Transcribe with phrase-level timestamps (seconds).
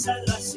[0.00, 0.49] Esperanza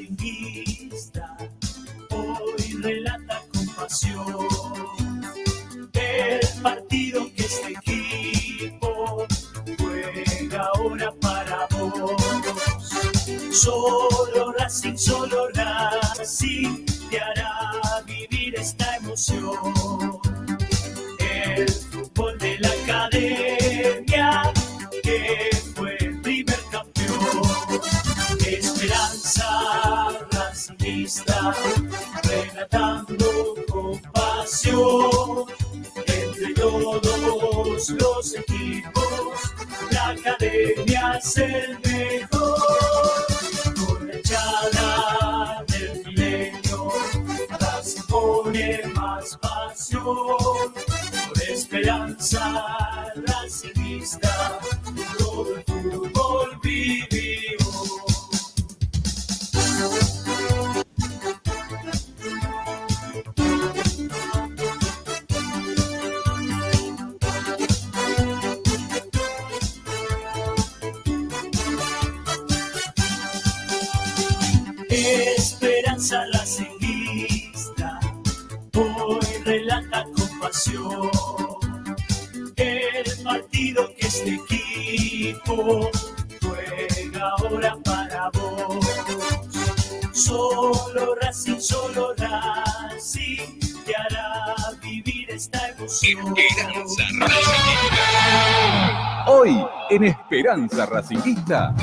[100.43, 101.73] Esperanza Racingista.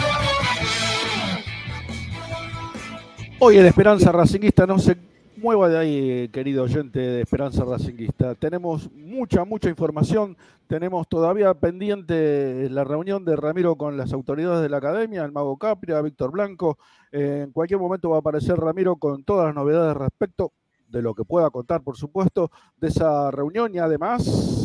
[3.39, 4.99] Hoy en Esperanza Racinguista no se
[5.39, 8.35] mueva de ahí, querido oyente de Esperanza Racinguista.
[8.35, 10.37] Tenemos mucha, mucha información.
[10.67, 15.57] Tenemos todavía pendiente la reunión de Ramiro con las autoridades de la academia, el Mago
[15.57, 16.77] Capria, Víctor Blanco.
[17.13, 20.53] Eh, en cualquier momento va a aparecer Ramiro con todas las novedades respecto
[20.87, 24.61] de lo que pueda contar, por supuesto, de esa reunión y además...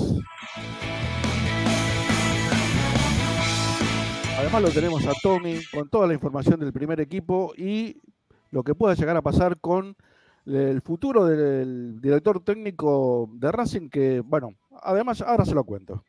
[4.38, 8.02] Además lo tenemos a Tommy con toda la información del primer equipo y
[8.52, 9.96] lo que pueda llegar a pasar con
[10.46, 14.50] el futuro del director técnico de Racing, que, bueno,
[14.84, 16.04] además ahora se lo cuento.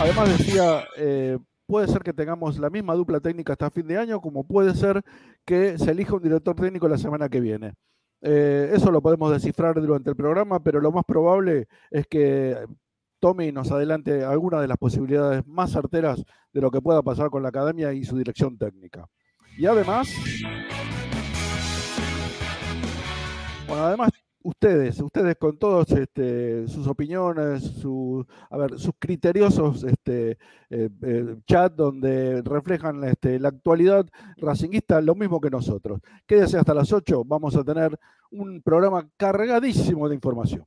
[0.00, 4.20] Además decía, eh, puede ser que tengamos la misma dupla técnica hasta fin de año,
[4.20, 5.02] como puede ser
[5.44, 7.74] que se elija un director técnico la semana que viene.
[8.22, 12.56] Eh, eso lo podemos descifrar durante el programa, pero lo más probable es que
[13.22, 17.44] Tommy nos adelante algunas de las posibilidades más certeras de lo que pueda pasar con
[17.44, 19.06] la academia y su dirección técnica.
[19.56, 20.08] Y además,
[23.68, 24.10] bueno, además
[24.42, 27.80] ustedes, ustedes con todos este, sus opiniones,
[28.50, 30.32] a ver, sus criteriosos este,
[30.70, 34.04] eh, eh, chat donde reflejan este, la actualidad
[34.36, 36.00] racinguista, lo mismo que nosotros.
[36.26, 37.96] Quédese hasta las 8, vamos a tener
[38.32, 40.66] un programa cargadísimo de información.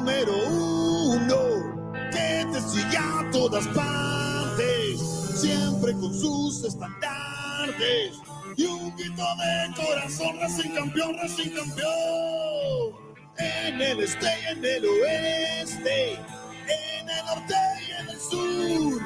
[2.71, 4.99] sigue a todas partes,
[5.35, 8.17] siempre con sus estandartes
[8.55, 13.11] y un grito de corazón, Racing campeón, Racing campeón.
[13.37, 17.55] En el este y en el oeste, en el norte
[17.87, 19.01] y en el sur,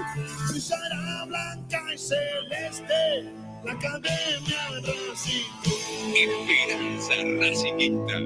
[0.50, 3.34] brillará blanca y celeste
[3.64, 5.46] la academia Racing.
[6.16, 8.18] Esperanza Racinguista.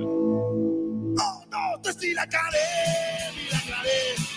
[1.21, 4.28] Oh no, te la academia, la academia,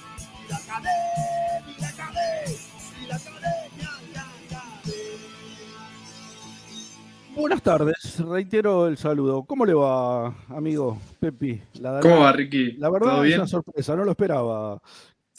[0.43, 2.59] y la academia, y la academia,
[3.01, 5.03] y la academia, la academia.
[7.35, 9.45] Buenas tardes, reitero el saludo.
[9.45, 11.63] ¿Cómo le va, amigo Pepi?
[11.81, 12.73] La, ¿Cómo va, Ricky?
[12.73, 14.81] La verdad ¿Todo es una sorpresa, no lo esperaba.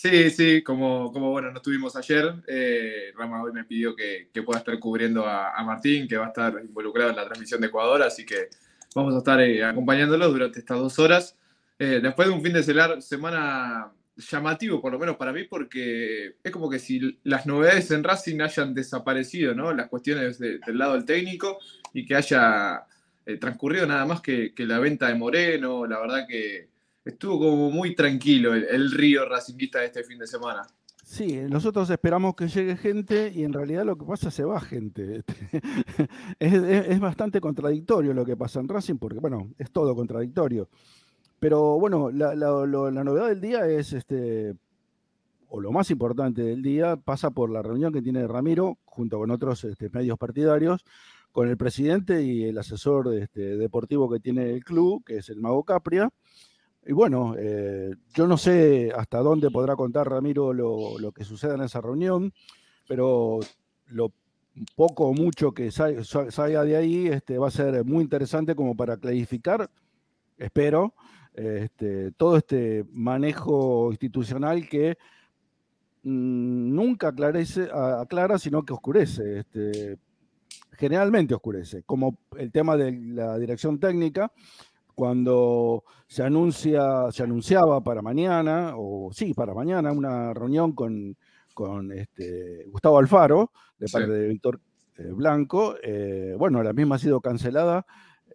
[0.04, 4.60] Sí, sí, como, como bueno, no estuvimos ayer, eh, Rama hoy me pidió que, pueda
[4.60, 8.26] estar cubriendo a, Martín, que va a estar involucrado en la transmisión de Ecuador, así
[8.26, 8.50] que
[8.94, 11.38] vamos a estar eh, acompañándolos durante estas dos horas.
[11.80, 12.64] Eh, después de un fin de
[13.02, 18.04] semana llamativo, por lo menos para mí, porque es como que si las novedades en
[18.04, 19.72] Racing hayan desaparecido, ¿no?
[19.72, 21.60] Las cuestiones de- del lado del técnico
[21.94, 22.84] y que haya
[23.26, 26.73] eh, transcurrido nada más que la venta de Moreno, la verdad que
[27.06, 30.62] estuvo como muy tranquilo el, río racinguista de este fin de semana.
[31.04, 35.24] Sí, nosotros esperamos que llegue gente y en realidad lo que pasa se va gente.
[36.40, 40.70] Es, bastante contradictorio lo que pasa en Racing porque, bueno, es todo contradictorio.
[41.40, 44.56] Pero bueno, la, la- lo- la novedad del día es, este,
[45.50, 49.30] o lo más importante del día, pasa por la reunión que tiene Ramiro junto con
[49.30, 50.86] otros este, medios partidarios,
[51.34, 55.42] con el presidente y el asesor este, deportivo que tiene el club, que es el
[55.42, 56.10] Mago Capria.
[56.86, 61.62] Y bueno, eh, yo no sé hasta dónde podrá contar Ramiro lo, que suceda en
[61.62, 62.34] esa reunión,
[62.88, 63.40] pero
[63.88, 64.12] lo
[64.76, 68.54] poco o mucho que sa- sa- salga de ahí este, va a ser muy interesante
[68.56, 69.70] como para clarificar,
[70.38, 70.94] espero,
[71.34, 74.98] este, todo este manejo institucional que
[76.04, 79.40] mm, nunca aclara, sino que oscurece.
[79.40, 79.98] Este,
[80.74, 84.32] generalmente oscurece, como el tema de la dirección técnica,
[84.96, 91.16] cuando se anuncia, se anunciaba para mañana, o sí, para mañana, una reunión con,
[91.54, 94.60] con este, Gustavo Alfaro, de parte de Víctor
[94.98, 97.86] eh, Blanco, eh, bueno, la misma ha sido cancelada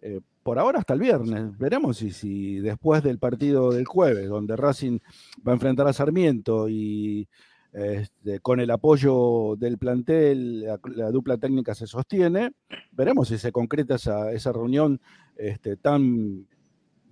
[0.01, 1.57] eh, por ahora hasta el viernes.
[1.57, 4.99] Veremos si, si después del partido del jueves, donde Racing
[5.47, 7.27] va a enfrentar a Sarmiento y
[7.71, 12.51] este, con el apoyo del plantel, la, dupla técnica se sostiene.
[12.91, 14.99] Veremos si se concreta esa, esa reunión
[15.39, 16.45] este, tan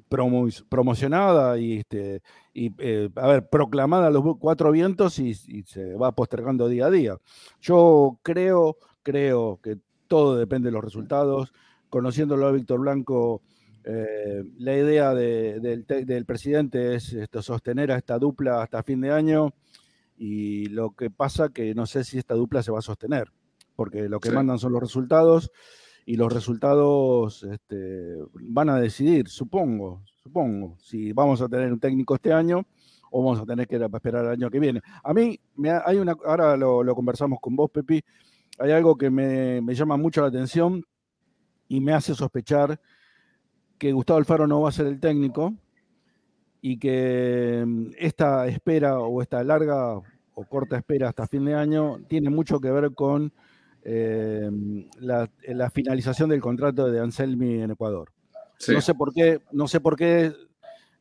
[0.10, 2.22] promocionada y, este,
[2.54, 6.92] y eh, a ver, proclamada a los cuatro vientos y, se va postergando día a
[6.92, 7.18] día.
[7.62, 11.54] Yo creo, creo que todo depende de los resultados.
[11.90, 13.42] Conociéndolo a Víctor Blanco,
[13.86, 19.12] eh, la idea del, del, presidente es esto, sostener a esta dupla hasta fin de
[19.12, 19.54] año
[20.18, 23.32] y lo que pasa que no sé si esta dupla se va a sostener,
[23.76, 25.52] porque lo que mandan son los resultados
[26.08, 32.16] y los resultados este, van a decidir, supongo, supongo, si vamos a tener un técnico
[32.16, 32.66] este año
[33.12, 34.82] o vamos a tener que esperar el año que viene.
[35.04, 38.02] A mí, me, hay una, ahora lo, conversamos con vos, Pepi,
[38.58, 40.82] hay algo que me, me, llama mucho la atención
[41.68, 42.80] y me hace sospechar
[43.78, 45.54] que Gustavo Alfaro no va a ser el técnico,
[46.62, 52.00] y que mm, esta espera o esta larga o corta espera hasta fin de año
[52.08, 53.34] tiene mucho que ver con
[53.90, 54.50] eh,
[55.00, 58.12] la, finalización del contrato de Anselmi en Ecuador.
[58.68, 60.34] No sé por qué, no sé por qué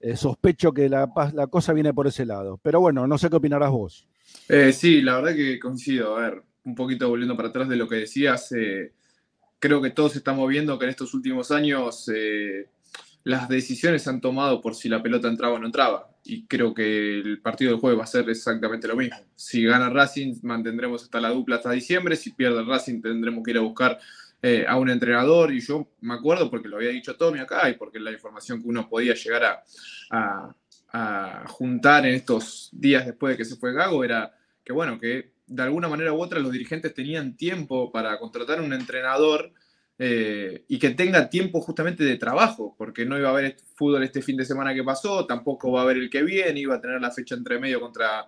[0.01, 2.61] eh, sospecho que la, la, cosa viene por ese lado.
[2.63, 4.07] Pero bueno, no sé qué opinarás vos.
[4.49, 6.17] Eh, sí, la verdad que coincido.
[6.17, 8.55] A ver, un poquito volviendo para atrás de lo que decías,
[9.59, 12.09] creo que todos estamos viendo que en estos últimos años
[13.27, 16.09] las decisiones se han tomado por si la pelota entraba o no entraba.
[16.23, 19.17] Y creo que el partido del jueves va a ser exactamente lo mismo.
[19.35, 22.15] Si gana Racing, mantendremos hasta la dupla hasta diciembre.
[22.15, 23.99] Si pierde Racing, tendremos que ir a buscar
[24.41, 25.53] eh, a un entrenador.
[25.53, 28.69] Y yo me acuerdo, porque lo había dicho Tommy acá, y porque la información que
[28.69, 29.43] uno podía llegar
[30.11, 30.55] a,
[30.93, 35.33] a juntar en estos días después de que se fue Gago era que, bueno, que
[35.49, 39.53] de alguna manera u otra los dirigentes tenían tiempo para contratar un entrenador
[39.99, 44.21] eh, y que tenga tiempo justamente de trabajo, porque no iba a haber fútbol este
[44.21, 47.01] fin de semana que pasó, tampoco va a haber el que viene, iba a tener
[47.01, 48.27] la fecha entre medio contra,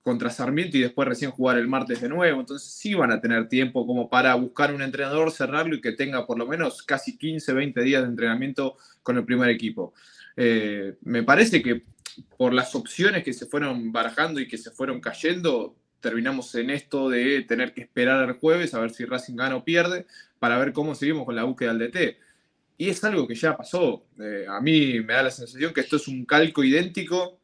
[0.00, 3.48] contra Sarmiento y después recién jugar el martes de nuevo, entonces sí van a tener
[3.48, 7.52] tiempo como para buscar un entrenador, cerrarlo y que tenga por lo menos casi 15,
[7.52, 9.92] 20 días de entrenamiento con el primer equipo.
[10.36, 11.84] Eh, me parece que
[12.36, 17.08] por las opciones que se fueron barajando y que se fueron cayendo, terminamos en esto
[17.08, 20.06] de tener que esperar al jueves a ver si Racing gana o pierde
[20.38, 22.18] para ver cómo seguimos con la búsqueda del DT.
[22.76, 24.04] Y es algo que ya pasó.
[24.20, 27.38] Eh, a mí me da la sensación que esto es un calco idéntico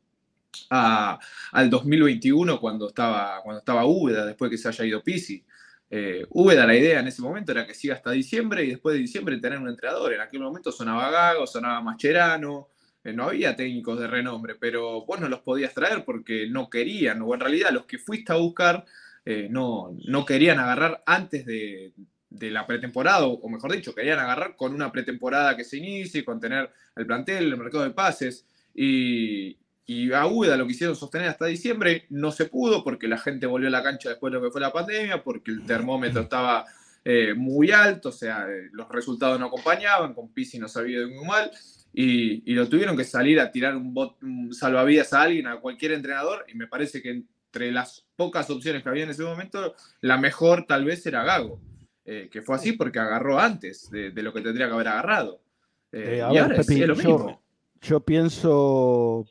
[0.70, 5.44] al 2021 cuando estaba, cuando estaba Úbeda, después que se haya ido Pisi.
[5.90, 9.00] Eh, Úbeda, la idea en ese momento era que siga hasta diciembre y después de
[9.00, 10.12] diciembre tener un entrenador.
[10.12, 12.68] En aquel momento sonaba Gago, sonaba Mascherano,
[13.12, 17.34] no había técnicos de renombre, pero vos no los podías traer porque no querían, o
[17.34, 18.84] en realidad los que fuiste a buscar
[19.24, 21.92] eh, no, no querían agarrar antes de,
[22.30, 26.70] la pretemporada, o mejor dicho, querían agarrar con una pretemporada que se inicie, con tener
[26.96, 32.04] el plantel, el mercado de pases, y, y a UEDA lo quisieron sostener hasta diciembre,
[32.10, 34.60] no se pudo porque la gente volvió a la cancha después de lo que fue
[34.60, 36.66] la pandemia, porque el termómetro estaba
[37.04, 41.26] eh, muy alto, o sea, los resultados no acompañaban, con Pisi no sabía de muy
[41.26, 41.50] mal,
[42.00, 44.18] y, lo tuvieron que salir a tirar un, bot,
[44.52, 48.88] salvavidas a alguien, a cualquier entrenador, y me parece que entre las pocas opciones que
[48.88, 51.60] había en ese momento, la mejor tal vez era Gago,
[52.04, 55.40] eh, que fue así porque agarró antes de, lo que tendría que haber agarrado.
[55.90, 57.42] Eh, eh, y ahora lo mismo.
[57.80, 59.26] Yo pienso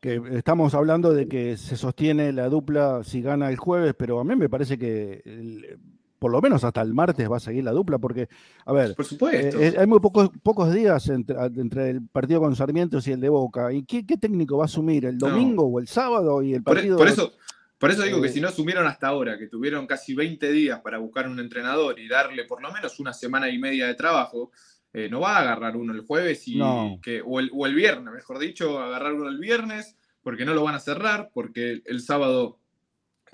[0.00, 4.24] que estamos hablando de que se sostiene la dupla si gana el jueves, pero a
[4.24, 5.76] mí me parece que
[6.18, 8.28] por lo menos hasta el martes va a seguir la dupla, porque,
[8.64, 9.60] a ver, por supuesto.
[9.60, 13.72] Eh, hay muy pocos, pocos días entre, el partido con Sarmiento y el de Boca.
[13.72, 15.04] ¿Y qué, técnico va a asumir?
[15.04, 16.42] ¿El domingo o el sábado?
[16.42, 17.32] y el partido por, eso,
[17.78, 20.80] por eso digo que eh, si no asumieron hasta ahora, que tuvieron casi 20 días
[20.80, 24.50] para buscar un entrenador y darle por lo menos una semana y media de trabajo,
[24.92, 26.60] eh, no va a agarrar uno el jueves y
[27.02, 30.64] que, o, el, o el viernes, mejor dicho, agarrar uno el viernes, porque no lo
[30.64, 32.58] van a cerrar, porque el, sábado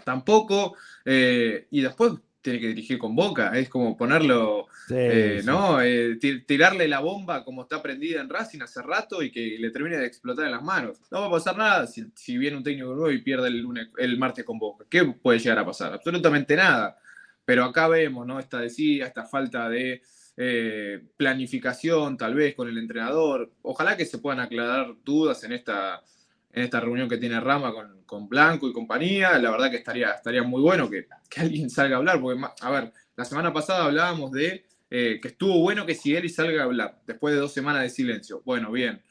[0.04, 0.76] tampoco,
[1.06, 2.12] y después
[2.44, 5.80] tiene que dirigir con Boca, es como ponerlo, eh, ¿no?
[5.80, 9.96] Eh, tirarle la bomba como está prendida en Racing hace rato y que le termine
[9.96, 10.98] de explotar en las manos.
[11.10, 14.18] No va a pasar nada si, viene un técnico nuevo y pierde el, lunes, el
[14.18, 14.84] martes con Boca.
[14.90, 15.94] ¿Qué puede llegar a pasar?
[15.94, 16.98] Absolutamente nada.
[17.46, 18.38] Pero acá vemos, ¿no?
[18.38, 20.02] Esta decía, esta falta de
[20.36, 23.52] eh, planificación, tal vez, con el entrenador.
[23.62, 26.02] Ojalá que se puedan aclarar dudas en esta
[26.54, 27.72] en esta reunión que tiene Rama
[28.06, 29.36] con, Blanco y compañía.
[29.38, 31.06] La verdad que estaría, estaría muy bueno que,
[31.36, 35.58] alguien salga a hablar, porque, a ver, La semana pasada hablábamos de eh, que estuvo
[35.58, 38.42] bueno que Sigali salga a hablar después de dos semanas de silencio.
[38.44, 39.02] Bueno, bien.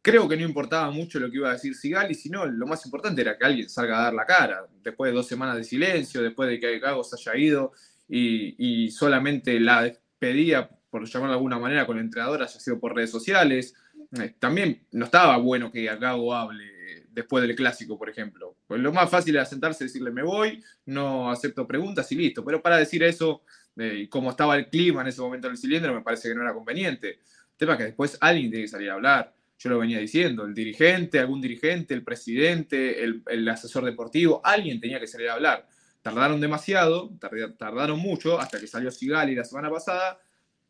[0.00, 3.20] Creo que no importaba mucho lo que iba a decir Sigali, sino lo más importante
[3.20, 4.66] era que alguien salga a dar la cara.
[4.82, 7.72] Después de dos semanas de silencio, después de que Gago se haya ido
[8.08, 12.96] y, solamente la despedía, por llamarlo de alguna manera, con el entrenador haya sido por
[12.96, 13.74] redes sociales.
[14.20, 18.56] Eh, también no estaba bueno que Gago hable después del clásico, por ejemplo.
[18.66, 22.44] Pues lo más fácil era sentarse y decirle me voy, no acepto preguntas y listo.
[22.44, 23.42] Pero para decir eso,
[23.76, 26.34] eh, y como estaba el clima en ese momento en el cilindro, me parece que
[26.34, 27.08] no era conveniente.
[27.10, 29.34] El tema es que después alguien tiene que salir a hablar.
[29.58, 34.98] Yo lo venía diciendo, el dirigente, algún dirigente, el presidente, el, asesor deportivo, alguien tenía
[34.98, 35.68] que salir a hablar.
[36.02, 37.12] Tardaron demasiado,
[37.56, 40.18] tardaron mucho, hasta que salió Sigali la semana pasada,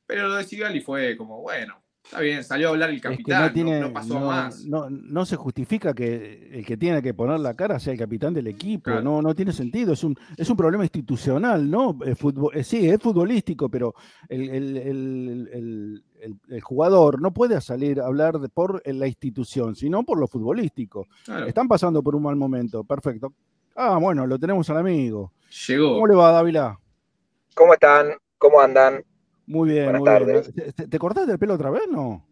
[0.06, 3.92] pero lo de Sigali fue como, bueno, Está bien, salió a hablar el capitán, no,
[3.92, 4.64] pasó más.
[4.64, 8.48] No, se justifica que el que tiene que poner la cara sea el capitán del
[8.48, 11.96] equipo, no, no tiene sentido, es un, es un problema institucional, ¿no?
[12.16, 13.94] fútbol, eh, sí, es futbolístico, pero
[14.28, 16.02] el,
[16.62, 21.06] jugador no puede salir a hablar por la institución, sino por lo futbolístico.
[21.46, 23.32] Están pasando por un mal momento, perfecto.
[23.74, 25.32] Ah, bueno, lo tenemos al amigo.
[25.66, 25.94] Llegó.
[25.94, 26.78] ¿Cómo le va, Dávila?
[27.54, 28.12] ¿Cómo están?
[28.36, 29.02] ¿Cómo andan?
[29.46, 30.52] Muy bien, Buenas tardes.
[30.74, 32.26] ¿Te, cortaste el pelo otra vez, no?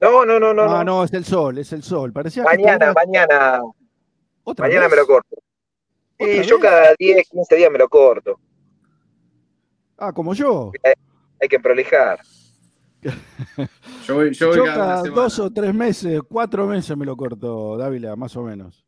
[0.00, 0.62] No, no, no, no.
[0.62, 2.12] Ah, no, es el sol, es el sol.
[2.12, 3.60] Parecía mañana, mañana.
[4.58, 5.36] mañana me lo corto.
[6.18, 8.38] Y yo cada 10, 15 días me lo corto.
[9.98, 10.72] Ah, como yo.
[11.40, 12.20] Hay, que prolijar.
[14.06, 18.42] yo yo cada, dos o tres meses, cuatro meses me lo corto, Dávila, más o
[18.42, 18.84] menos.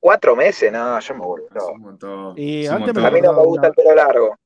[0.00, 0.72] ¿Cuatro meses?
[0.72, 2.34] No, yo me vuelvo.
[2.36, 4.36] Y antes a mí no me gusta el pelo largo.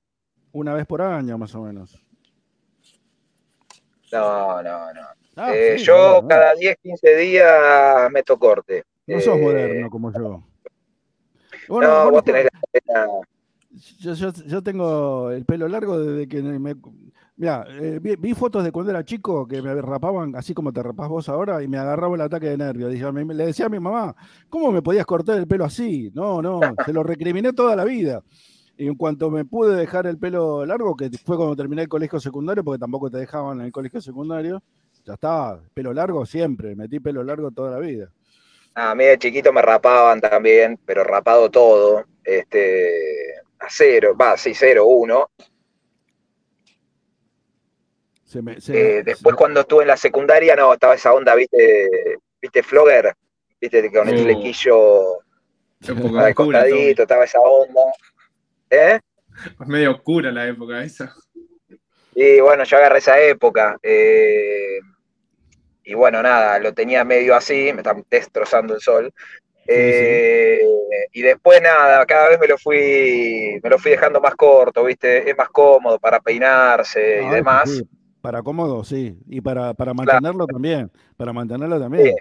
[0.52, 2.03] Una vez por año, más o menos.
[4.14, 5.00] No, no, no.
[5.36, 8.84] Ah, eh, yo cada 10, 15 días meto corte.
[9.06, 10.42] No sos eh, moderno como yo.
[11.68, 12.46] no, vos tenés
[12.86, 13.06] la...
[13.98, 16.76] Yo, yo, yo, tengo el pelo largo desde que me...
[17.36, 21.08] Mira, eh, vi, fotos de cuando era chico que me rapaban así como te rapás
[21.08, 22.92] vos ahora y me agarraba el ataque de nervios.
[22.92, 24.14] le decía a mi mamá,
[24.48, 26.12] ¿cómo me podías cortar el pelo así?
[26.14, 28.22] No, no, se lo recriminé toda la vida.
[28.76, 32.18] Y en cuanto me pude dejar el pelo largo, que fue cuando terminé el colegio
[32.18, 34.62] secundario, porque tampoco te dejaban en el colegio secundario,
[35.04, 38.10] ya estaba, pelo largo siempre, metí pelo largo toda la vida.
[38.74, 44.52] A mí de chiquito me rapaban también, pero rapado todo, este, a cero, va, sí,
[44.54, 45.30] cero, uno.
[48.68, 53.14] Eh, después cuando estuve en la secundaria, no, estaba esa onda, viste, viste Flogger,
[53.60, 55.20] viste, con el flequillo
[56.34, 57.80] costadito, estaba esa onda.
[58.70, 59.00] ¿Eh?
[59.60, 61.12] Es medio oscura la época esa.
[62.14, 63.76] Y bueno, yo agarré esa época.
[63.82, 64.78] Eh,
[65.84, 69.12] y bueno, nada, lo tenía medio así, me está destrozando el sol.
[69.66, 70.60] Eh,
[71.12, 75.28] y después nada, cada vez me lo fui, me lo fui dejando más corto, ¿viste?
[75.28, 77.82] Es más cómodo para peinarse y ah, demás.
[78.20, 79.18] Para cómodo, sí.
[79.28, 80.90] Y para, mantenerlo también.
[81.16, 82.14] Para mantenerlo también.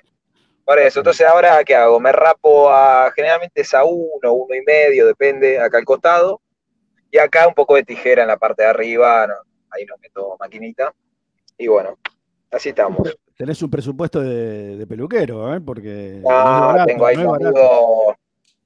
[0.66, 2.00] Por eso, entonces ahora, ¿qué hago?
[2.00, 6.42] Me rapo a, generalmente es a uno, uno y medio, depende, acá al costado.
[7.12, 9.24] Y acá un poco de tijera en la parte de arriba,
[9.70, 10.94] ahí no meto maquinita.
[11.58, 11.98] Y bueno,
[12.50, 13.16] así estamos.
[13.38, 15.62] Tenés un presupuesto de, peluquero, ¿eh?
[15.62, 16.22] Porque.
[16.24, 18.16] No, tengo ahí mi amigo,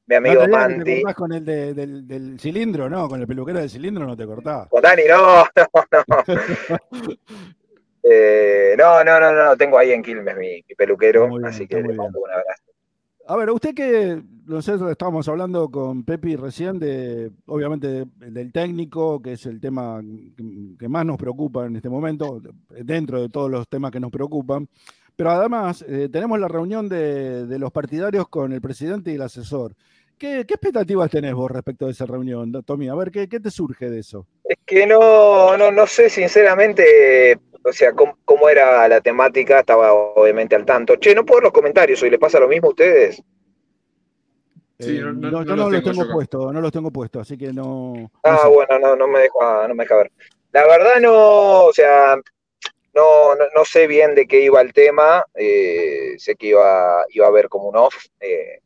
[0.05, 1.03] mi amigo Manti.
[1.03, 3.09] Te con el del, cilindro, ¿no?
[3.09, 4.67] Con el peluquero del cilindro no te cortás.
[4.69, 7.17] Con Dani, no, no, no.
[8.09, 12.19] Eh, no, no, no, no, tengo ahí en Quilmes mi, peluquero, así que le mando
[12.19, 12.63] un abrazo.
[13.29, 19.33] A ver, usted que nosotros estábamos hablando con Pepi recién de, obviamente, del técnico, que
[19.33, 20.01] es el tema
[20.79, 24.69] que más nos preocupa en este momento, dentro de todos los temas que nos preocupan.
[25.17, 29.73] Pero además, eh, tenemos la reunión de, los partidarios con el presidente y el asesor.
[30.17, 32.87] ¿Qué, expectativas tenés vos respecto de esa reunión, Tommy?
[32.87, 34.25] A ver, ¿qué, ¿qué, te surge de eso?
[34.45, 40.55] Es que no, no, no sé, sinceramente, o sea, cómo, era la temática, estaba obviamente
[40.55, 40.95] al tanto.
[40.95, 43.21] Che, no puedo ver los comentarios, ¿hoy le pasa lo mismo a ustedes?
[44.79, 48.11] Sí, no, no, yo no los tengo puestos, no los tengo puestos, así que no.
[48.23, 50.11] Ah, bueno, no, no me deja, no me deja ver.
[50.51, 52.15] La verdad no, o sea,
[52.93, 57.29] no, no, sé bien de qué iba el tema, eh, sé que iba, iba a
[57.29, 58.59] haber como un off, eh,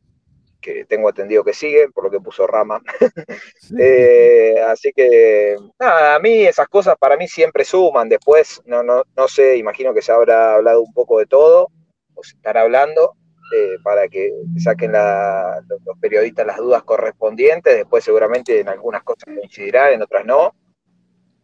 [0.62, 2.80] que tengo entendido que sigue, por lo que puso Rama.
[3.78, 8.08] Eh, así que, nada, a mí esas cosas para mí siempre suman.
[8.08, 11.68] Después, no, no, no sé, imagino que se habrá hablado un poco de todo,
[12.14, 13.14] o se estará hablando,
[13.54, 17.76] eh, para que saquen los, periodistas las dudas correspondientes.
[17.76, 20.54] Después, seguramente en algunas cosas coincidirá, en otras no.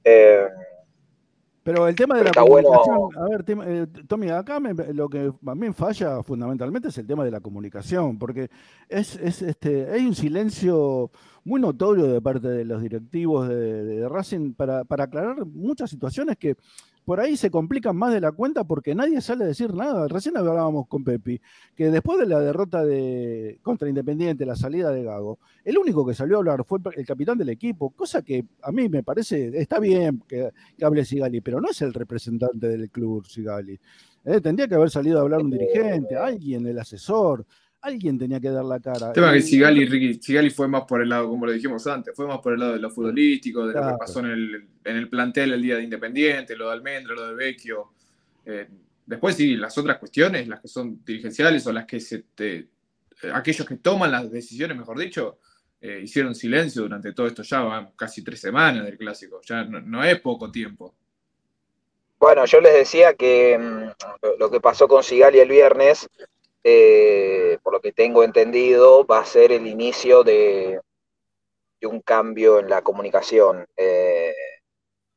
[0.04, 0.46] Eh,
[1.68, 2.68] Pero el tema de Pero la bueno.
[2.70, 7.07] comunicación, a ver, tema- eh, Tommy, acá me- lo que también falla fundamentalmente es el
[7.07, 8.48] tema de la comunicación, porque
[8.88, 11.11] es, es, este, hay un silencio
[11.44, 16.38] muy notorio de parte de los directivos de, de Racing para, para aclarar muchas situaciones
[16.38, 16.57] que
[17.09, 20.07] por ahí se complican más de la cuenta porque nadie sale a decir nada.
[20.09, 21.40] Recién hablábamos con Pepi,
[21.75, 26.12] que después de la derrota de, contra Independiente, la salida de Gago, el único que
[26.12, 29.81] salió a hablar fue el capitán del equipo, cosa que a mí me parece, está
[29.81, 33.81] bien que, que hable Sigali, pero no es el representante del club Sigali.
[34.27, 37.47] Eh, tendría que haber salido a hablar un dirigente, alguien, el asesor,
[37.80, 39.08] alguien tenía que dar la cara.
[39.08, 41.86] El tema es que Sigali, Ricky, Sigali fue más por el lado, como lo dijimos
[41.86, 44.68] antes, fue más por el lado de lo futbolístico, de lo que pasó en el,
[44.84, 47.92] en el plantel el día de Independiente, lo de Almendra, lo de Vecchio.
[48.44, 48.68] Eh,
[49.06, 52.68] después sí, las otras cuestiones, las que son dirigenciales o las que se te-
[53.22, 55.38] eh, aquellos que toman las decisiones, mejor dicho,
[55.80, 59.80] eh, hicieron silencio durante todo esto, ya van casi tres semanas del clásico, ya no,
[59.80, 60.94] no es poco tiempo.
[62.18, 66.08] Bueno, yo les decía que mm, lo- lo que pasó con Sigali el viernes,
[66.64, 70.81] eh, por lo que tengo entendido, va a ser el inicio de,
[71.81, 73.64] de un cambio en la comunicación.
[73.77, 74.33] Eh,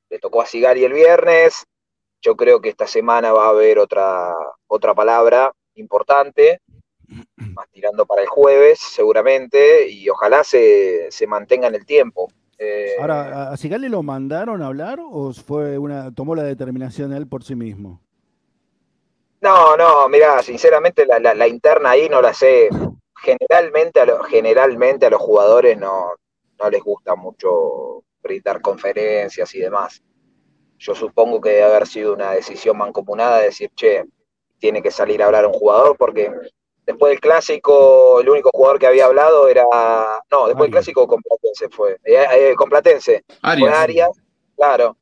[0.09, 1.63] le tocó a Sigali el viernes,
[2.21, 4.33] yo creo que esta semana va a haber otra,
[4.67, 6.59] otra palabra importante,
[7.55, 12.27] más tirando para el jueves seguramente, y ojalá se, se mantenga en el tiempo.
[12.57, 17.11] Eh, Ahora, ¿a- ¿a Sigali lo mandaron a hablar o fue una, tomó la determinación
[17.11, 17.99] él por sí mismo?
[19.41, 22.69] No, no, mira, sinceramente la, la- la interna ahí no la sé.
[23.23, 26.11] Generalmente a, lo- generalmente a los jugadores no,
[26.59, 30.01] no les gusta mucho brindar conferencias y demás.
[30.79, 34.05] Yo supongo que debe haber sido una decisión mancomunada de decir, che,
[34.59, 36.31] tiene que salir a hablar un jugador, porque
[36.85, 39.65] después del clásico, el único jugador que había hablado era.
[40.31, 41.93] No, después del clásico con Platense fue.
[42.03, 44.09] Eh, eh, con Platense Arias, Arias,
[44.55, 44.97] claro.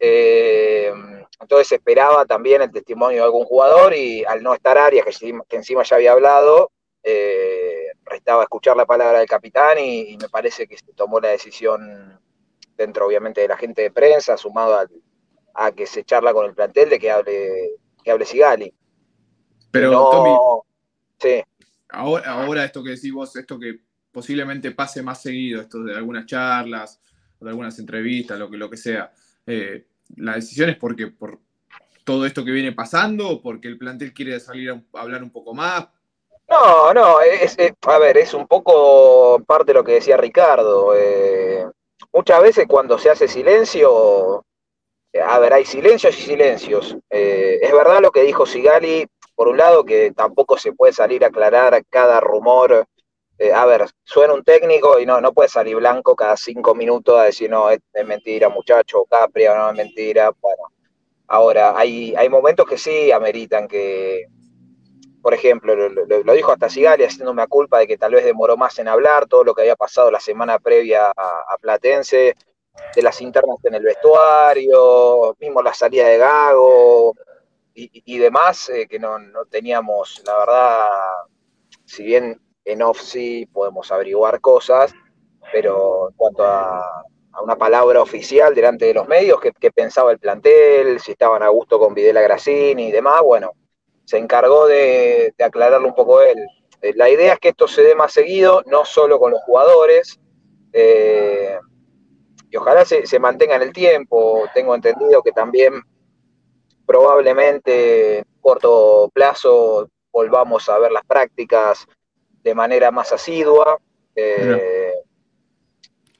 [0.00, 0.92] Eh,
[1.40, 5.44] entonces esperaba también el testimonio de algún jugador y al no estar Arias, que, encima-
[5.48, 6.70] que encima ya había hablado,
[7.02, 11.28] eh, restaba escuchar la palabra del capitán y, y me parece que se tomó la
[11.28, 12.20] decisión
[12.76, 14.90] dentro obviamente de la gente de prensa, sumado al-
[15.54, 17.70] a que se charla con el plantel de que hable,
[18.04, 18.72] que hable Sigali.
[19.70, 20.36] pero No- Tommy,
[21.18, 21.42] sí.
[21.88, 23.80] ahora, ahora esto que decís vos, esto que
[24.12, 27.00] posiblemente pase más seguido, esto de algunas charlas,
[27.40, 29.12] de algunas entrevistas, lo que, lo que sea,
[29.46, 31.38] eh, la decisión es porque por
[32.04, 35.54] todo esto que viene pasando, o porque el plantel quiere salir a, hablar un poco
[35.54, 35.88] más.
[36.48, 40.94] No, no, es, a ver, es un poco parte de lo que decía Ricardo.
[40.96, 41.66] eh,
[42.12, 44.44] muchas veces cuando se hace silencio,
[45.22, 46.96] a ver, hay silencios y silencios.
[47.10, 51.24] Eh, es verdad lo que dijo Sigali, por un lado, que tampoco se puede salir
[51.24, 52.86] a aclarar cada rumor.
[53.38, 57.18] Eh, a ver, suena un técnico y no, no puede salir blanco cada cinco minutos
[57.18, 60.32] a decir, no, es, mentira, muchacho, Capria, no es mentira.
[60.40, 60.64] Bueno,
[61.28, 64.26] ahora, hay, hay momentos que sí ameritan que,
[65.22, 68.76] por ejemplo, lo, dijo hasta Sigali haciéndome a culpa de que tal vez demoró más
[68.80, 72.34] en hablar, todo lo que había pasado la semana previa a, Platense,
[72.94, 77.14] de las internas en el vestuario, mismo la salida de Gago
[77.74, 80.84] y demás, eh, que no, no teníamos, la verdad,
[81.84, 84.94] si bien en off sí podemos averiguar cosas,
[85.52, 87.04] pero en cuanto a,
[87.42, 91.78] una palabra oficial delante de los medios, qué, pensaba el plantel, si estaban a gusto
[91.78, 93.52] con Videla Gracini y demás, bueno,
[94.04, 96.38] se encargó de, de aclararlo un poco él.
[96.82, 100.18] Eh, La idea es que esto se dé más seguido, no solo con los jugadores,
[100.72, 101.58] eh,
[102.50, 104.44] y ojalá se, se mantenga en el tiempo.
[104.52, 105.80] Tengo entendido que también
[106.86, 111.86] probablemente en corto plazo volvamos a ver las prácticas
[112.42, 113.78] de manera más asidua.
[114.14, 114.92] Eh,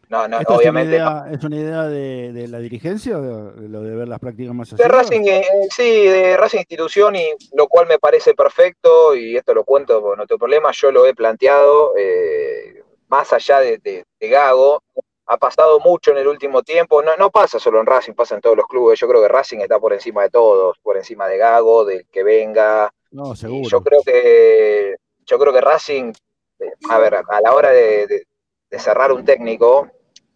[0.09, 3.53] no, no, ¿Esto obviamente es una idea, es una idea de, de la dirigencia, de,
[3.61, 5.07] de lo de ver las prácticas más De asiduas?
[5.07, 9.65] Racing, eh, sí, de Racing Institución, y lo cual me parece perfecto, y esto lo
[9.65, 14.29] cuento, porque no tengo problema, yo lo he planteado, eh, más allá de, de- de
[14.29, 14.83] Gago,
[15.27, 18.41] ha pasado mucho en el último tiempo, no, no pasa solo en Racing, pasa en
[18.41, 21.37] todos los clubes, yo creo que Racing está por encima de todos, por encima de
[21.37, 23.69] Gago, del que venga, No, y seguro.
[23.69, 24.97] yo creo que
[25.29, 26.13] yo creo que Racing,
[26.59, 28.27] eh, a ver, a la hora de,
[28.71, 29.89] cerrar un técnico,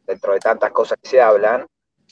[0.07, 1.67] dentro de tantas cosas que se hablan,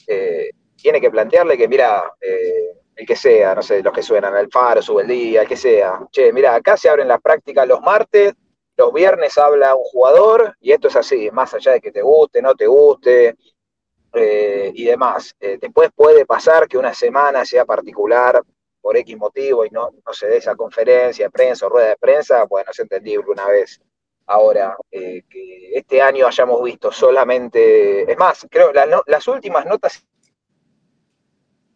[0.06, 4.36] eh, tiene que plantearle que, mira, eh, el que sea, no sé, los que suenan,
[4.36, 7.66] el Faro, sube el día, el que sea, che, mira, acá se abren las prácticas
[7.68, 8.34] los martes,
[8.76, 12.40] los viernes habla un jugador, y esto es así, más allá de que te guste,
[12.40, 13.36] no te guste,
[14.14, 15.36] y demás.
[15.38, 18.42] Después puede pasar que una semana sea particular
[18.80, 21.96] por X motivo y no, no se dé esa conferencia de prensa o rueda de
[21.96, 23.80] prensa, bueno, es entendible una vez.
[24.26, 29.66] Ahora, eh, que este año hayamos visto solamente, es más, creo la no- las últimas
[29.66, 30.04] notas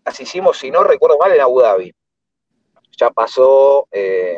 [0.04, 1.94] las hicimos, si no recuerdo mal, en Abu Dhabi.
[2.98, 4.36] Ya pasó eh,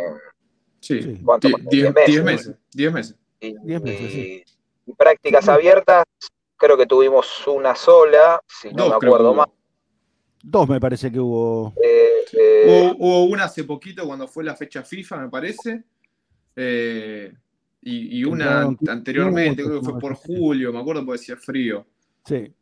[0.80, 1.20] Sí, Sí.
[1.24, 1.48] ¿Cuánto?
[1.48, 2.06] die- Diez diez, meses.
[2.06, 2.54] diez meses.
[2.72, 3.16] Diez meses.
[3.40, 4.44] y, Diez meses, sí.
[4.86, 6.04] y prácticas abiertas,
[6.56, 9.46] creo que tuvimos una sola, si no Dos, me acuerdo hubo.
[10.48, 11.72] Dos me parece que hubo.
[11.82, 15.82] Eh, eh, Hubo, hubo una hace poquito cuando fue la fecha FIFA, me parece.
[16.54, 17.32] Eh,
[17.82, 21.84] y, y una anteriormente, creo que fue por julio, me acuerdo porque decía frío.
[22.24, 22.52] Sí.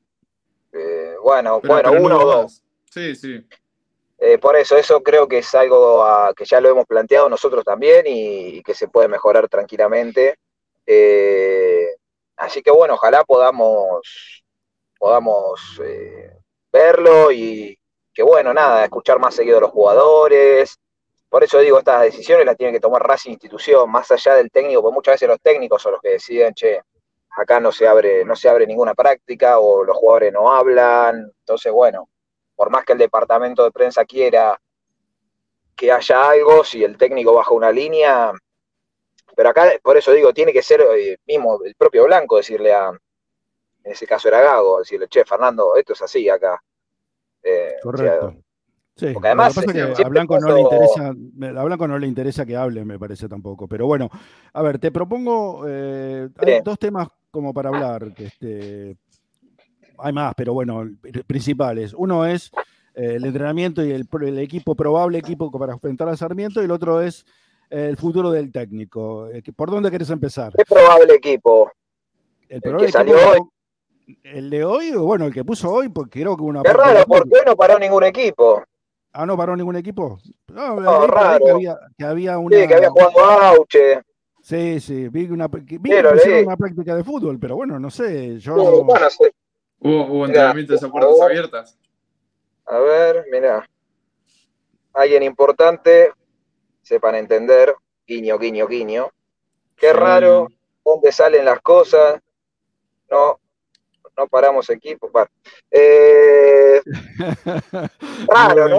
[0.72, 2.42] eh, bueno, Pero- bueno, pero uno o dos.
[2.44, 2.64] más.
[2.90, 3.46] Sí, sí.
[4.18, 6.04] Eh, por eso, eso creo que es algo
[6.36, 10.36] que ya lo hemos planteado nosotros también y, y que se puede mejorar tranquilamente.
[10.86, 11.88] Eh,
[12.36, 14.42] así que bueno, ojalá podamos,
[14.98, 16.30] podamos eh,
[16.74, 17.78] verlo y
[18.12, 20.78] que bueno, nada, escuchar más seguido a los jugadores.
[21.28, 24.82] Por eso digo, estas decisiones las tiene que tomar Racing Institución, más allá del técnico,
[24.82, 26.80] porque muchas veces los técnicos son los que deciden, che,
[27.36, 31.32] acá no se abre, no se abre ninguna práctica o los jugadores no hablan.
[31.40, 32.08] Entonces, bueno,
[32.56, 34.60] por más que el departamento de prensa quiera
[35.76, 38.32] que haya algo, si el técnico baja una línea,
[39.36, 42.92] pero acá, por eso digo, tiene que ser eh, mismo el propio Blanco decirle a,
[43.84, 46.62] en ese caso era Gago, decirle, che, Fernando, esto es así acá.
[47.42, 48.34] Eh, o sea, Correcto.
[48.96, 51.88] Sí, porque además, lo que pasa es que a Blanco no le interesa, a Blanco
[51.88, 53.66] no le interesa que hable, me parece tampoco.
[53.66, 54.08] Pero bueno,
[54.52, 58.14] a ver, te propongo, eh, hay dos temas como para hablar.
[58.14, 58.96] que, Este,
[59.98, 61.92] hay más, pero bueno, pri- principales.
[61.92, 62.52] Uno es
[62.94, 66.70] eh, el entrenamiento y el, el equipo, probable equipo para enfrentar a Sarmiento, y el
[66.70, 67.26] otro es
[67.70, 69.28] eh, el futuro del técnico.
[69.56, 70.52] ¿Por dónde querés empezar?
[70.56, 71.72] qué probable equipo.
[72.48, 73.52] El, que probable salió equipo-
[74.22, 74.92] ¿El de hoy?
[74.94, 77.42] o Bueno, el que puso hoy, porque creo que hubo una de raro, porque hoy
[77.46, 78.62] no paró ningún equipo.
[79.12, 80.18] Ah, no paró ningún equipo.
[80.48, 81.44] No, No, raro.
[81.44, 82.56] Que había, que había una.
[82.60, 84.02] Sí, que había jugado Auche.
[84.42, 87.90] Sí, sí, vi, una, que, vi que pusieron una práctica de fútbol, pero bueno, no
[87.90, 88.38] sé.
[88.40, 88.56] Yo.
[88.56, 89.24] Sí, bueno, sí.
[89.80, 91.78] Hubo, hubo entrenamientos a puertas abiertas.
[92.66, 93.68] A ver, mira.
[94.92, 96.12] Alguien importante,
[96.82, 97.74] sepan entender,
[98.06, 99.08] guiño, guiño, guiño.
[99.76, 99.92] Qué Sí.
[99.96, 100.48] raro,
[100.84, 102.20] dónde salen las cosas.
[103.10, 103.38] No,
[104.16, 105.08] no paramos equipo.
[105.10, 105.28] Bueno,
[105.70, 106.80] eh,
[108.28, 108.78] raro, ¿no?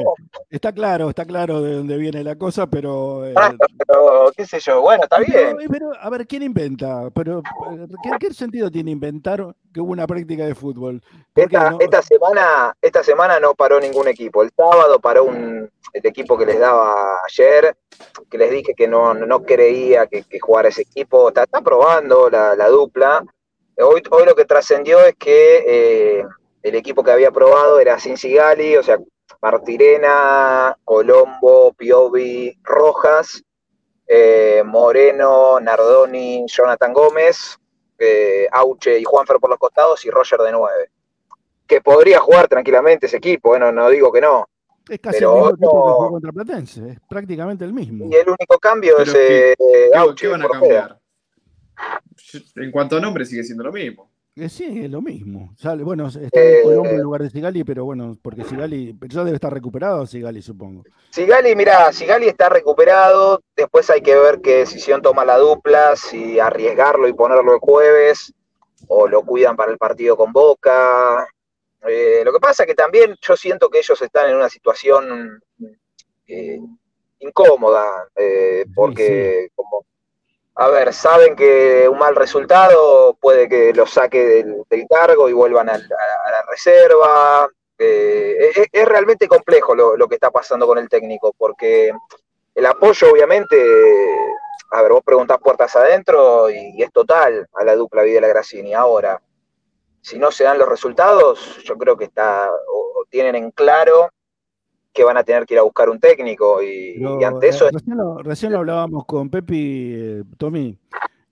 [0.50, 3.26] Está claro, está claro de dónde viene la cosa, pero.
[3.26, 5.70] eh, Raro, pero qué sé yo, bueno, está pero, bien.
[5.72, 7.10] pero, a ver, ¿quién inventa?
[7.14, 11.02] Pero, eh, ¿qué, qué sentido tiene inventar que hubo una práctica de fútbol?
[11.36, 14.42] Esta, no- esta semana, esta semana no paró ningún equipo.
[14.44, 17.76] El sábado paró un, el equipo que les daba ayer,
[18.30, 21.28] que les dije que no, no creía que, que jugara ese equipo.
[21.30, 23.24] Está, está probando la, la dupla.
[23.78, 25.64] Hoy, hoy lo que trascendió es que
[26.20, 26.26] eh,
[26.64, 28.98] el equipo que había probado era Cincigali, o sea,
[29.42, 33.44] Martirena, Colombo, Piovi, Rojas,
[34.08, 37.58] eh, Moreno, Nardoni, Jonathan Gómez,
[38.00, 40.90] eh, Auche y Juanfer por los costados y Roger de 9.
[41.68, 44.48] Que podría jugar tranquilamente ese equipo, eh, no, digo que no.
[44.90, 48.06] es casi pero el mismo equipo que otro- jugó contra Platense, es prácticamente el mismo.
[48.10, 50.80] Y el único cambio Pero es eh, ¿Qué, Auche qué van a por fuera.
[50.82, 51.00] cambiar?
[52.56, 54.10] En cuanto a nombre, sigue siendo lo mismo.
[54.38, 55.54] Eh, sí, es lo mismo.
[55.58, 59.24] Sale- bueno, está Eh, en Colombo en lugar de Sigali, pero bueno, porque Sigali, ya
[59.24, 60.84] debe estar recuperado Sigali, supongo.
[61.10, 66.38] Sigali, mira, Sigali está recuperado, después hay que ver qué decisión toma la dupla, si
[66.38, 68.34] arriesgarlo y ponerlo el jueves,
[68.88, 71.26] o lo cuidan para el partido con Boca.
[71.88, 75.42] Eh, lo que pasa es que también yo siento que ellos están en una situación
[76.28, 76.60] eh,
[77.20, 77.86] incómoda,
[78.18, 79.86] eh, porque como,
[80.56, 85.34] a ver, saben que un mal resultado puede que los saque del, del cargo y
[85.34, 87.50] vuelvan a, la reserva.
[87.78, 91.92] Eh, es, es realmente complejo lo, lo que está pasando con el técnico, porque
[92.56, 93.58] el apoyo, obviamente,
[94.72, 98.74] a ver, vos preguntás puertas adentro y, es total a la dupla Videla Grassini.
[98.74, 99.22] Ahora,
[100.02, 104.10] si no se dan los resultados, yo creo que está, o tienen en claro
[104.96, 107.50] que van a tener que ir a buscar un técnico y, Pero, y ante eh,
[107.50, 110.80] eso recién, lo, recién lo hablábamos con Pepi, eh, Tommy,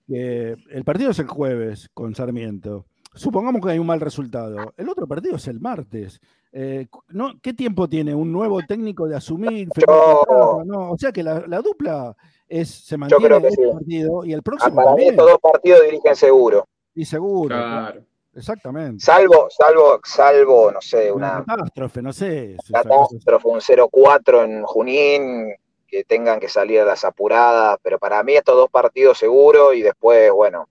[0.06, 2.84] el partido es el jueves con Sarmiento.
[3.14, 4.74] Supongamos que hay un mal resultado.
[4.76, 6.20] El otro partido es el martes.
[6.52, 7.32] Eh, ¿no?
[7.40, 9.68] ¿Qué tiempo tiene un nuevo técnico de asumir?
[9.76, 10.62] Yo-?
[10.64, 12.14] No, o sea que la, la dupla
[12.48, 13.70] es, se mantiene creo que este sí.
[13.72, 16.66] partido y el ah, próximo para mí estos dos partidos dirigen seguro.
[16.94, 17.56] Y seguro.
[17.56, 18.02] Claro.
[18.36, 19.04] Exactamente.
[19.04, 22.56] Salvo, salvo, salvo, no sé, Una una catástrofe, no sé.
[22.72, 25.54] catástrofe, un 0-4 en Junín,
[25.86, 29.82] que tengan que salir a las apuradas, pero para mí estos dos partidos seguro y
[29.82, 30.68] después, bueno,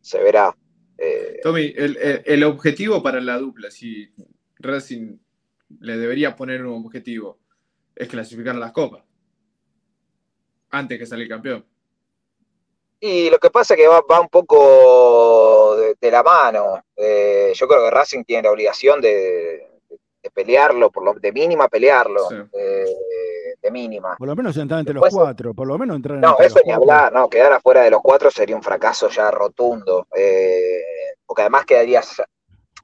[0.00, 0.56] se verá.
[0.98, 4.12] Eh, Tommy, el, el- el objetivo para la dupla, si
[4.58, 5.16] Racing
[5.80, 7.38] le debería poner un objetivo,
[7.94, 9.04] es clasificar a las copas.
[10.70, 11.64] Antes que salir campeón.
[13.06, 16.82] Y lo que pasa es que va, va un poco de, de la mano.
[16.96, 19.68] Eh, yo creo que Racing tiene la obligación de,
[20.22, 22.36] de pelearlo, por lo, de mínima pelearlo, Sí.
[22.54, 22.86] eh,
[23.60, 24.16] de mínima.
[24.16, 26.64] Por lo menos entrar entre los cuatro, por lo menos entrar No, entre eso los
[26.66, 26.92] ni cuatro.
[26.92, 30.80] hablar, no, quedar afuera de los cuatro sería un fracaso ya rotundo, eh,
[31.26, 32.24] porque además quedarías, o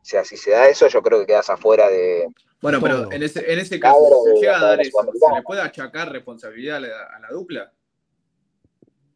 [0.02, 2.28] sea, si se da eso, yo creo que quedas afuera de,
[2.62, 5.42] Bueno, pero en ese, en ese caso, si se llega a dar eso, ¿se le
[5.42, 7.72] puede achacar responsabilidad a la, a la dupla?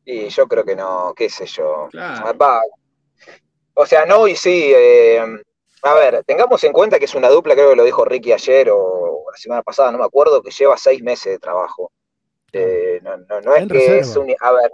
[0.04, 2.14] Y yo creo que no, qué sé yo, Claro.
[3.74, 4.72] O sea, no y sí.
[4.74, 5.20] eh,
[5.82, 8.70] a ver, tengamos en cuenta que es una dupla, creo que lo dijo Ricky ayer
[8.70, 11.90] o, la semana pasada, no me acuerdo, que lleva seis meses de trabajo.
[12.52, 14.34] Eh, no, no- no es que es un.
[14.40, 14.72] A ver,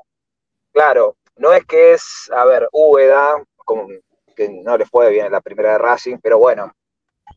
[0.72, 3.88] claro, no es que es, a ver, Úbeda, como
[4.36, 6.72] que no le fue bien en la primera de Racing, pero bueno,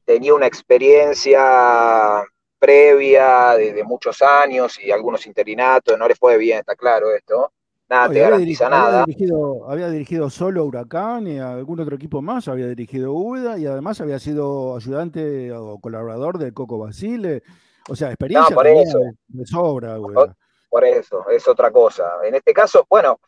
[0.06, 2.24] tenía una experiencia
[2.60, 7.52] previa de, de muchos años y algunos interinatos, no le fue bien, está claro esto.
[7.94, 9.06] Nada te había, garantiza había nada.
[9.06, 13.68] dirigido, había dirigido solo Huracán y a algún otro equipo más, había dirigido Úbeda y
[13.68, 17.44] además había sido ayudante o colaborador del Coco Basile.
[17.88, 18.98] O sea, experiencia por eso.
[18.98, 20.36] de, de sobra, Úbeda.
[20.70, 22.14] Por eso, es otra cosa.
[22.24, 23.20] En este caso, bueno,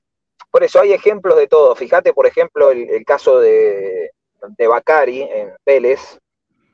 [0.49, 1.75] por eso hay ejemplos de todo.
[1.75, 4.09] Fíjate, por ejemplo, el, el caso de,
[4.57, 6.17] de Bacari en Vélez,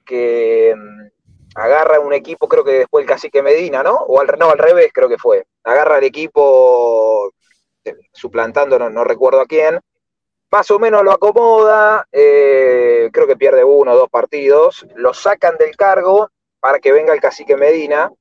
[0.05, 1.07] que mm,
[1.55, 3.95] agarra un equipo, creo que después el cacique Medina, ¿no?
[3.95, 5.43] O al, no, al revés, creo que fue.
[5.65, 7.33] Agarra el equipo
[8.11, 9.79] suplantando, no, recuerdo a quién.
[10.51, 15.57] Más o menos lo acomoda, eh, creo que pierde uno o dos partidos, lo sacan
[15.57, 18.11] del cargo para que venga el cacique Medina,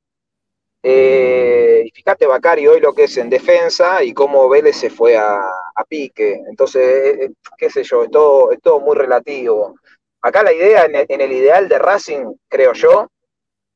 [0.83, 5.17] eh, y fíjate, Bacari, hoy lo que es en defensa y cómo Vélez se fue
[5.17, 6.43] a, a pique.
[6.49, 6.83] Entonces,
[7.21, 9.75] eh, qué sé yo, es todo, es todo muy relativo.
[10.23, 13.09] Acá la idea, en el, ideal de Racing, creo yo,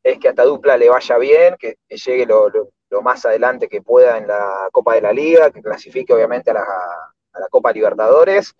[0.02, 2.50] es que a esta dupla le vaya bien, que, llegue lo-
[2.94, 6.54] lo más adelante que pueda en la Copa de la Liga, que clasifique obviamente a
[6.54, 8.54] la, a la Copa Libertadores,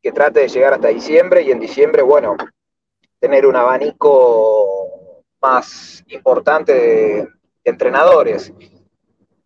[0.00, 2.36] que trate de llegar hasta diciembre y en diciembre, bueno,
[3.18, 7.28] tener un abanico más importante de,
[7.64, 8.52] entrenadores.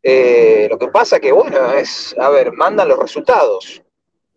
[0.03, 3.83] Eh, lo que pasa que, bueno, es, a ver, mandan los resultados.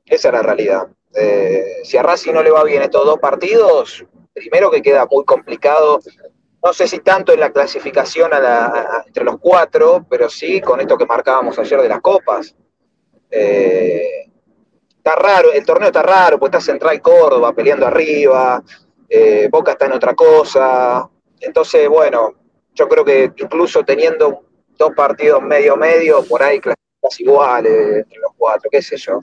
[0.05, 0.87] Esa es la realidad.
[1.15, 5.23] Eh, si a Racing no le va bien estos dos partidos, primero que queda muy
[5.25, 5.99] complicado,
[6.63, 10.79] no sé si tanto en la clasificación a la- entre los cuatro, pero sí con
[10.81, 12.55] esto que marcábamos ayer de las copas.
[13.31, 14.25] Eh,
[14.97, 18.61] está raro, el torneo está raro, pues está Central Córdoba peleando arriba,
[19.07, 21.09] eh, Boca está en otra cosa.
[21.39, 22.33] Entonces, bueno,
[22.73, 24.43] yo creo que incluso teniendo
[24.77, 29.19] dos partidos medio medio, por ahí clasificas iguales entre los cuatro, qué sé yo.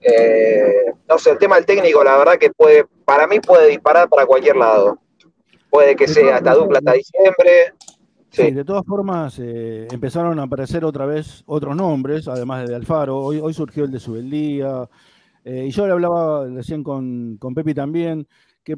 [0.00, 4.08] Eh, no sé, el tema del técnico, la verdad que puede, para mí puede disparar
[4.08, 4.98] para cualquier lado.
[5.74, 7.50] Puede que De sea hasta dupla hasta diciembre.
[8.30, 12.76] Sí, Sí, de todas formas, eh, empezaron a aparecer otra vez otros nombres, además de,
[12.76, 13.18] Alfaro.
[13.18, 14.88] Hoy, hoy surgió el de Subeldía.
[15.44, 18.26] eh, y yo le hablaba recién con, con Pepi también,
[18.62, 18.76] que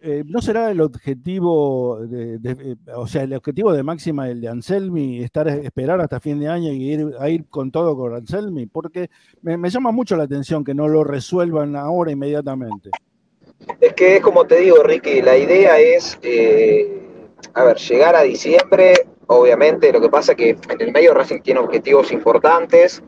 [0.00, 4.48] eh, no será el objetivo, de, de- o sea, el objetivo de máxima, el de
[4.48, 8.66] Anselmi, estar, esperar hasta fin de año y ir, a ir con todo con Anselmi,
[8.66, 9.10] porque
[9.42, 12.90] me, me llama mucho la atención que no lo resuelvan ahora inmediatamente.
[13.80, 17.00] Es que es como te digo, Ricky, la idea es, eh,
[17.54, 21.40] a ver, llegar a diciembre, obviamente, lo que pasa es que en el medio Racing
[21.40, 23.02] tiene objetivos importantes,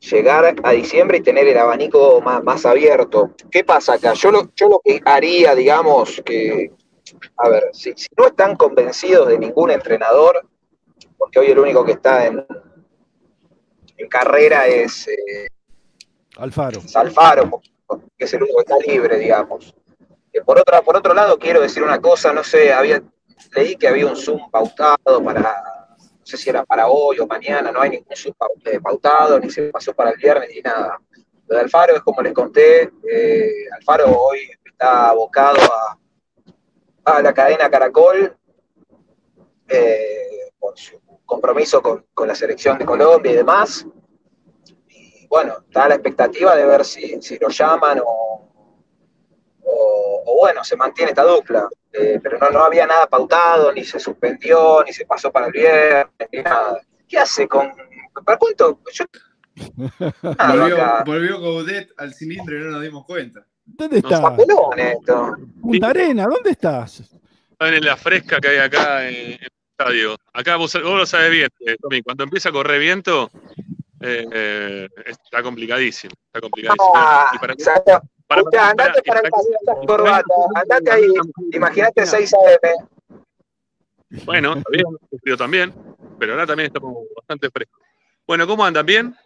[0.00, 3.34] llegar a diciembre y tener el abanico más, más abierto.
[3.50, 4.14] ¿Qué pasa acá?
[4.14, 6.72] Yo lo, yo lo que haría, digamos, que,
[7.36, 10.46] a ver, si, si no están convencidos de ningún entrenador,
[11.18, 12.44] porque hoy el único que está en,
[13.98, 15.06] en carrera es...
[15.08, 15.46] eh,
[16.36, 16.80] Alfaro.
[16.80, 17.60] es Alfaro,
[18.16, 19.74] que es el único que está libre, digamos.
[20.44, 23.02] Por, otra, por otro lado, quiero decir una cosa, no sé, había,
[23.54, 27.72] leí que había un Zoom pautado para, no sé si era para hoy o mañana,
[27.72, 31.00] no hay ningún Zoom eh, pautado, ni se pasó para el viernes, ni nada.
[31.48, 35.58] Lo de Alfaro es como les conté, eh, Alfaro hoy está abocado
[37.04, 38.36] a, a la cadena Caracol,
[39.68, 43.86] eh, por su compromiso con, con la selección de Colombia y demás
[44.88, 48.46] y bueno, está la expectativa de ver si, si lo llaman o-
[50.26, 51.68] o bueno, se mantiene esta dupla.
[51.92, 55.52] Eh, pero no, no había nada pautado, ni se suspendió, ni se pasó para el
[55.52, 56.80] viernes, ni nada.
[57.08, 57.72] ¿Qué hace con.?
[58.24, 58.80] ¿Para cuánto?
[58.92, 59.04] Yo.
[60.22, 61.04] Nada, Volvió, acá.
[61.04, 63.44] volvió Gaudet al cilindro y no nos dimos cuenta.
[63.64, 64.20] ¿Dónde estás?
[64.20, 65.36] Papelón esto.
[65.60, 67.00] Punta Arena, ¿dónde estás?
[67.50, 69.48] Están en la fresca que hay acá en, en el
[69.78, 70.16] estadio.
[70.32, 73.30] Acá vos, vos lo sabes bien, eh, Tommy, cuando empieza a correr viento,
[74.00, 76.12] eh, eh, está complicadísimo.
[76.26, 76.92] Está complicadísimo.
[76.94, 77.54] Ah, Y para-
[78.30, 81.06] para- Escuchá, andate para el pasillo de corbata, andate ahí,
[81.52, 82.88] imagínate 6 AM.
[84.24, 85.74] Bueno, está bien, el frío también,
[86.18, 87.80] pero ahora también estamos bastante frescos.
[88.26, 88.86] Bueno, ¿cómo andan?
[88.86, 89.16] ¿Bien?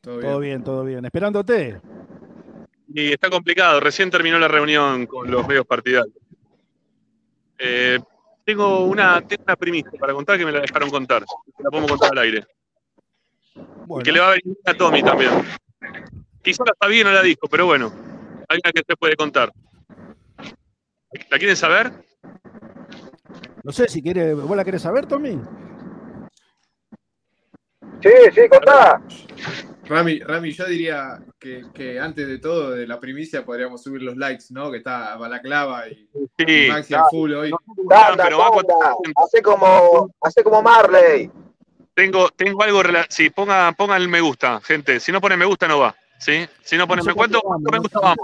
[0.00, 0.28] Todo bien.
[0.30, 1.04] Todo bien, todo bien.
[1.04, 1.80] Esperándote.
[2.92, 6.14] Y está complicado, recién terminó la reunión con los medios partidarios.
[7.58, 8.00] Eh,
[8.44, 11.22] tengo una, tengo una primicia para contar que me la dejaron contar.
[11.58, 12.44] La podemos contar al aire.
[13.86, 15.30] Bueno, Que le va a venir a Tommy también.
[16.42, 17.92] Quizá la sabía y no la dijo, pero bueno.
[18.48, 19.52] Hay una que se puede contar.
[21.30, 21.92] ¿La quieren saber?
[23.64, 25.38] no sé si quiere, ¿vos la querés saber, Tommy?
[28.02, 29.00] Sí, sí, contá.
[29.84, 34.16] Rami, Rami, yo diría que, que antes de todo, de la primicia, podríamos subir los
[34.16, 34.70] likes, ¿no?
[34.70, 36.68] Que está Balaclava y, y Sí.
[36.68, 37.50] Maxi al full hoy.
[37.88, 38.94] Tanda, pero tanda.
[39.24, 41.30] Hace como, hace como Marley.
[41.94, 42.82] Tengo, tengo algo.
[42.82, 44.98] rela- Sí, ponga, ponga el me gusta, gente.
[44.98, 45.94] Si no pone me gusta, no va.
[46.22, 46.46] ¿Sí?
[46.62, 48.14] Si no pone me cuánto, cuánto me gusta.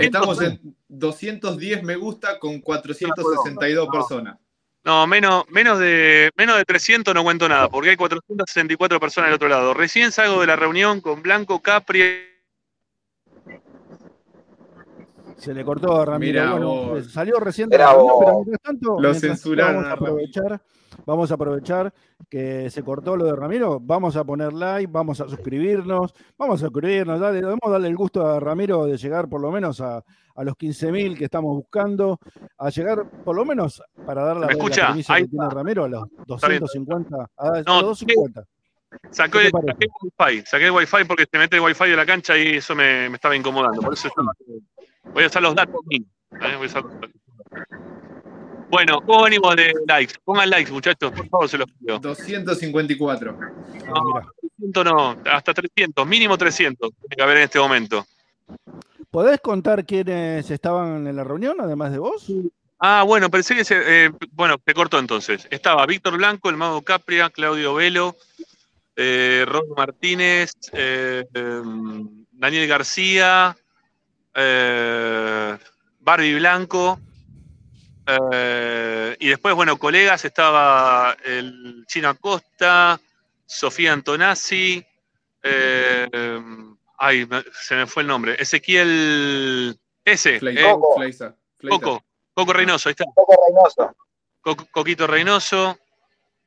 [0.00, 4.36] Estamos en 210 me gusta con 462 personas.
[4.82, 9.36] No, menos, menos, de, menos de 300 no cuento nada, porque hay 464 personas del
[9.36, 9.74] otro lado.
[9.74, 12.02] Recién salgo de la reunión con Blanco, Capri.
[15.36, 16.40] Se le cortó a Ramiro.
[16.40, 19.92] Mirá bueno, salió recién de la reunión, pero mientras tanto, Lo mientras censuraron vamos a
[19.92, 20.60] a Ramiro.
[21.04, 21.92] Vamos a aprovechar
[22.28, 26.66] que se cortó lo de Ramiro, vamos a poner like, vamos a suscribirnos, vamos a
[26.66, 29.98] suscribirnos, dale, vamos a darle el gusto a Ramiro de llegar por lo menos a,
[30.34, 32.18] a los 15.000 que estamos buscando,
[32.58, 34.92] a llegar por lo menos para dar la, ¿Me escucha?
[34.92, 36.24] Ahí que tiene Ramiro a los bien.
[36.26, 38.44] 250, a, a No, los 250.
[39.10, 42.56] Saqué, el wifi, saqué el wifi porque se mete el wifi de la cancha y
[42.56, 43.82] eso me, me estaba incomodando.
[43.82, 44.62] Por eso yo-
[45.12, 45.74] voy a usar los datos.
[45.90, 45.98] ¿eh?
[46.30, 47.10] Voy a usar los datos.
[48.68, 50.14] Bueno, ¿cómo venimos de likes?
[50.24, 51.98] Pongan likes, muchachos, por favor, se los pido.
[51.98, 53.38] 254.
[53.94, 54.26] Ah, mirá.
[54.58, 58.06] 300 no, hasta 300, mínimo 300 tiene que haber en este momento.
[59.10, 62.26] ¿Podés contar quiénes estaban en la reunión, además de vos?
[62.78, 64.06] Ah, bueno, pensé que se.
[64.06, 65.46] eh, bueno, te corto entonces.
[65.50, 68.16] Estaba Víctor Blanco, el Mago Capria, Claudio Velo,
[68.96, 73.56] eh, Ron Martínez, eh, em, Daniel García,
[74.34, 75.56] eh,
[76.00, 77.00] Barbie Blanco.
[78.32, 83.00] Eh, y después, bueno, colegas, estaba el Chino Acosta,
[83.46, 84.84] Sofía Antonazzi,
[85.42, 86.08] eh,
[86.98, 87.28] ay,
[87.60, 90.38] se me fue el nombre, Ezequiel S.
[90.38, 90.60] Fleita.
[90.60, 90.94] eh, Coco.
[90.96, 91.34] Fleita.
[91.58, 91.78] Fleita.
[91.84, 92.04] Coco,
[92.34, 93.04] Coco Reynoso, ahí está.
[93.14, 93.96] Coco Reynoso.
[94.40, 95.78] Co- Coquito Reynoso.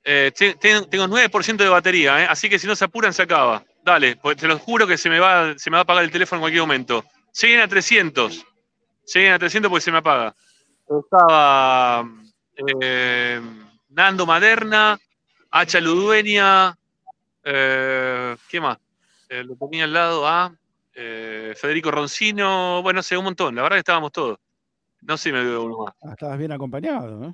[0.03, 2.27] Eh, te- te- tengo 9% de batería, ¿eh?
[2.29, 3.63] así que si no se apuran se acaba.
[3.83, 6.11] Dale, pues te lo juro que se me, va, se me va a apagar el
[6.11, 7.03] teléfono en cualquier momento.
[7.41, 8.45] Lleguen a 300.
[9.13, 10.33] Lleguen a 300 porque se me apaga.
[10.89, 12.03] Estaba
[12.81, 13.39] eh,
[13.89, 14.99] Nando Maderna,
[15.51, 16.75] Hacha Ludueña,
[17.43, 18.77] eh, ¿qué más?
[19.29, 20.51] Eh, lo tenía al lado a
[20.95, 23.55] eh, Federico Roncino, bueno, no sé, un montón.
[23.55, 24.39] La verdad que estábamos todos.
[25.01, 25.93] No sé si me veo uno más.
[26.03, 27.33] Ah, estabas bien acompañado, ¿eh?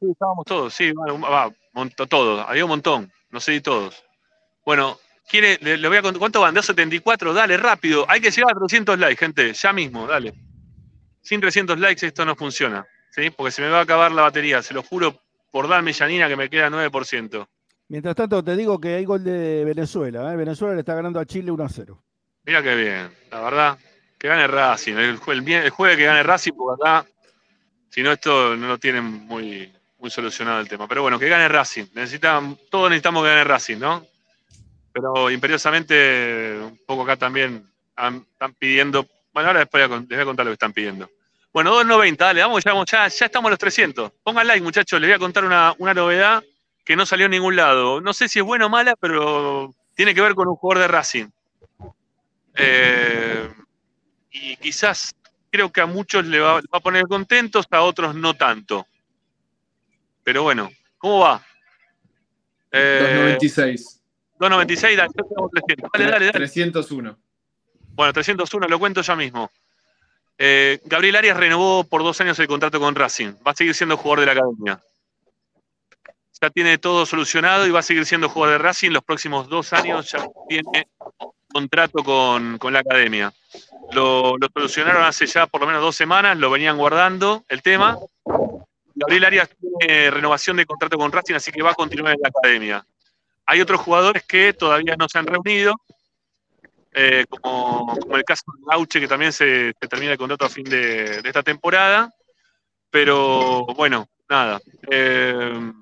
[0.00, 4.02] Sí, estábamos todos, sí, bueno, va, monto- todos, había un montón, no sé si todos.
[4.64, 4.96] Bueno,
[5.28, 6.54] quiere, le, le voy a ¿cuánto van?
[6.54, 10.34] 274, dale, rápido, hay que llegar a 300 likes, gente, ya mismo, dale.
[11.28, 13.28] Sin 300 likes esto no funciona, ¿sí?
[13.28, 15.20] Porque se me va a acabar la batería, se lo juro
[15.50, 17.46] por darme Yanina que me queda 9%.
[17.88, 20.32] Mientras tanto, te digo que hay gol de Venezuela.
[20.32, 20.36] ¿eh?
[20.36, 22.02] Venezuela le está ganando a Chile 1 a 0.
[22.46, 23.78] Mira qué bien, la verdad,
[24.16, 27.06] que gane Racing, el, el, jueves que gane Racing, porque acá,
[27.90, 30.88] si no esto no lo tienen muy, muy solucionado el tema.
[30.88, 34.06] Pero bueno, que gane Racing, necesitan, todos necesitamos que gane Racing, ¿no?
[34.94, 40.46] Pero imperiosamente, un poco acá también están pidiendo, bueno, ahora después les voy a contar
[40.46, 41.10] lo que están pidiendo.
[41.58, 44.12] Bueno, 2.90, dale, vamos, ya, ya, ya estamos a los 300.
[44.22, 46.40] Pongan like, muchachos, les voy a contar una, una novedad
[46.84, 48.00] que no salió en ningún lado.
[48.00, 50.86] No sé si es buena o mala, pero tiene que ver con un jugador de
[50.86, 51.26] Racing.
[52.54, 53.52] Eh,
[54.30, 55.16] y quizás
[55.50, 58.86] creo que a muchos le va, a poner contentos, a otros no tanto.
[60.22, 61.44] Pero bueno, ¿cómo va?
[62.70, 64.00] Eh, 296.
[64.38, 65.90] 2.96, dale, yo tengo 300.
[65.92, 66.38] Dale, dale, dale.
[66.38, 67.18] 301.
[67.94, 69.50] Bueno, 301, lo cuento ya mismo.
[70.38, 73.34] Eh, Gabriel Arias renovó por dos años el contrato con Racing.
[73.46, 74.80] Va a seguir siendo jugador de la academia.
[76.40, 78.90] Ya tiene todo solucionado y va a seguir siendo jugador de Racing.
[78.90, 80.88] Los próximos dos años ya tiene
[81.52, 83.32] contrato con, con la academia.
[83.90, 87.98] Lo, lo solucionaron hace ya por lo menos dos semanas, lo venían guardando el tema.
[88.94, 92.28] Gabriel Arias tiene renovación de contrato con Racing, así que va a continuar en la
[92.28, 92.86] academia.
[93.46, 95.80] Hay otros jugadores que todavía no se han reunido,
[96.92, 100.48] eh, como, como el caso de Gauche, que también se, se termina el contrato a
[100.48, 102.12] fin de, de esta temporada.
[102.90, 104.60] Pero bueno, nada.
[104.90, 105.72] Eh,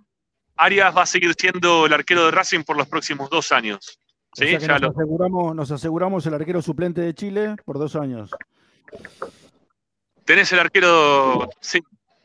[0.56, 3.98] Arias va a seguir siendo el arquero de Racing por los próximos dos años.
[4.30, 4.48] O ¿sí?
[4.48, 8.30] sea Ya nos, lo- aseguramos, nos aseguramos el arquero suplente de Chile por dos años.
[10.24, 11.80] tenés el arquero, sí,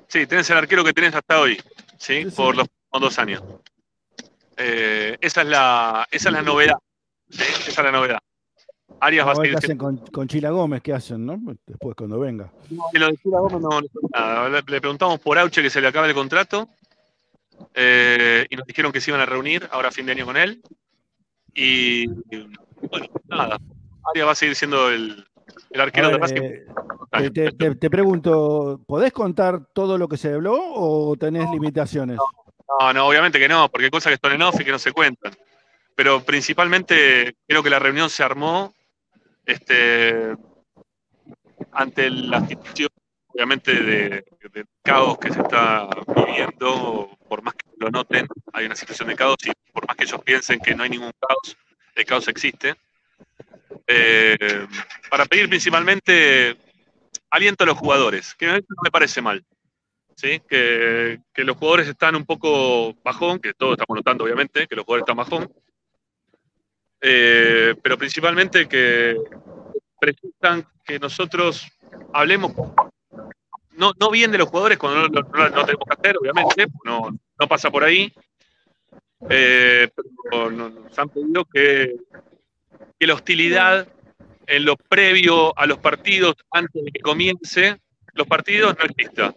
[0.08, 1.62] sí, tenés el arquero que tenés hasta hoy,
[1.98, 2.26] ¿sí?
[2.36, 3.44] Por los próximos dos años.
[4.58, 6.78] Eh, esa, es la, esa es la novedad.
[7.30, 7.44] ¿sí?
[7.68, 8.20] Esa es la novedad.
[9.02, 11.40] Arias va a seguir con, con Chila Gómez, ¿qué hacen, no?
[11.66, 12.52] Después cuando venga.
[12.70, 13.82] No, de lo de Chila Gómez no,
[14.14, 14.48] nada.
[14.50, 16.70] Le, le preguntamos por Auche que se le acaba el contrato
[17.74, 20.38] eh, y nos dijeron que se iban a reunir ahora a fin de año con
[20.38, 20.62] él.
[21.56, 23.58] Y, bueno, nada.
[24.12, 25.26] Arias va a seguir siendo el,
[25.78, 26.42] arquero ver, de Racing.
[26.44, 26.66] eh,
[27.12, 32.18] te, te- te- te pregunto, ¿podés contar todo lo que se habló o tenés limitaciones?
[32.80, 34.80] No, no, obviamente que no, porque hay cosas que están en off y que no
[34.80, 35.34] se cuentan.
[35.96, 38.74] Pero principalmente creo que la reunión se armó
[39.52, 40.36] este,
[41.72, 42.90] ante la situación,
[43.28, 44.26] obviamente, de,
[44.84, 49.38] caos que se está viviendo, por más que lo noten, hay una situación de caos
[49.46, 51.58] y por más que ellos piensen que no hay ningún caos,
[51.96, 52.76] el caos existe.
[53.88, 54.68] Eh,
[55.10, 56.58] para pedir principalmente
[57.30, 59.44] aliento a los jugadores, que no me parece mal.
[60.22, 64.86] Que, que los jugadores están un poco bajón, que todos estamos notando obviamente que los
[64.86, 65.52] jugadores están bajón,
[67.02, 69.18] Eh, pero principalmente que
[70.00, 71.68] presentan que nosotros
[72.14, 72.54] hablemos
[73.72, 77.70] no, no bien de los jugadores cuando no, tenemos que hacer, obviamente, no, no pasa
[77.72, 78.12] por ahí,
[79.30, 81.96] Eh, pero no- nos han pedido que,
[83.00, 83.88] que la hostilidad
[84.48, 87.80] en lo previo a los partidos, antes de que comience
[88.14, 89.34] los partidos, no exista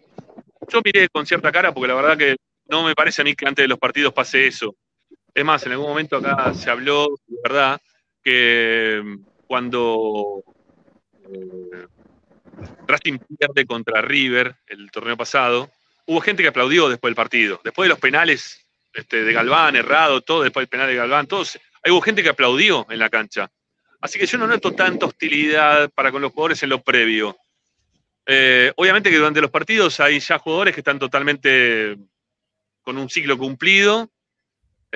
[0.69, 2.37] yo miré con cierta cara porque la verdad que
[2.69, 4.75] no me parece a mí que antes de los partidos pase eso.
[5.35, 7.81] Es más, en algún momento acá se habló, de verdad,
[8.23, 10.45] que mm, cuando
[11.29, 11.87] eh,
[12.87, 15.71] Racing pierde contra River el torneo pasado,
[16.07, 17.61] hubo gente que aplaudió después del partido.
[17.65, 21.59] Después de los penales este, de Galván, errado, todo, después del penal de Galván, todos,
[21.85, 23.51] hubo gente que aplaudió en la cancha.
[24.01, 27.37] Así que yo no noto tanta hostilidad para con los jugadores en lo previo.
[28.27, 31.97] Eh, obviamente que durante los partidos hay ya jugadores que están totalmente
[32.83, 34.11] con un ciclo cumplido,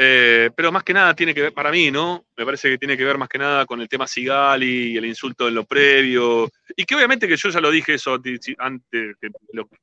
[0.00, 2.26] eh, pero más que nada tiene que ver, para mí, ¿no?
[2.36, 5.06] Me parece que tiene que ver más que nada con el tema Sigali y el
[5.06, 8.14] insulto en lo previo, y que obviamente que yo ya lo dije eso
[8.58, 9.28] antes que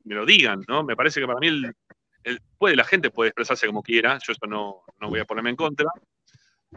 [0.06, 0.84] me lo digan, ¿no?
[0.86, 1.50] Me parece que para mí
[2.58, 5.58] puede, la gente puede expresarse como quiera, yo esto no, no voy a ponerme en
[5.58, 5.90] contra,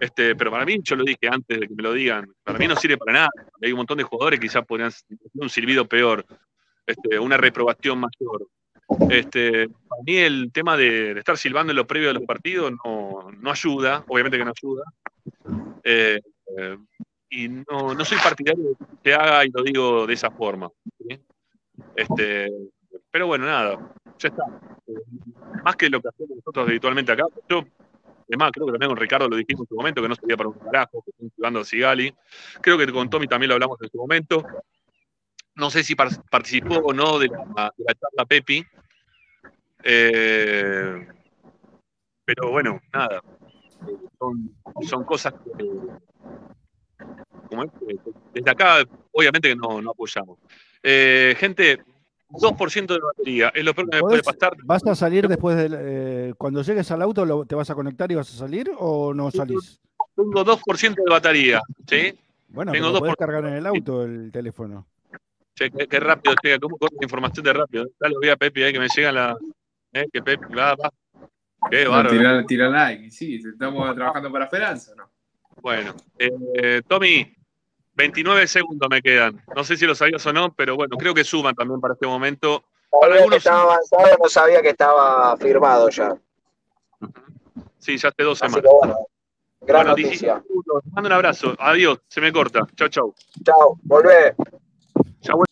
[0.01, 2.66] este, pero para mí, yo lo dije antes de que me lo digan, para mí
[2.66, 3.30] no sirve para nada.
[3.62, 4.93] Hay un montón de jugadores que quizás podrían
[5.34, 6.24] un silbido peor,
[6.86, 8.49] este, una reprobación mayor.
[9.11, 9.68] Este,
[9.99, 13.51] para mí el tema de, estar silbando en lo previo de los partidos no, no
[13.51, 14.84] ayuda, obviamente que no ayuda.
[15.82, 16.20] Eh,
[16.57, 16.78] eh,
[17.30, 20.70] y no, no soy partidario de que se haga y lo digo de esa forma.
[21.96, 22.49] Este,
[23.11, 24.44] pero bueno, nada, ya está.
[24.86, 24.92] Eh,
[25.64, 27.64] más que lo que hacemos nosotros habitualmente acá, yo
[28.30, 30.51] Además, creo que también con Ricardo lo dijimos en su momento, que no sería para
[30.51, 32.14] un carajo, que están jugando a Sigali.
[32.61, 34.44] Creo que con Tommy también lo hablamos en su momento.
[35.55, 38.62] No sé si par- participó o no de la, de la charla Pepi.
[39.84, 41.06] Eh,
[42.24, 43.20] pero bueno, nada.
[43.86, 44.50] Eh, Son,
[44.82, 45.64] son cosas que,
[47.48, 47.70] como es,
[48.34, 48.78] desde acá,
[49.12, 50.38] obviamente que no, no apoyamos.
[50.82, 51.78] Eh, gente,
[52.28, 54.56] 2% de batería, es lo peor que me puede ¿Podés- pasar.
[54.64, 55.74] ¿Vas a salir después del.
[55.78, 59.14] eh, cuando llegues al auto, lo- te vas a conectar y vas a salir o
[59.14, 59.80] no salís?
[60.16, 62.18] Tengo 2% de batería, ¿sí?
[62.48, 64.86] Bueno, Tengo pero dos podés por- cargar en el auto el teléfono.
[65.54, 67.86] Che, qué, qué rápido llega, cómo corre la información de rápido.
[68.00, 69.36] Dale, voy a Pepe ahí que me llega la.
[69.93, 70.91] Eh, que Pepe, va, va.
[71.70, 75.11] Qué No, tira, tira like, sí, estamos trabajando para Esperanza, ¿no?
[75.61, 77.34] Bueno, eh, Tommy,
[77.95, 79.43] 29 segundos me quedan.
[79.57, 82.07] No sé si lo sabías o no, pero bueno, creo que suman también para este
[82.07, 82.62] momento.
[82.91, 86.16] Para Sabía algunos, estaba avanzado, no sabía que estaba firmado ya.
[87.78, 88.70] sí, ya hace dos Así semanas.
[88.70, 89.07] que bueno,
[89.62, 90.82] gran Bueno, 17 noticia.
[90.93, 91.55] mando un abrazo.
[91.59, 92.61] Adiós, se me corta.
[92.76, 93.14] Chau, chau.
[93.45, 94.34] Chao, volvé.
[95.24, 95.43] Vuelvo.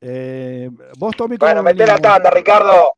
[0.00, 0.68] Eh,
[0.98, 2.90] vos, Tommy, Bueno, ¿cómo meté la tanda, Ricardo.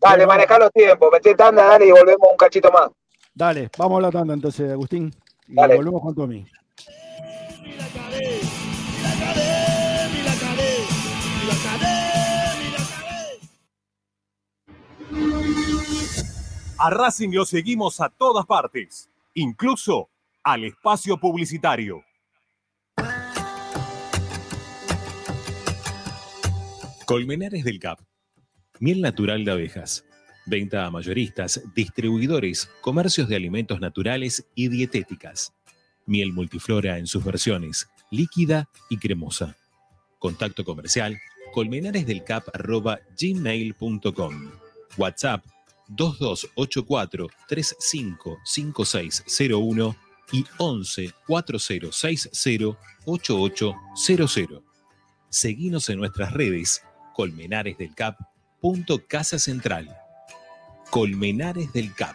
[0.00, 2.90] Dale, manejá los tiempos, meté tanda, dale y volvemos un cachito más.
[3.34, 5.14] Dale, vamos a la tanda entonces, Agustín.
[5.46, 5.76] Y Dale.
[5.76, 6.46] volvemos con Tommy.
[16.78, 20.08] A Racing lo seguimos a todas partes, incluso
[20.42, 22.02] al espacio publicitario.
[27.04, 27.98] Colmenares del Cap.
[28.80, 30.04] Miel natural de abejas.
[30.46, 35.52] Venta a mayoristas, distribuidores, comercios de alimentos naturales y dietéticas.
[36.06, 39.58] Miel multiflora en sus versiones, líquida y cremosa.
[40.18, 41.20] Contacto comercial
[41.52, 44.50] colmenaresdelcap.gmail.com
[44.96, 45.44] WhatsApp
[45.88, 49.96] 2284 355601
[50.32, 54.62] y 11 4060 8800.
[55.28, 56.82] Seguinos en nuestras redes
[57.14, 58.16] Colmenares del Cap.
[58.60, 59.88] Punto Casa Central.
[60.90, 62.14] Colmenares del Cap.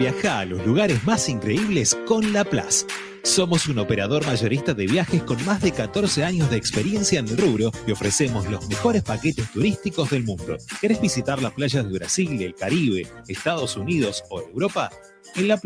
[0.00, 2.86] Viaja a los lugares más increíbles con La Plaza.
[3.24, 7.38] Somos un operador mayorista de viajes con más de 14 años de experiencia en el
[7.38, 10.58] rubro y ofrecemos los mejores paquetes turísticos del mundo.
[10.78, 14.90] ¿Querés visitar las playas de Brasil, el Caribe, Estados Unidos o Europa?
[15.36, 15.58] En La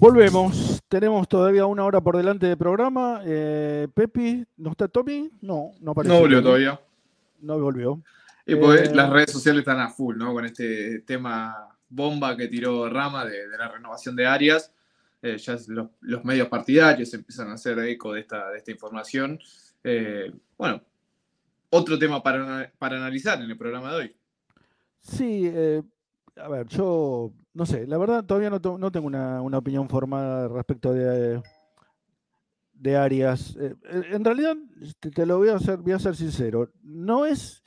[0.00, 0.80] Volvemos.
[0.88, 3.20] Tenemos todavía una hora por delante de programa.
[3.22, 5.30] Eh, Pepi, ¿no está Tommy?
[5.42, 6.14] No, no apareció.
[6.14, 6.80] No volvió todavía.
[7.42, 8.02] No volvió.
[8.46, 10.32] Y pues Eh, las redes sociales están a full, ¿no?
[10.32, 14.72] Con este tema bomba que tiró Rama de, de la renovación de Arias.
[15.20, 19.38] Eh, ya los, los medios partidarios empiezan a hacer eco de esta, de esta información.
[19.84, 20.80] Eh, bueno,
[21.68, 24.16] otro tema para, para analizar en el programa de hoy.
[25.02, 25.46] Sí,
[26.36, 30.48] a ver, yo no sé, la verdad todavía no, no tengo una, una opinión formada
[30.48, 31.42] respecto de,
[32.72, 33.56] de Arias.
[33.60, 34.56] Eh, eh, en realidad,
[35.00, 37.62] te, te lo voy a hacer, voy a ser sincero, no es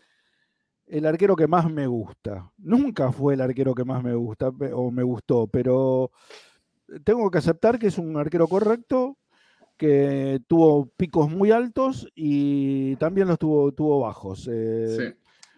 [0.86, 2.52] el arquero que más me gusta.
[2.58, 6.12] Nunca fue el arquero que más me gusta o me gustó, pero
[7.04, 9.18] tengo que aceptar que es un arquero correcto,
[9.78, 14.48] que tuvo picos muy altos y también los tuvo, tuvo bajos.
[14.52, 15.16] eh,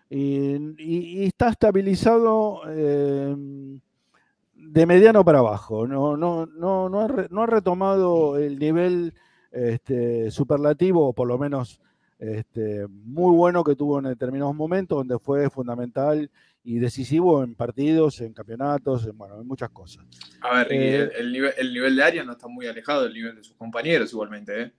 [0.09, 3.35] y, y- y está estabilizado eh,
[4.55, 5.85] de mediano para abajo.
[5.87, 9.13] No, no, no, no, ha, re- no ha retomado el nivel
[9.51, 11.79] este, superlativo, o por lo menos
[12.19, 16.29] este, muy bueno que tuvo en determinados momentos, donde fue fundamental
[16.63, 20.03] y decisivo en partidos, en campeonatos, en, bueno, en muchas cosas.
[20.41, 23.13] A ver, Eh, el, el nivel, el nivel de Arias no está muy alejado del
[23.13, 24.71] nivel de sus compañeros igualmente, ¿eh?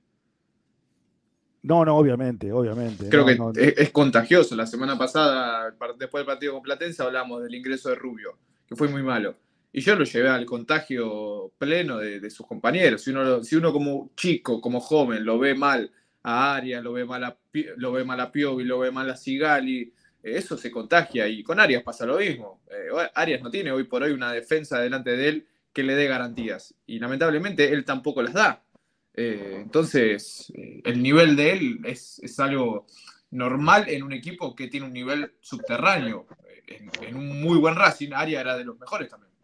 [1.63, 3.09] No, no, obviamente, obviamente.
[3.09, 4.55] Creo no, que no, es, es contagioso.
[4.55, 8.89] La semana pasada, después del partido con Platense, hablamos del ingreso de Rubio, que fue
[8.89, 9.35] muy malo.
[9.77, 13.03] Y yo lo llevé al contagio pleno de, sus compañeros.
[13.03, 17.05] Si uno, si uno como chico, como joven, lo ve mal a Arias, lo ve
[17.05, 17.37] mal a,
[17.77, 21.29] lo ve mal a Piovi, lo ve mal a Sigali, eh, eso se contagia.
[21.29, 22.63] Y con Arias pasa lo mismo.
[22.71, 26.09] Eh, Arias no tiene hoy por hoy una defensa delante de él que le dé
[26.09, 26.75] garantías.
[26.87, 28.65] Y lamentablemente él tampoco las da.
[29.13, 32.87] Eh, entonces, eh, el nivel de él es, es algo
[33.31, 36.27] normal en un equipo que tiene un nivel subterráneo.
[36.67, 39.36] En, en un muy buen Racing, Aria era de los mejores también.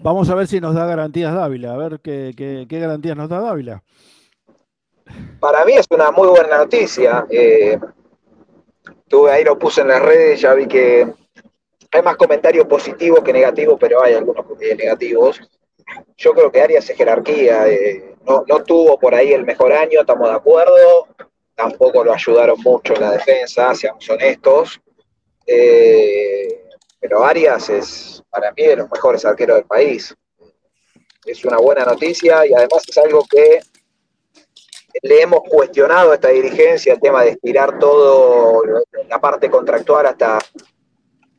[0.00, 3.82] Vamos a ver si nos da garantías Dávila, a ver qué, garantías nos da Dávila.
[5.40, 7.26] Para mí es una muy buena noticia.
[7.30, 7.78] Eh,
[9.08, 11.06] tuve ahí lo puse en las redes, ya vi que
[11.90, 15.40] hay más comentarios positivos que negativos, pero hay algunos eh, negativos.
[16.16, 17.66] Yo creo que Arias es jerarquía.
[17.66, 21.08] eh, no, no tuvo por ahí el mejor año, estamos de acuerdo.
[21.54, 24.80] Tampoco lo ayudaron mucho en la defensa, seamos honestos.
[25.46, 26.67] Eh,
[27.00, 30.14] pero Arias es para mí de los mejores arqueros del país.
[31.24, 33.60] Es una buena noticia y además es algo que
[35.02, 38.62] le hemos cuestionado a esta dirigencia el tema de estirar todo
[39.08, 40.38] la parte contractual hasta,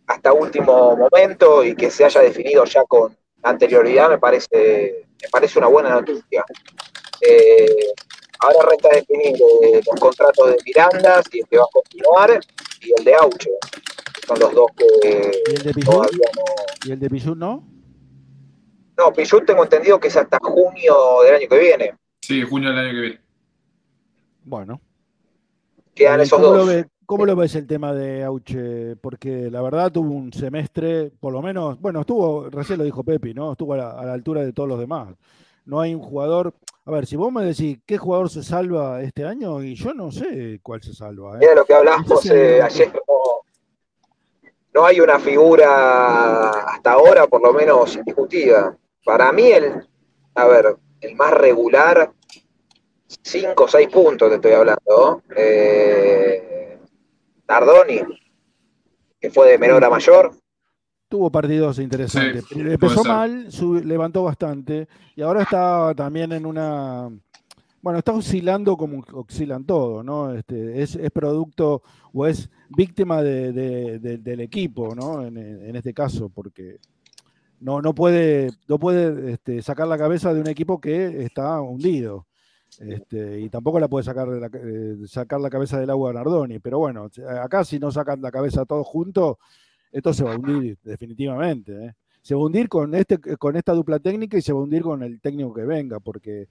[0.07, 5.59] hasta último momento y que se haya definido ya con anterioridad me parece, me parece
[5.59, 6.43] una buena noticia.
[7.21, 7.93] Eh,
[8.39, 12.39] ahora resta definir eh, los contratos de Miranda, si que va a continuar,
[12.81, 13.49] y el de Auche.
[14.29, 15.91] Son los dos que ¿Y el de Pichut?
[15.91, 16.43] todavía no.
[16.85, 17.63] ¿Y el de no?
[18.95, 19.11] No,
[19.43, 20.93] tengo entendido que es hasta junio
[21.25, 21.95] del año que viene.
[22.21, 23.19] Sí, junio del año que viene.
[24.43, 24.81] Bueno.
[25.95, 26.57] Quedan esos ¿Cómo dos.
[26.59, 28.97] lo, ve- cómo lo ves el tema de Auche?
[28.97, 33.33] Porque la verdad tuvo un semestre, por lo menos, bueno, estuvo, recién lo dijo Pepi,
[33.33, 33.53] ¿no?
[33.53, 35.09] Estuvo a la, a la altura de todos los demás.
[35.65, 36.53] No hay un jugador.
[36.85, 40.11] A ver, si vos me decís qué jugador se salva este año, y yo no
[40.11, 41.37] sé cuál se salva.
[41.39, 41.45] ¿eh?
[41.45, 42.91] Era lo que es el- eh, ayer.
[44.73, 48.77] No hay una figura hasta ahora, por lo menos indiscutida.
[49.03, 49.87] Para mí, el,
[50.35, 52.11] a ver, el más regular,
[53.23, 55.23] 5 o 6 puntos te estoy hablando.
[55.35, 56.77] Eh,
[57.47, 58.01] Nardoni,
[59.19, 60.31] que fue de menor a mayor.
[61.07, 62.45] Tuvo partidos interesantes.
[62.47, 67.09] Sí, Empezó mal, sub- levantó bastante y ahora está también en una.
[67.81, 70.33] Bueno, está oscilando como oscilan todo, ¿no?
[70.33, 71.81] Este, es, producto
[72.13, 75.25] o es víctima de- de- de- del equipo, ¿no?
[75.25, 75.37] En,
[75.75, 76.77] este caso, porque
[77.59, 82.27] no, no puede, no puede este, sacar la cabeza de un equipo que está hundido.
[82.79, 86.13] Este, y tampoco la puede sacar, de la, eh, sacar la cabeza del agua a
[86.13, 86.59] Nardoni.
[86.59, 87.09] Pero bueno,
[87.41, 89.37] acá si no sacan la cabeza todos juntos,
[89.91, 91.85] esto se va a hundir definitivamente.
[91.87, 91.93] ¿eh?
[92.29, 94.83] Se va a hundir con, este, con esta dupla técnica y se va a hundir
[94.83, 96.47] con el técnico que venga, porque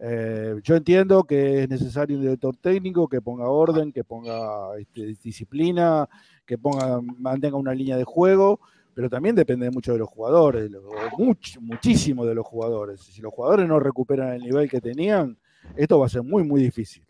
[0.00, 5.14] eh, yo entiendo que es necesario un director técnico que ponga orden, que ponga este,
[5.22, 6.08] disciplina,
[6.44, 8.58] que ponga, mantenga una línea de juego,
[8.94, 10.72] pero también depende mucho de los jugadores,
[11.16, 13.02] much- muchísimo de los jugadores.
[13.02, 15.38] Si los jugadores no recuperan el nivel que tenían,
[15.76, 17.06] esto va a ser muy, muy difícil.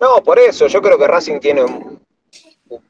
[0.00, 2.00] No, por eso, yo creo que Racing tiene un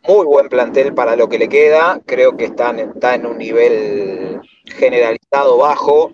[0.07, 2.01] muy buen plantel para lo que le queda.
[2.07, 6.13] Creo que está en, está en un nivel generalizado bajo.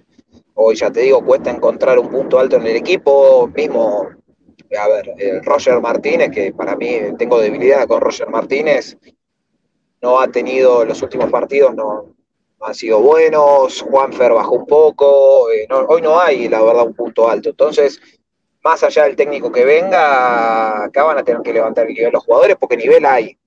[0.55, 3.49] Hoy ya te digo, cuesta encontrar un punto alto en el equipo.
[3.55, 4.09] Mismo,
[4.79, 8.97] a ver, el Roger Martínez, que para mí tengo debilidad con Roger Martínez,
[10.03, 12.14] no ha tenido los últimos partidos, no,
[12.61, 13.83] han sido buenos.
[13.83, 15.51] Juanfer bajó un poco.
[15.51, 17.51] eh, hoy no hay, la verdad, un punto alto.
[17.51, 18.01] Entonces,
[18.62, 22.25] más allá del técnico que venga, acá van a tener que levantar el nivel los
[22.25, 23.39] jugadores porque nivel hay.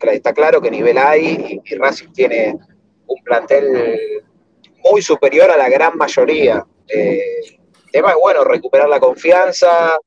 [0.00, 2.56] Está claro que nivel hay y, y Racing tiene
[3.06, 3.98] un plantel
[4.90, 6.64] muy superior a la gran mayoría.
[6.88, 7.40] Eh,
[7.86, 9.98] el tema es, bueno, recuperar la confianza,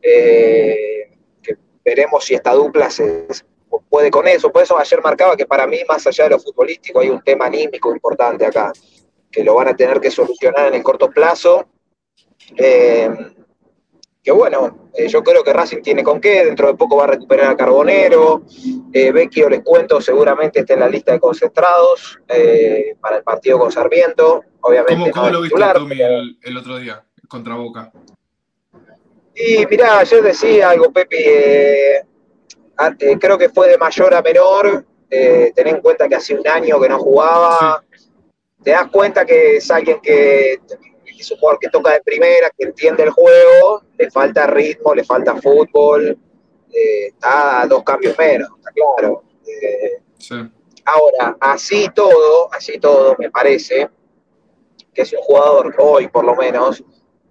[0.00, 1.10] eh,
[1.84, 3.26] veremos si esta dupla se
[3.88, 4.52] puede con eso.
[4.52, 7.46] Por eso ayer marcaba que para mí, más allá de lo futbolístico, hay un tema
[7.46, 8.72] anímico importante acá,
[9.30, 11.66] que lo van a tener que solucionar en el corto plazo.
[12.56, 13.08] Eh,
[14.22, 17.08] que bueno, eh, yo creo que Racing tiene con qué, dentro de poco va a
[17.08, 18.42] recuperar a Carbonero,
[18.92, 23.58] eh, Vecchio les cuento, seguramente está en la lista de concentrados eh, para el partido
[23.58, 25.10] con Sarmiento, obviamente.
[25.10, 27.90] ¿Cómo, cómo lo viste, titular, Tommy, el, el otro día contra Boca?
[29.34, 32.04] Y mirá, ayer decía algo, Pepi, eh,
[32.76, 36.46] ante- creo que fue de mayor a menor, eh, ten en cuenta que hace un
[36.46, 37.82] año que no jugaba,
[38.62, 40.60] te das cuenta que es alguien que
[41.20, 45.04] es un jugador que toca de primera, que entiende el juego, le falta ritmo, le
[45.04, 46.18] falta fútbol,
[46.72, 49.24] eh, está a dos cambios menos, está claro.
[49.46, 50.36] Eh, Sí.
[50.84, 53.90] Ahora, así todo, así todo, me parece
[54.94, 56.84] que es un jugador hoy, por lo menos,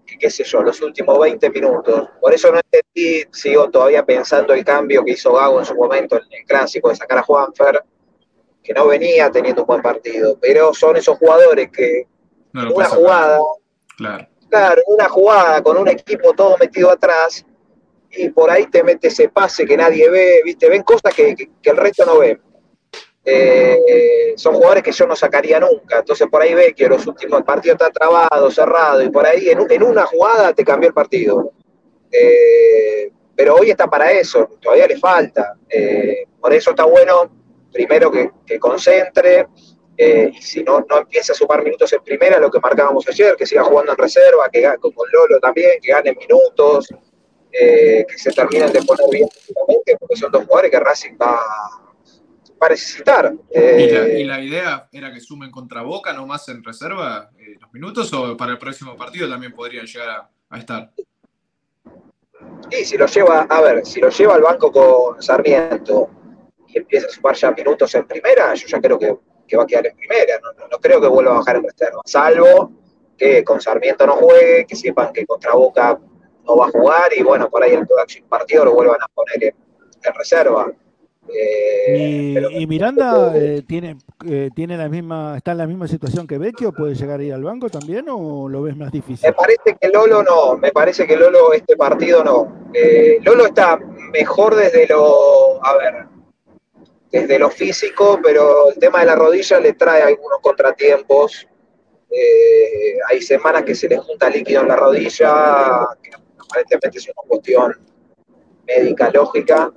[0.06, 2.10] que qué sé yo, los últimos 20 minutos.
[2.20, 6.18] Por eso no entendí, sigo todavía pensando el cambio que hizo Gago en su momento
[6.18, 7.82] en el clásico de sacar a Juanfer,
[8.62, 12.08] que no venía teniendo un buen partido, pero son esos jugadores que
[12.54, 13.40] No una jugada,
[13.98, 14.28] Claro.
[14.50, 17.46] claro, una jugada con un equipo todo metido atrás,
[18.12, 21.70] y por ahí te mete ese pase que nadie ve, viste, ven cosas que, que-
[21.70, 22.40] el resto no ve.
[23.24, 26.00] Eh, son jugadores que yo no sacaría nunca.
[26.00, 29.60] Entonces por ahí ve que los últimos partidos está trabado, cerrado, y por ahí en,
[29.70, 31.52] en una jugada te cambió el partido.
[32.12, 35.56] Eh, pero hoy está para eso, todavía le falta.
[35.70, 37.32] Eh, por eso está bueno,
[37.72, 39.48] primero que, que concentre,
[40.04, 43.36] eh, y si no, no empieza a sumar minutos en primera, lo que marcábamos ayer,
[43.36, 46.90] que siga jugando en reserva, que gane con Lolo también, que gane minutos,
[47.52, 49.30] eh, que se terminen de poner bien
[50.00, 51.40] porque son dos jugadores que Racing va,
[52.60, 53.32] va a necesitar.
[53.54, 57.58] ¿Y la, Eh, y la idea era que sumen contra Boca nomás en reserva eh,
[57.60, 60.92] los minutos o para el próximo partido también podrían llegar a, a estar?
[62.72, 66.10] Y si lo lleva, a ver, si lo lleva al banco con Sarmiento
[66.68, 69.16] y empieza a sumar ya minutos en primera, yo ya creo que,
[69.52, 70.40] que va a quedar en primera.
[70.42, 72.02] No, no- no creo que vuelva a bajar en reserva.
[72.06, 72.72] Salvo
[73.18, 76.00] que con Sarmiento no juegue, que sepan que contra Boca
[76.46, 79.44] no va a jugar y bueno, por ahí el próximo partido lo vuelvan a poner
[79.44, 79.56] en,
[80.04, 80.72] en reserva.
[81.34, 83.96] Eh, Y, y Miranda eh, tiene,
[84.28, 87.34] eh, tiene la misma, está en la misma situación que Vecchio, ¿puede llegar a ir
[87.34, 89.28] al banco también o lo ves más difícil?
[89.30, 92.72] Me parece que Lolo no, me parece que Lolo este partido no.
[93.24, 93.78] Lolo está
[94.12, 95.94] mejor desde lo, a ver,
[97.12, 101.48] desde lo físico, pero el tema de la rodilla le trae algunos contratiempos.
[102.10, 107.28] Eh, hay semanas que se le junta líquido en la rodilla, que aparentemente es una
[107.28, 107.74] cuestión
[108.66, 109.72] médica lógica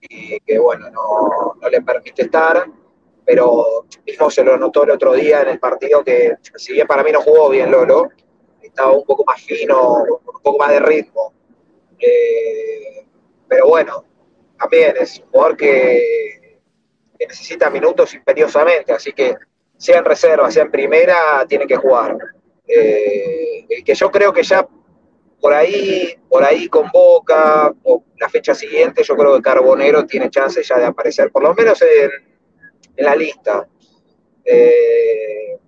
[0.00, 2.64] y que bueno, no, no le permite estar,
[3.24, 7.02] pero mismo se lo notó el otro día en el partido que si bien para
[7.02, 8.08] mí no jugó bien Lolo,
[8.60, 11.32] estaba un poco más fino, un poco más de ritmo.
[11.98, 13.06] Eh,
[13.46, 14.04] pero bueno,
[14.58, 16.41] también es un jugador que,
[17.22, 19.36] que necesita minutos imperiosamente, así que
[19.76, 22.16] sea en reserva, sea en primera, tiene que jugar.
[22.66, 24.66] Eh, que yo creo que ya
[25.40, 30.30] por ahí, por ahí con Boca, o la fecha siguiente, yo creo que Carbonero tiene
[30.30, 32.10] chance ya de aparecer, por lo menos en,
[32.96, 33.68] la lista.
[34.44, 35.58] Eh,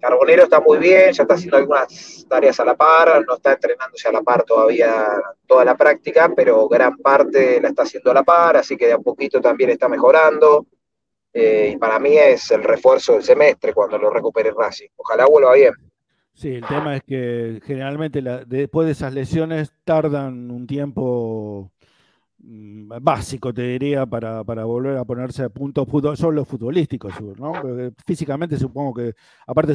[0.00, 4.08] Carbonero está muy bien, ya está haciendo algunas tareas a la par, no está entrenándose
[4.08, 5.08] a la par todavía
[5.46, 8.94] toda la práctica, pero gran parte la está haciendo a la par, así que de
[8.94, 10.66] a poquito también está mejorando.
[11.38, 14.88] Eh, y para mí es el refuerzo del semestre cuando lo recupere Racing.
[14.96, 15.74] Ojalá vuelva bien.
[16.32, 21.70] Sí, el tema es que generalmente después de esas lesiones tardan un tiempo
[22.38, 27.52] mm, básico, te diría, para, para volver a ponerse a punto fútbol, solo futbolístico, ¿no?
[28.06, 29.12] Físicamente supongo que,
[29.46, 29.74] aparte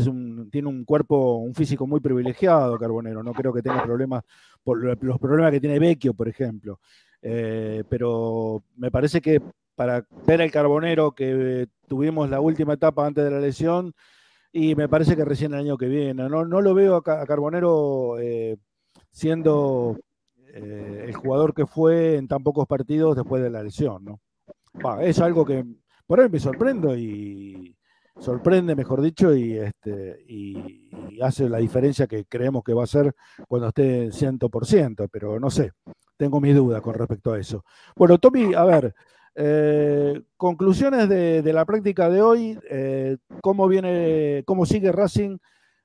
[0.52, 4.24] tiene un cuerpo, un físico muy privilegiado, Carbonero, no creo que tenga problemas
[4.64, 6.80] por lo- los problemas que tiene Vecchio, por ejemplo.
[7.22, 9.40] Eh, pero me parece que
[9.76, 13.94] para ver el Carbonero que tuvimos la última etapa antes de la lesión,
[14.54, 16.28] y me parece que recién el año que viene.
[16.28, 18.58] No, no lo veo a, Ca- a Carbonero eh,
[19.10, 19.98] siendo
[20.54, 24.20] eh, el jugador que fue en tan pocos partidos después de la lesión, ¿no?
[25.02, 25.66] Es algo que
[26.08, 27.76] por ahí me sorprendo y
[28.20, 33.14] sorprende, mejor dicho, y, este, y, hace la diferencia que creemos que va a ser
[33.48, 35.72] cuando esté en 100%, pero no sé,
[36.18, 37.64] tengo mis dudas con respecto a eso.
[37.96, 38.96] Bueno, Tommy, a ver,
[39.36, 45.38] eh, conclusiones de, de la práctica de hoy, eh, cómo viene, cómo sigue Racing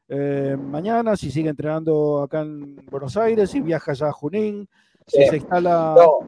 [0.09, 4.69] eh, mañana, si sigue entrenando acá en Buenos Aires, si viaja ya a Junín,
[5.07, 5.29] si Sí.
[5.29, 5.95] se instala.
[5.97, 6.27] No.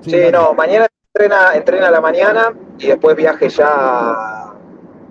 [0.00, 4.54] Sí, no, mañana entrena, entrena a la mañana y después viaje ya a,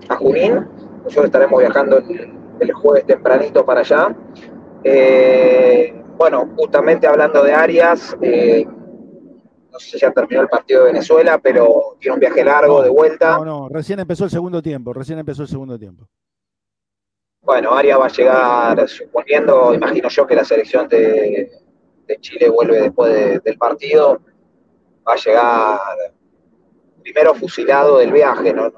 [0.09, 0.65] a Junín.
[1.03, 4.15] Nosotros estaremos viajando el, el jueves tempranito para allá.
[6.17, 8.17] Bueno, justamente hablando de Arias,
[9.78, 12.89] no sé si ya terminó el partido de Venezuela, pero tiene un viaje largo de
[12.89, 13.38] vuelta.
[13.38, 16.07] No, no, recién empezó el segundo tiempo, recién empezó el segundo tiempo.
[17.41, 21.51] Bueno, Arias va a llegar, suponiendo, imagino yo que la selección de,
[22.07, 24.19] de Chile vuelve después de- del partido,
[25.07, 25.80] va a llegar
[27.03, 28.71] primero fusilado del viaje, no, no,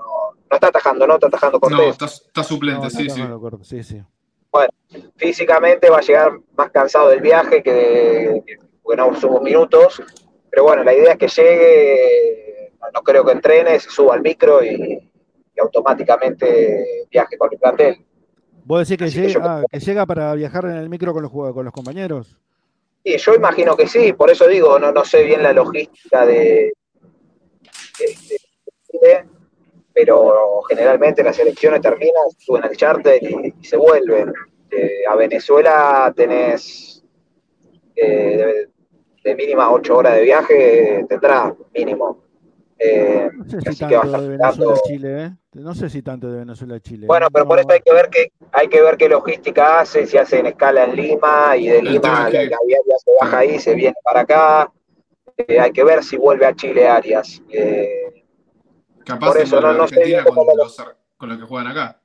[0.50, 1.80] no está atajando, no está atajando Cortés.
[1.80, 3.22] No, está, está suplente, No, sí, no, sí.
[3.40, 4.04] corto, sí, sí.
[4.52, 4.70] Bueno,
[5.16, 10.02] físicamente va a llegar más cansado del viaje que, que porque no subo minutos,
[10.50, 14.64] pero bueno, la idea es que llegue, no, creo que entrene, se suba al micro
[14.64, 14.70] y,
[15.56, 18.06] y automáticamente viaje con el plantel.
[18.66, 21.32] ¿Vos decís que, que yo- ah, que llega para viajar en el micro con los,
[21.32, 22.36] con los compañeros?
[23.04, 26.74] Y yo imagino que sí, por eso digo, no, no sé bien la logística de,
[29.02, 29.26] de-
[29.94, 34.32] pero generalmente las elecciones terminan, suben al charter y, y se vuelven.
[34.72, 37.04] Eh, a Venezuela tenés
[37.96, 38.68] eh,
[39.24, 42.24] de, mínima ocho horas de viaje, tendrá mínimo.
[42.82, 45.32] Eh, No sé si así que va a tanto estar de Venezuela a Chile, ¿eh?
[45.56, 47.08] No sé si tanto de Venezuela a Chile.
[47.08, 47.30] Bueno, ¿eh?
[47.34, 50.40] pero por eso hay que ver qué, hay que ver qué logística hace, si hace
[50.40, 53.74] en escala en Lima y de Lima la, que- la viaria se baja ahí, se
[53.76, 54.72] viene para acá.
[55.36, 57.42] Eh, hay que ver si vuelve a Chile Arias.
[57.50, 58.24] Eh,
[59.06, 60.78] Capaz Por eso, no- no sé bien cómo con lo- los,
[61.18, 62.00] con los que juegan acá.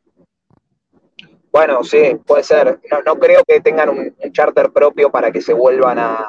[1.52, 2.80] bueno, sí, puede ser.
[2.90, 6.26] No, no creo que tengan un, un charter propio para que se vuelvan a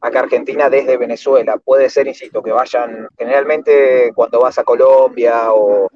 [0.00, 1.56] acá Argentina desde Venezuela.
[1.58, 3.08] Puede ser, insisto, que vayan.
[3.18, 5.88] Generalmente cuando vas a Colombia o,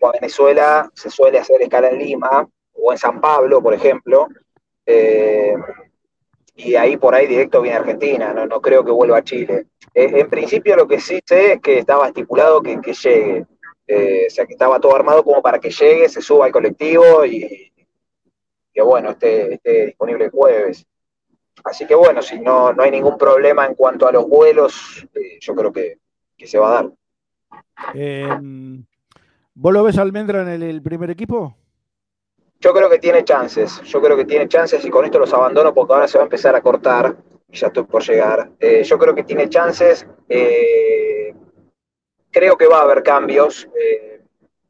[0.00, 4.28] o a Venezuela se suele hacer escala en Lima o en San Pablo, por ejemplo.
[4.86, 5.54] Eh,
[6.54, 9.66] y ahí por ahí directo viene Argentina, no, no creo que vuelva a Chile.
[9.94, 13.46] Eh, en principio lo que sí sé es que estaba estipulado que, que llegue,
[13.86, 17.26] Eh, o sea que estaba todo armado como para que llegue, se suba al colectivo
[17.26, 17.72] y
[18.72, 20.86] que bueno, esté, esté disponible el jueves.
[21.64, 25.38] Así que bueno, si no, no hay ningún problema en cuanto a los vuelos, eh,
[25.40, 25.98] yo creo que,
[26.36, 26.90] que se va a dar.
[27.94, 28.84] Em,
[29.54, 31.56] ¿Vos lo ves Almendra en el, el primer equipo?
[32.60, 35.74] Yo creo que tiene chances, yo creo que tiene chances y con esto los abandono
[35.74, 37.16] porque ahora se va a empezar a cortar
[37.48, 38.50] y ya estoy por llegar.
[38.58, 41.34] Eh, yo creo que tiene chances, eh,
[42.30, 43.68] creo que va a haber cambios.
[43.78, 44.20] eh,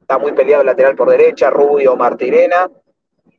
[0.00, 2.70] está muy peleado el lateral por derecha, Rubio, Martirena.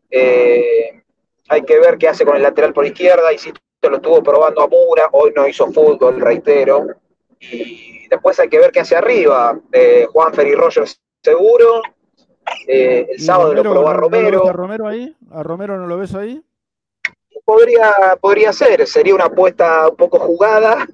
[0.10, 1.03] Eh,
[1.50, 3.32] hay que ver qué hace con el lateral por izquierda.
[3.32, 6.88] Insisto, lo estuvo probando a Mura, hoy no hizo fútbol, reitero.
[7.40, 9.60] Y después hay que ver qué hace arriba.
[9.72, 11.82] Eh, Juan Ferry Rogers seguro.
[12.68, 14.48] Eh, el ¿Y sábado lo Romero, probó a no- no Romero.
[14.48, 15.16] a Romero ahí?
[15.32, 16.42] ¿A Romero no lo ves ahí?
[17.46, 20.88] Podría, podría ser, sería una apuesta un poco jugada,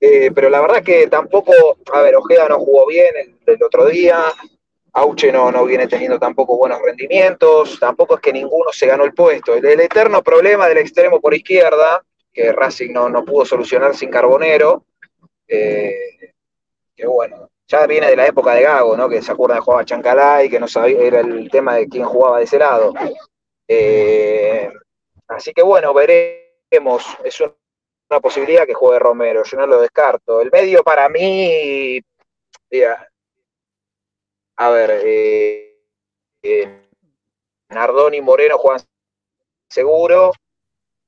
[0.00, 1.52] eh, pero la verdad que tampoco,
[1.92, 4.18] a ver, Ojeda no jugó bien el, el otro día,
[4.96, 9.12] Auche no, no viene teniendo tampoco buenos rendimientos, tampoco es que ninguno se ganó el
[9.12, 9.54] puesto.
[9.54, 14.84] El, eterno problema del extremo por izquierda, que Racing no, no pudo solucionar sin Carbonero,
[15.48, 16.32] eh,
[16.94, 19.08] que bueno, ya viene de la época de Gago, ¿no?
[19.08, 22.38] Que se acuerdan de jugaba Chancalay, que no sabía, era el tema de quién jugaba
[22.38, 22.94] de ese lado.
[23.66, 24.70] Eh,
[25.28, 27.04] así que bueno, veremos.
[27.24, 27.54] Es un-
[28.10, 30.40] una posibilidad que juegue Romero, yo no lo descarto.
[30.40, 32.00] El medio para mí,
[32.70, 33.08] mira,
[34.56, 35.78] a ver, eh,
[36.42, 36.88] eh,
[37.70, 38.80] Nardoni y Moreno juegan
[39.68, 40.32] seguro,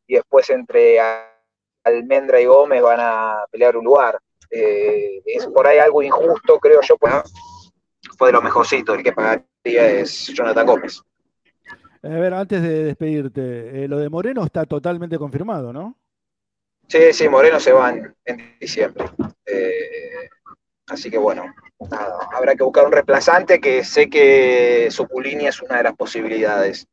[0.06, 0.98] y después entre
[1.84, 4.18] Almendra y Gómez van a pelear un lugar.
[4.50, 7.14] Eh, es por ahí algo injusto, creo yo, pues
[8.16, 11.02] fue de lo mejorcito, el que pagaría es Jonathan Gómez.
[12.02, 15.96] A ver, antes de despedirte, eh, lo de Moreno está totalmente confirmado, ¿no?
[16.86, 19.06] Sí, sí, Moreno se van en diciembre.
[19.44, 20.28] Eh,
[20.86, 25.76] así que bueno, nada, habrá que buscar un reemplazante que sé que Suculini es una
[25.78, 26.86] de las posibilidades.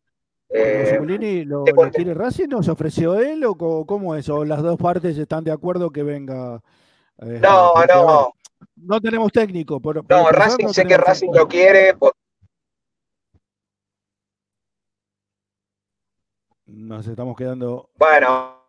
[0.50, 3.56] Eh, ¿Zuculini lo, lo quiere Racing se ofreció él o
[3.86, 4.30] cómo es?
[4.30, 6.62] ¿O las dos partes están de acuerdo que venga?
[7.22, 8.34] eh, no, no,
[8.76, 9.80] no tenemos técnico.
[9.80, 11.40] Por, por no, empezar, Racing no sé que Racing técnico.
[11.44, 11.94] lo quiere.
[11.96, 12.14] por-
[16.66, 17.90] Nos estamos quedando.
[17.98, 18.60] bueno,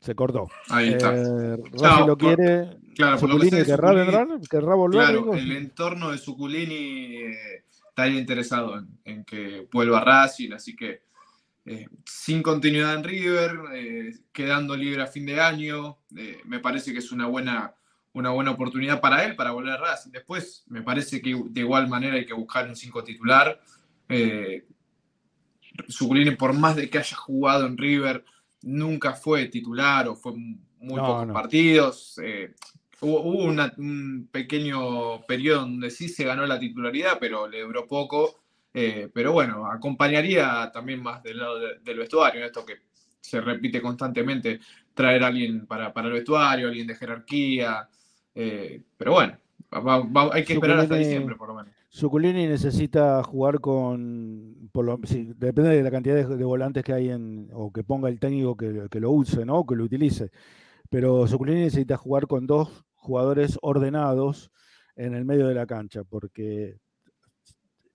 [0.00, 0.48] se cortó.
[0.68, 1.14] Ahí está.
[1.16, 2.76] Eh, Claro, lo por- quiere.
[2.94, 5.00] claro, por lo que Zuculini sé de querrá Zuculini, vendrá, querrá volver.
[5.00, 5.34] Claro, digo?
[5.34, 11.02] el entorno de Suculini eh, estaría interesado en, en que vuelva a Racing, así que
[11.64, 15.98] eh, sin continuidad en River, eh, quedando libre a fin de año,
[16.44, 17.74] me parece que es una buena,
[18.12, 20.12] una buena oportunidad para él para volver a Racing.
[20.12, 23.60] Después, me parece que de igual manera hay que buscar un 5 titular.
[25.88, 28.24] Suculini, por más de que haya jugado en River,
[28.66, 31.32] nunca fue titular o fue muy No, pocos no.
[31.32, 32.20] partidos.
[32.22, 32.54] eh,
[33.00, 37.86] hubo hubo una- un pequeño periodo donde sí se ganó la titularidad, pero le duró
[37.86, 38.40] poco.
[38.78, 42.74] eh, pero bueno, acompañaría también más del lado de- del vestuario, esto que
[43.22, 44.60] se repite constantemente,
[44.92, 47.88] traer a alguien para, para el vestuario, alguien de jerarquía.
[48.34, 49.38] eh, pero bueno,
[49.72, 51.72] va- va- hay que esperar hasta diciembre por lo menos.
[51.96, 54.70] Zuculini necesita jugar con,
[55.38, 59.00] depende de la cantidad de, volantes que hay en, o que ponga el técnico que,
[59.00, 59.64] lo use, ¿no?
[59.64, 60.30] Que lo utilice.
[60.90, 64.50] Pero Zuculini necesita jugar con dos jugadores ordenados
[64.94, 66.76] en el medio de la cancha, porque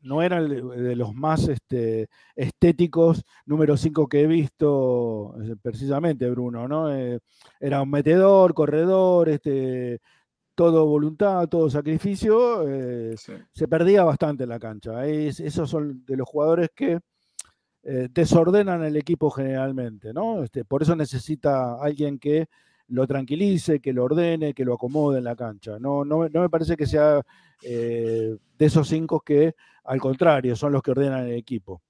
[0.02, 6.28] no eran de, de los más este, estéticos número 5 que he visto eh, precisamente,
[6.32, 6.91] Bruno, ¿no?
[6.91, 7.20] Eh,
[7.60, 10.02] era un metedor, corredor, este,
[10.56, 13.16] todo voluntad, todo sacrificio, eh,
[13.52, 15.06] se perdía bastante en la cancha.
[15.06, 16.99] Es- esos son de los jugadores que
[17.84, 20.43] eh, desordenan el equipo generalmente, ¿no?
[20.43, 22.47] Este, por eso necesita alguien que
[22.89, 25.80] lo tranquilice, que lo ordene, que lo acomode en la cancha.
[25.80, 27.22] No, no, no me parece que sea
[27.64, 31.82] eh, de esos cinco que, al contrario, son los que ordenan el equipo.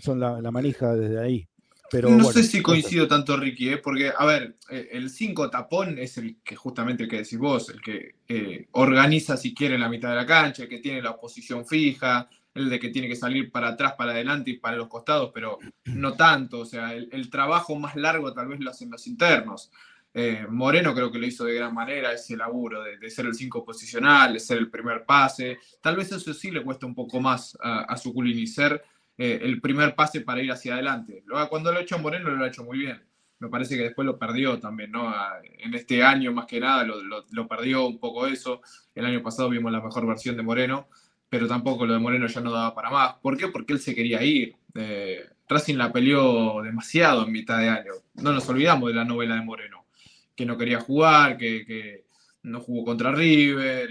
[0.00, 1.48] Son la, la manija desde ahí.
[1.90, 2.62] Pero, no bueno, sé si no sé.
[2.62, 3.76] coincido tanto, Ricky, ¿eh?
[3.78, 7.70] porque, a ver, eh, el 5 tapón es el que justamente el que decís vos,
[7.70, 11.16] el que eh, organiza si quiere la mitad de la cancha, el que tiene la
[11.16, 14.88] posición fija, el de que tiene que salir para atrás, para adelante y para los
[14.88, 16.60] costados, pero no tanto.
[16.60, 19.70] O sea, el, el trabajo más largo tal vez lo hacen los internos.
[20.18, 23.34] Eh, Moreno creo que lo hizo de gran manera, ese laburo de, de ser el
[23.34, 25.58] 5 posicional, de ser el primer pase.
[25.82, 28.82] Tal vez eso sí le cuesta un poco más a, a Zuculini, ser
[29.18, 31.24] eh, el primer pase para ir hacia adelante.
[31.48, 33.02] Cuando lo ha hecho Moreno, lo ha hecho muy bien.
[33.38, 35.12] Me parece que después lo perdió también, ¿no?
[35.58, 38.62] En este año, más que nada, lo, lo- perdió un poco eso.
[38.94, 40.88] El año pasado vimos la mejor versión de Moreno,
[41.28, 43.14] pero tampoco lo de Moreno ya no daba para más.
[43.22, 43.48] ¿Por qué?
[43.48, 44.54] Porque él se quería ir.
[44.74, 47.92] Eh, Racing la peleó demasiado en mitad de año.
[48.14, 49.84] No nos olvidamos de la novela de Moreno,
[50.34, 52.04] que no quería jugar, que, que
[52.42, 53.90] no jugó contra River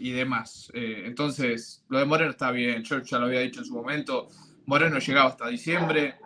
[0.00, 0.72] y demás.
[0.74, 2.82] Eh, entonces, lo de Moreno está bien.
[2.82, 4.28] Yo ya lo había dicho en su momento.
[4.64, 6.16] Moreno llegaba hasta diciembre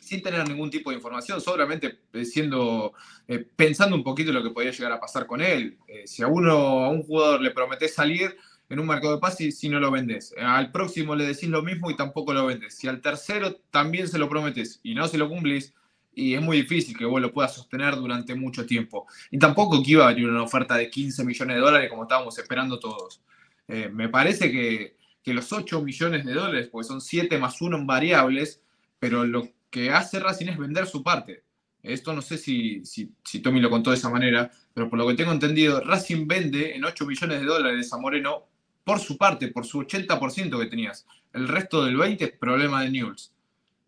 [0.00, 2.94] sin tener ningún tipo de información, solamente siendo,
[3.28, 5.78] eh, pensando un poquito lo que podía llegar a pasar con él.
[5.86, 8.36] Eh, si a uno, a un jugador le prometés salir
[8.68, 10.32] en un mercado de pases, si no lo vendes.
[10.38, 12.76] Al próximo le decís lo mismo y tampoco lo vendes.
[12.76, 15.74] Si al tercero también se lo prometes y no se lo cumplís,
[16.20, 19.06] y es muy difícil que vos lo puedas sostener durante mucho tiempo.
[19.30, 22.38] Y tampoco que iba a venir una oferta de 15 millones de dólares como estábamos
[22.38, 23.22] esperando todos.
[23.66, 27.76] Eh, me parece que, que los 8 millones de dólares, porque son 7 más 1
[27.76, 28.62] en variables,
[28.98, 31.44] pero lo que hace Racing es vender su parte.
[31.82, 35.08] Esto no sé si, si, si Tommy lo contó de esa manera, pero por lo
[35.08, 38.46] que tengo entendido, Racing vende en 8 millones de dólares a Moreno
[38.84, 41.06] por su parte, por su 80% que tenías.
[41.32, 43.32] El resto del 20% es problema de Newell's.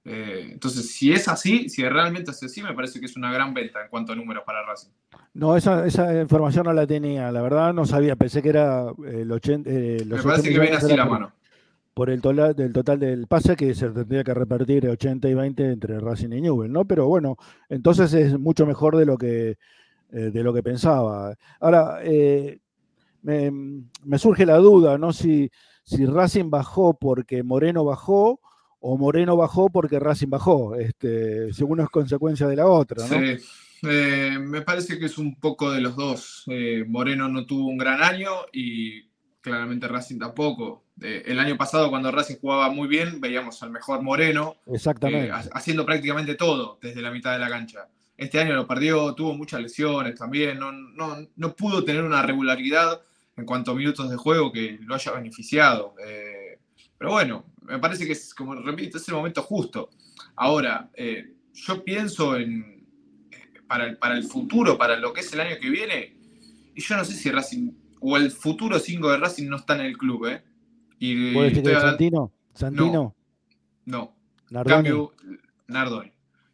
[0.04, 3.54] Eh, entonces, si es así, si realmente es así, me parece que es una gran
[3.54, 4.90] venta en cuanto a números para Racing.
[5.34, 9.20] No, esa, esa información no la tenía, la verdad no sabía, pensé que era eh,
[9.20, 11.32] el 80, eh, los Me parece 8 que viene así la por- mano.
[11.94, 15.72] Por el total, del total del pase que se tendría que repartir 80 y 20
[15.72, 16.86] entre Racing y Newell, ¿no?
[16.86, 17.36] Pero bueno,
[17.68, 19.58] entonces es mucho mejor de lo que,
[20.10, 21.36] eh, de lo que pensaba.
[21.60, 22.00] Ahora,
[23.22, 23.50] me,
[24.04, 25.12] me surge la duda, ¿no?
[25.12, 25.50] Si,
[25.84, 28.40] si Racing bajó porque Moreno bajó
[28.82, 30.74] o Moreno bajó porque Racing bajó.
[30.76, 33.18] Este, uno es consecuencia de la otra, ¿no?
[33.18, 33.44] Sí.
[33.84, 36.44] Eh, me parece que es un poco de los dos.
[36.48, 39.02] Eh, Moreno no tuvo un gran año y
[39.40, 40.84] claramente Racing tampoco.
[41.00, 45.30] Eh, el año pasado, cuando Racing jugaba muy bien, veíamos al mejor Moreno Exactamente.
[45.32, 47.88] ha- haciendo prácticamente todo desde la mitad de la cancha.
[48.16, 53.00] Este año lo perdió, tuvo muchas lesiones también, no, no, no pudo tener una regularidad
[53.36, 55.94] en cuanto a minutos de juego que lo haya beneficiado.
[56.98, 59.90] Pero bueno, me parece que es, como repito, es el momento justo.
[60.36, 62.86] Ahora, eh, yo pienso en,
[63.30, 66.16] eh, para el, para el futuro, para lo que es el año que viene,
[66.74, 69.82] y yo no sé si Racing, o el futuro 5 de Racing no está en
[69.82, 70.42] el club, ¿eh?
[70.98, 72.32] Y ¿Puedes decir hablando- Santino?
[72.54, 73.14] Santino,
[73.86, 74.14] no.
[74.50, 74.74] Nardoni.
[74.74, 75.14] Cambio,
[75.68, 76.12] Nardoni.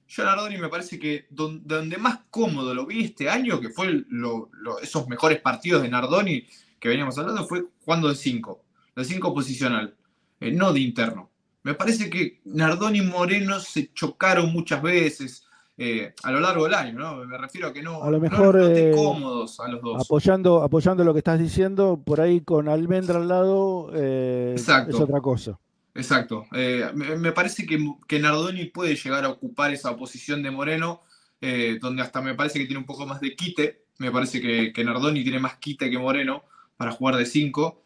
[0.09, 4.05] Yo Nardoni me parece que don- donde más cómodo lo vi este año, que fue
[4.09, 6.47] lo- lo- esos mejores partidos de Nardoni
[6.81, 8.65] que veníamos hablando, fue jugando de 5,
[8.95, 9.95] de 5 posicional,
[10.41, 11.31] eh, no de interno.
[11.63, 15.45] Me parece que Nardoni y Moreno se chocaron muchas veces
[15.77, 17.17] eh, a lo largo del año, ¿no?
[17.25, 20.03] Me refiero a que no, A lo no mejor, noté eh, cómodos a los dos.
[20.03, 24.97] apoyando, apoyando lo que estás diciendo, por ahí con Almendra al lado Exacto.
[24.97, 25.59] es otra cosa.
[25.99, 26.47] Exacto.
[26.53, 31.03] Eh, me, me parece que, que Nardoni puede llegar a ocupar esa posición de Moreno,
[31.41, 33.83] eh, donde hasta me parece que tiene un poco más de quite.
[33.99, 36.45] Me parece que, que Nardoni tiene más quite que Moreno
[36.77, 37.83] para jugar de 5.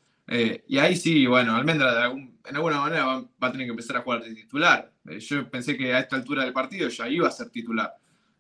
[0.67, 3.71] Y ahí sí, bueno, Almendra de algún- en alguna manera va, va a tener que
[3.73, 4.93] empezar a jugar de titular.
[5.09, 7.93] Eh, yo pensé que a esta altura del partido ya iba a ser titular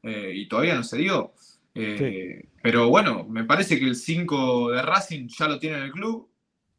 [0.02, 1.32] eh, y todavía no se dio.
[1.74, 1.96] Eh,
[2.62, 6.28] Pero bueno, me parece que el 5 de Racing ya lo tiene en el club,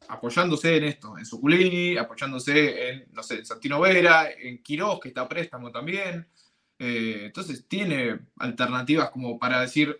[0.09, 5.07] apoyándose en esto, en Suculini, apoyándose en, no sé, en Santino Vera, en Quiroz, que
[5.09, 6.27] está a préstamo también.
[6.77, 9.97] Eh, entonces tiene alternativas como para decir,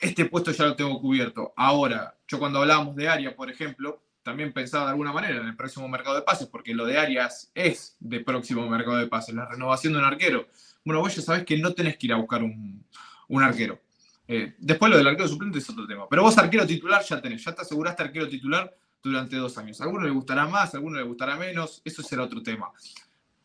[0.00, 1.52] este puesto ya lo tengo cubierto.
[1.56, 5.56] Ahora, yo cuando hablábamos de Arias, por ejemplo, también pensaba de alguna manera en el
[5.56, 9.46] próximo mercado de pases, porque lo de Arias es de próximo mercado de pases, la
[9.46, 10.48] renovación de un arquero.
[10.84, 12.84] Bueno, vos ya sabés que no tenés que ir a buscar un,
[13.28, 13.80] un arquero.
[14.28, 16.08] Eh, después lo del arquero suplente es otro tema.
[16.08, 19.80] Pero vos arquero titular ya tenés, ya te aseguraste arquero titular durante dos años.
[19.80, 22.72] A alguno le gustará más, a alguno le gustará menos, eso será otro tema.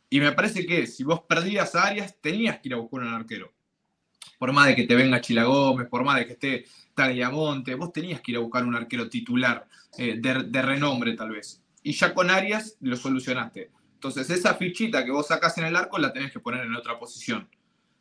[0.09, 3.13] Y me parece que si vos perdías a Arias, tenías que ir a buscar un
[3.13, 3.53] arquero.
[4.41, 6.65] Por más de que te venga Chila Gómez, por más de que esté
[6.95, 9.67] Tagliamonte, vos tenías que ir a buscar un arquero titular
[9.99, 11.61] eh, de, renombre tal vez.
[11.83, 13.69] Y ya con Arias lo solucionaste.
[13.93, 16.97] Entonces esa fichita que vos sacás en el arco la tenés que poner en otra
[16.97, 17.47] posición.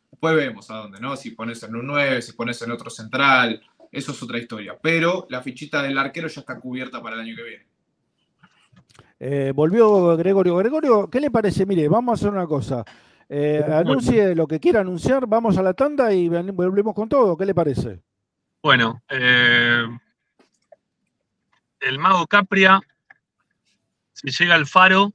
[0.09, 1.15] Después vemos a dónde, ¿no?
[1.15, 3.61] Si pones en un 9, si pones en otro central,
[3.91, 4.75] eso es otra historia.
[4.81, 7.67] Pero la fichita del arquero ya está cubierta para el año que viene.
[9.19, 10.55] Eh, volvió Gregorio.
[10.55, 11.67] Gregorio, ¿qué le parece?
[11.67, 12.83] Mire, vamos a hacer una cosa.
[13.33, 17.37] Eh, anuncie lo que quiera anunciar, vamos a la tanda y volvemos con todo.
[17.37, 18.01] ¿Qué le parece?
[18.61, 19.85] Bueno, eh,
[21.79, 22.81] el mago Capria,
[24.11, 25.13] si llega al faro,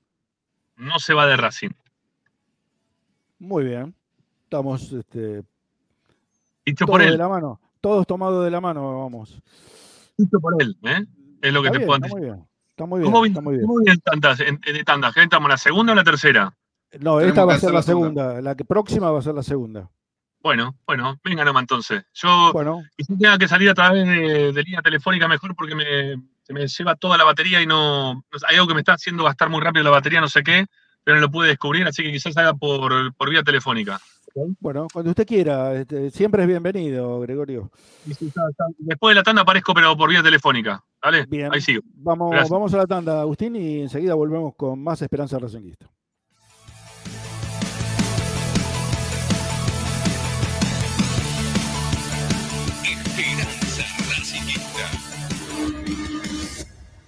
[0.76, 1.72] no se va de Racing.
[3.38, 3.94] Muy bien.
[4.44, 5.42] Estamos este,
[6.64, 7.60] Dicho por de él, la mano.
[7.82, 9.42] Todos tomados de la mano, vamos.
[10.16, 11.04] dicho por él, ¿eh?
[11.42, 12.46] Es lo que Está te bien, puedo está muy bien.
[12.70, 13.12] Está muy bien.
[13.12, 13.66] ¿Cómo, Está muy bien.
[13.66, 15.12] cómo en, en tandas?
[15.12, 16.56] ¿Qué estamos, la segunda o la tercera?
[17.00, 18.22] No, esta va a ser la segunda.
[18.22, 18.42] segunda.
[18.42, 19.90] La que próxima va a ser la segunda.
[20.42, 22.04] Bueno, bueno, venga nomás entonces.
[22.14, 22.82] Yo Bueno,
[23.18, 26.94] tenga que salir a través de, de línea telefónica mejor porque me, se me lleva
[26.94, 29.90] toda la batería y no, hay algo que me está haciendo gastar muy rápido la
[29.90, 30.66] batería, no sé qué,
[31.02, 34.00] pero no lo pude descubrir, así que quizás haga por, por vía telefónica.
[34.60, 35.74] bueno, cuando usted quiera.
[35.74, 37.72] este, siempre es bienvenido, Gregorio.
[38.04, 40.84] Después de la tanda aparezco, pero por vía telefónica.
[41.02, 41.26] ¿Vale?
[41.28, 41.52] Bien.
[41.52, 41.82] Ahí sigo.
[41.94, 42.50] Vamos, Gracias.
[42.50, 45.88] vamos a la tanda, Agustín, y enseguida volvemos con más Esperanza Racinguista.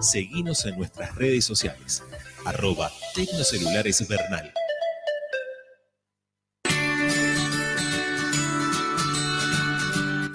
[0.00, 2.02] Seguinos en nuestras redes sociales.
[2.46, 4.50] Arroba Tecnocelulares Bernal.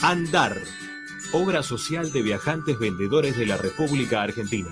[0.02, 0.56] Andar,
[1.34, 4.70] obra social de viajantes vendedores de la República Argentina.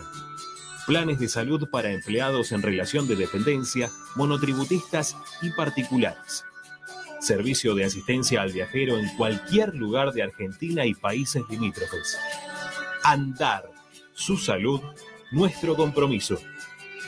[0.86, 6.46] Planes de salud para empleados en relación de dependencia, monotributistas y particulares.
[7.20, 12.20] Servicio de asistencia al viajero en cualquier lugar de Argentina y países limítrofes.
[13.04, 13.73] Andar,
[14.14, 14.82] su salud,
[15.32, 16.40] nuestro compromiso.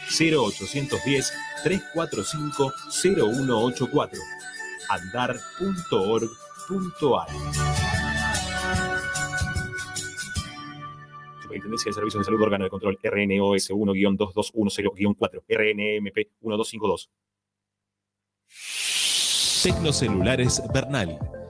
[0.09, 1.33] 0810
[1.63, 4.19] 345 0184
[4.89, 6.29] andar.org.ar
[11.41, 17.09] Superintendencia de Servicios de Salud Órgano de Control RNOS 1-2210-4 RNMP 1252
[19.63, 21.34] Tecnocelulares Bernal.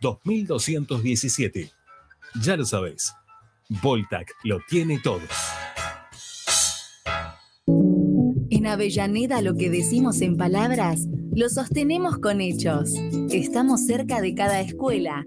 [0.00, 1.70] 2217.
[2.42, 3.12] Ya lo sabéis.
[3.82, 5.22] Voltac lo tiene todo.
[8.48, 12.94] En Avellaneda lo que decimos en palabras, lo sostenemos con hechos.
[13.30, 15.26] Estamos cerca de cada escuela,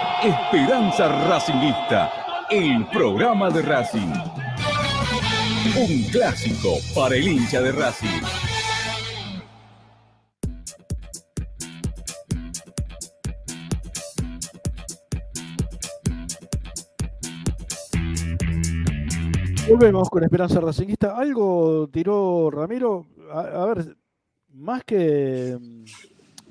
[0.23, 2.11] Esperanza Racingista,
[2.51, 4.13] el programa de Racing.
[5.75, 8.21] Un clásico para el hincha de Racing.
[19.67, 21.17] Volvemos con Esperanza Racingista.
[21.17, 23.97] Algo tiró Ramiro, a, a ver,
[24.49, 25.57] más que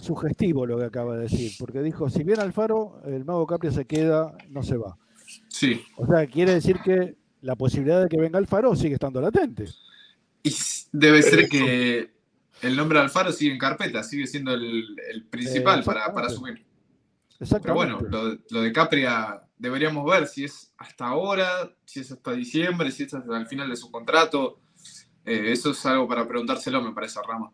[0.01, 3.85] sugestivo lo que acaba de decir, porque dijo, si bien Alfaro, el mago Capria se
[3.85, 4.97] queda, no se va.
[5.49, 5.85] Sí.
[5.97, 9.67] O sea, quiere decir que la posibilidad de que venga Alfaro sigue estando latente.
[10.43, 10.53] Y
[10.93, 12.13] debe ser que
[12.63, 16.27] el nombre de Alfaro sigue en carpeta, sigue siendo el, el principal Eh, para, para
[16.27, 16.65] asumir.
[17.39, 22.33] Pero bueno, lo, lo de Capria deberíamos ver si es hasta ahora, si es hasta
[22.33, 24.61] diciembre, si es hasta el final de su contrato.
[25.25, 27.51] Eh, eso es algo para preguntárselo, me parece, Rama.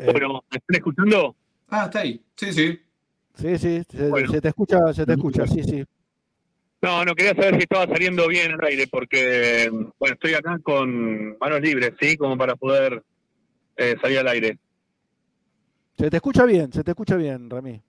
[0.00, 1.36] Eh, Bueno, ¿me están escuchando?
[1.68, 2.20] Ah, está ahí.
[2.34, 2.80] Sí, sí.
[3.34, 4.32] Sí, sí, se, Bueno.
[4.32, 5.84] se te escucha, se te escucha, sí, sí.
[6.82, 9.68] No, no, quería saber si estaba saliendo bien al aire, porque,
[9.98, 12.16] bueno, estoy acá con manos libres, ¿sí?
[12.16, 13.02] Como para poder
[13.76, 14.58] eh, salir al aire.
[15.98, 17.82] Se te escucha bien, se te escucha bien, Rami.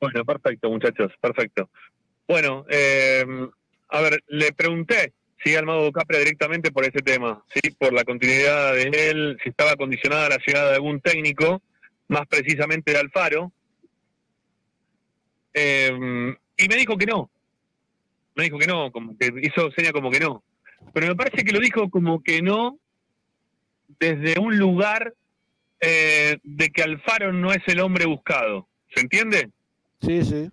[0.00, 1.68] Bueno, perfecto, muchachos, perfecto.
[2.26, 3.26] Bueno, eh,
[3.90, 5.12] a ver, le pregunté
[5.42, 7.70] si al mago Capria directamente por ese tema, ¿sí?
[7.70, 11.62] Por la continuidad de él, si estaba condicionada la llegada de algún técnico,
[12.08, 13.52] más precisamente de Alfaro.
[15.54, 17.30] Eh, y me dijo que no.
[18.34, 20.42] Me dijo que no, como que hizo seña como que no.
[20.92, 22.78] Pero me parece que lo dijo como que no
[24.00, 25.14] desde un lugar
[25.80, 28.68] eh, de que Alfaro no es el hombre buscado.
[28.94, 29.50] ¿Se entiende?
[30.00, 30.50] Sí, sí.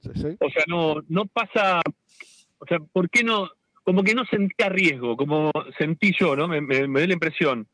[0.00, 0.36] Sí, sí.
[0.40, 1.80] O sea, no, no pasa,
[2.58, 3.48] o sea, ¿por qué no?
[3.88, 6.46] Como que no sentía riesgo, como sentí yo, ¿no?
[6.46, 7.66] Me, me, la impresión.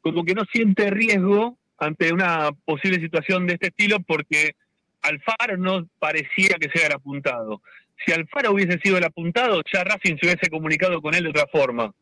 [0.00, 4.56] Como que no siente riesgo ante una posible situación de este estilo porque
[5.00, 7.62] Alfaro no parecía que sea el apuntado.
[8.04, 11.46] Si Alfaro hubiese sido el apuntado, ya Racing se hubiese comunicado con él de otra
[11.46, 11.94] forma.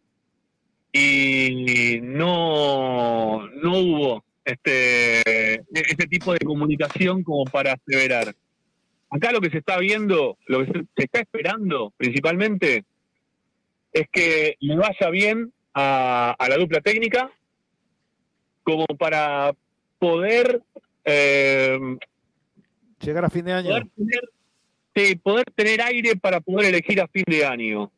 [0.91, 5.21] Y no, no hubo este,
[5.75, 8.35] este tipo de comunicación como para aseverar.
[9.11, 12.87] Acá lo que se está viendo, lo que se está esperando principalmente,
[14.01, 17.31] es que le vaya bien a, a la dupla técnica,
[18.63, 19.55] como para
[19.99, 20.63] poder,
[21.05, 21.79] eh,
[23.01, 23.69] Llegar a fin de año.
[23.69, 24.21] poder, tener,
[24.95, 27.91] sí, poder tener aire para poder elegir a fin de año.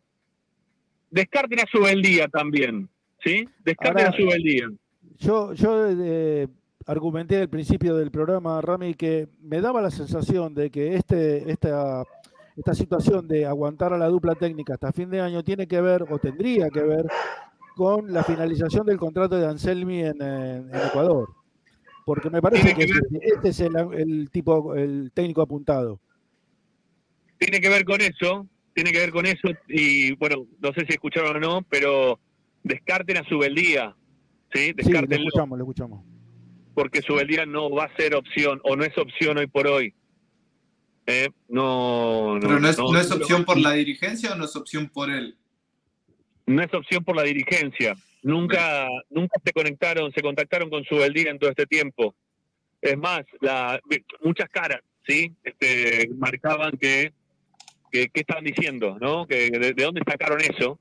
[1.11, 2.89] Descarten a Subeldía también,
[3.25, 3.49] ¿sí?
[3.65, 4.71] Descarten Ahora- a Subeldía.
[5.19, 6.47] Yo, yo eh,
[6.87, 12.05] argumenté al principio del programa, Rami, que me daba la sensación de que este, esta,
[12.57, 16.05] esta situación de aguantar a la dupla técnica hasta fin de año tiene que ver,
[16.11, 17.07] o tendría que ver,
[17.77, 21.29] con la finalización del contrato de Anselmi en, en- en Ecuador.
[22.05, 22.85] Porque me parece que
[23.23, 26.01] este, es el, el tipo, el técnico apuntado.
[27.39, 30.93] tiene que ver con eso, tiene que ver con eso, y bueno, no sé si
[30.95, 32.19] escucharon o no, pero
[32.63, 33.95] descarten a Subeldía,
[34.53, 34.75] ¿sí?
[34.79, 36.05] Sí, lo escuchamos, lo escuchamos.
[36.75, 39.95] porque Subeldía no va a ser opción o no es opción hoy por hoy.
[41.11, 44.45] Eh, no, no, Pero no es, no- no es opción por la dirigencia o no
[44.45, 45.37] es opción por él.
[46.47, 47.97] no es opción por la dirigencia.
[48.23, 52.15] Nunca, nunca se conectaron, se contactaron con Subeldía en todo este tiempo.
[52.83, 53.81] Es más, la,
[54.23, 55.33] muchas caras, ¿sí?
[55.43, 57.13] Este, marcaban que,
[57.91, 59.27] que, ¿qué estaban diciendo, no?
[59.27, 60.79] Que de, de dónde sacaron eso?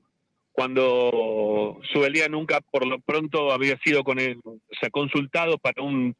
[0.52, 6.14] Cuando Subeldía nunca, por lo pronto, había sido con él, o sea, consultado para un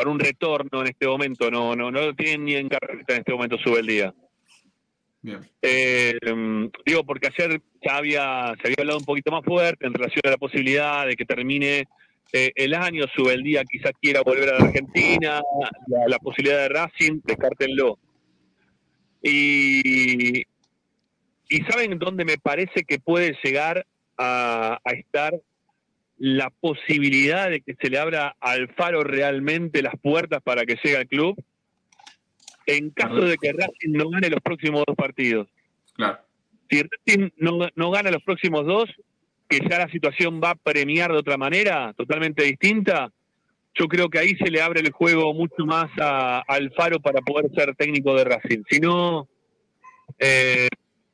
[0.00, 1.50] para un retorno en este momento.
[1.50, 4.14] No, no, no lo tienen ni en carreta en este momento Subeldía.
[5.20, 5.40] Bien.
[5.60, 9.92] Eh, mm, digo, porque ayer ya había, se había hablado un poquito más fuerte en
[9.92, 11.84] relación a la posibilidad de que termine
[12.32, 15.42] eh, el año, Subeldía quizás quiera volver a la Argentina,
[15.88, 17.98] la, la posibilidad de Racing, descártenlo.
[19.22, 20.38] Y,
[21.50, 23.84] y ¿saben dónde me parece que puede llegar
[24.16, 25.34] a, a estar
[26.20, 30.98] la posibilidad de que se le abra al Faro realmente las puertas para que llegue
[30.98, 31.42] al club?
[32.66, 35.48] En caso de que Racing no gane los próximos dos partidos.
[35.94, 36.18] Claro.
[36.68, 38.90] Si Racing no, no gana los próximos dos,
[39.48, 43.10] que ya la situación va a premiar de otra manera, totalmente distinta,
[43.74, 47.22] yo creo que ahí se le abre el juego mucho más a, al Faro para
[47.22, 48.62] poder ser técnico de Racing.
[48.68, 49.26] Si no,
[50.18, 50.68] eh,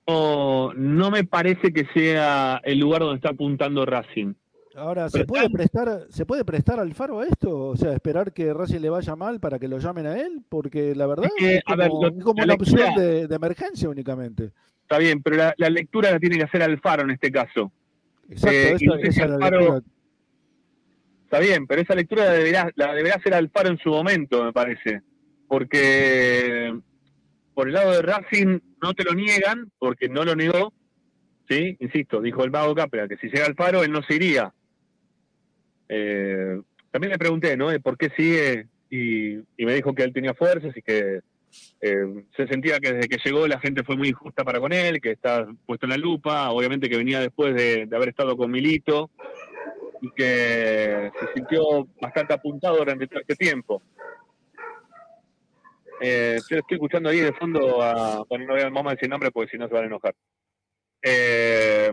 [0.08, 4.34] no, no me parece que sea el lugar donde está apuntando Racing.
[4.76, 7.68] Ahora, ¿se puede, prestar, ¿se puede prestar al Faro a esto?
[7.68, 10.94] O sea, esperar que Racing le vaya mal para que lo llamen a él, porque
[10.94, 13.88] la verdad que, es a ver, lo- es como la una opción de, de emergencia
[13.88, 14.50] únicamente.
[14.82, 17.72] Está bien, pero la, la lectura la tiene que hacer Alfaro en este caso.
[18.28, 19.80] Exacto, Eh, esa- no sé si esa es la Alfaro- lectura.
[21.24, 24.52] Está bien, pero esa lectura la deberá, la deberá hacer Alfaro en su momento, me
[24.52, 25.00] parece.
[25.48, 26.78] Porque
[27.54, 30.72] por el lado de Racing no te lo niegan, porque no lo negó.
[31.48, 31.76] ¿Sí?
[31.78, 34.52] Insisto, dijo el mago Capra que si llega Alfaro él no se iría.
[35.88, 36.60] Eh,
[36.90, 37.68] también le pregunté, ¿no?
[37.80, 38.66] ¿Por qué sigue?
[38.90, 41.20] Y, me dijo que él tenía fuerzas y que
[41.80, 45.00] eh, se sentía que desde que llegó la gente fue muy injusta para con él,
[45.00, 49.10] que está puesto en la lupa, obviamente que venía después de, haber estado con Milito
[50.00, 53.82] y que se sintió bastante apuntado durante todo este tiempo.
[56.00, 58.22] Eh, yo estoy escuchando ahí de fondo a.
[58.28, 60.14] Bueno, no voy a decir nombre porque si no se van a enojar.
[61.02, 61.90] Eh,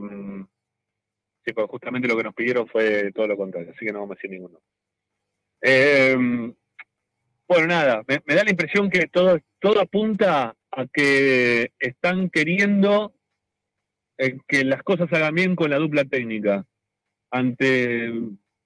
[1.45, 4.15] sí, porque justamente lo que nos pidieron fue todo lo contrario, así que no vamos
[4.15, 4.60] a decir ninguno.
[5.61, 6.15] Eh,
[7.48, 13.14] bueno, nada, me, da la impresión que todo, todo apunta a que están queriendo
[14.18, 16.65] eh, que las cosas hagan bien con la dupla técnica.
[17.32, 18.11] Ante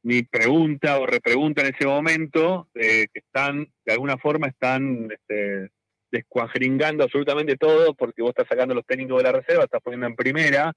[0.04, 5.72] mi pregunta o repregunta en ese momento, que están, de alguna forma, están este,
[7.04, 10.74] absolutamente todo, porque vos estás sacando los técnicos de la reserva, estás poniendo en primera,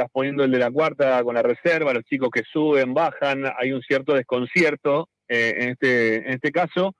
[0.00, 3.72] estás poniendo el de la cuarta con la reserva, los chicos que suben, bajan, hay
[3.72, 6.94] un cierto desconcierto eh, en, este, en este caso.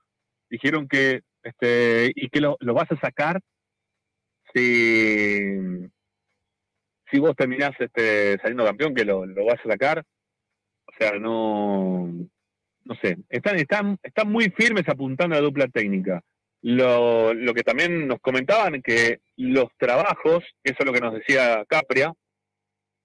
[0.49, 3.41] Dijeron que, este, y que lo, lo vas a sacar
[4.53, 5.57] si,
[7.09, 10.03] si vos terminás este, saliendo campeón, que lo, lo vas a sacar.
[10.85, 12.07] O sea, no,
[12.83, 16.21] no sé, están, están, están muy firmes apuntando a la dupla técnica.
[16.61, 21.65] Lo, lo que también nos comentaban que los trabajos, eso es lo que nos decía
[21.67, 22.13] Capria,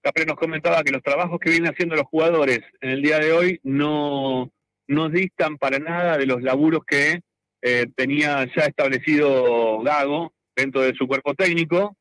[0.07, 3.33] Capria nos comentaba que los trabajos que vienen haciendo los jugadores en el día de
[3.33, 4.53] hoy no,
[4.87, 7.23] no distan para nada de los laburos que
[7.61, 11.97] eh, tenía ya establecido Gago dentro de su cuerpo técnico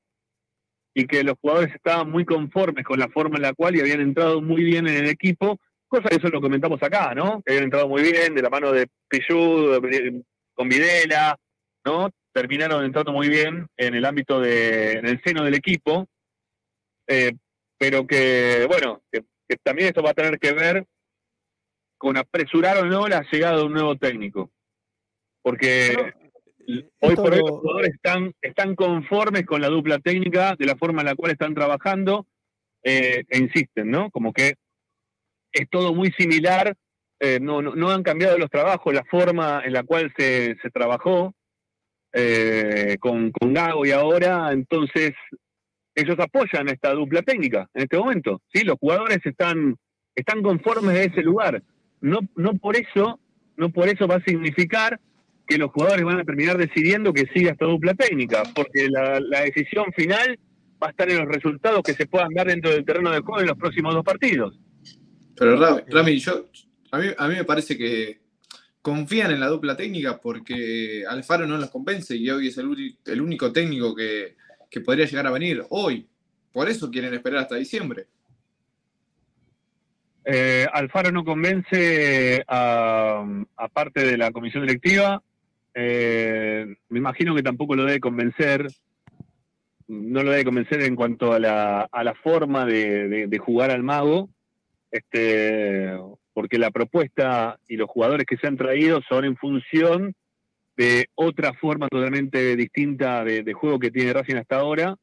[0.93, 4.01] y que los jugadores estaban muy conformes con la forma en la cual y habían
[4.01, 7.41] entrado muy bien en el equipo, cosa que eso lo comentamos acá, ¿no?
[7.41, 9.81] Que habían entrado muy bien de la mano de Pichud,
[10.53, 11.35] con Videla,
[11.83, 12.11] ¿no?
[12.31, 16.05] Terminaron entrando muy bien en el ámbito de, en el seno del equipo,
[17.07, 17.31] eh,
[17.77, 20.85] pero que, bueno, que, que también esto va a tener que ver
[21.97, 24.51] con apresurar o no la llegada de un nuevo técnico.
[25.41, 26.13] Porque
[26.99, 31.01] hoy por hoy los jugadores están, están conformes con la dupla técnica, de la forma
[31.01, 32.27] en la cual están trabajando,
[32.83, 34.09] eh, e insisten, ¿no?
[34.09, 34.55] Como que
[35.51, 36.75] es todo muy similar,
[37.19, 40.69] eh, no, no, no han cambiado los trabajos, la forma en la cual se, se
[40.69, 41.33] trabajó
[42.13, 45.13] eh, con, con Gago y ahora, entonces
[45.95, 48.63] ellos apoyan esta dupla técnica en este momento, ¿sí?
[48.63, 49.77] Los jugadores están,
[50.13, 51.63] están conformes de ese lugar.
[52.01, 53.19] No, no por eso,
[53.55, 54.99] no por eso va a significar
[55.47, 59.85] que los jugadores van a terminar decidiendo que siga esta dupla técnica, porque la, decisión
[59.95, 60.37] final
[60.83, 63.41] va a estar en los resultados que se puedan dar dentro del terreno de juego
[63.41, 64.59] en los próximos dos partidos.
[65.37, 65.55] Pero
[65.87, 66.45] Rami, yo,
[66.91, 68.19] a, mí, a mí me parece que
[68.81, 73.21] confían en la dupla técnica porque Alfaro no los convence y hoy es el, el
[73.21, 74.35] único técnico que,
[74.75, 76.05] que podría llegar a venir hoy.
[76.51, 78.07] Por eso quieren esperar hasta diciembre.
[80.25, 83.25] Eh, Alfaro no convence a,
[83.55, 85.23] a parte de la comisión directiva.
[85.73, 88.67] Eh, me imagino que tampoco lo debe convencer.
[89.87, 93.71] No lo debe convencer en cuanto a la, a la forma de, de- de jugar
[93.71, 94.29] al mago.
[94.91, 95.89] Este,
[96.33, 100.15] porque la propuesta y los jugadores que se han traído son en función
[100.77, 104.95] de otra forma totalmente distinta de, de juego que tiene Racing hasta ahora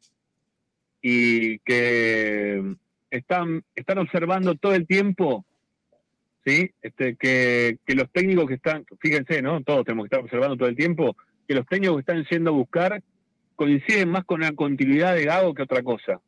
[1.01, 2.77] y que
[3.11, 5.45] están, están observando todo el tiempo,
[6.45, 6.71] ¿sí?
[6.83, 9.63] Este, que, que los técnicos que están, fíjense, ¿no?
[9.63, 11.17] Todos tenemos que estar observando todo el tiempo,
[11.49, 13.03] que los técnicos que están yendo a buscar
[13.57, 16.21] coinciden más con la continuidad de Gago que otra cosa.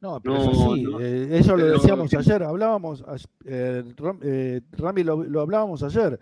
[0.00, 0.82] No, pero No, es así.
[0.82, 1.00] no.
[1.00, 3.02] eh, eso lo decíamos ayer, hablábamos,
[3.46, 3.82] eh,
[4.22, 6.18] eh, Rami, lo, lo hablábamos ayer,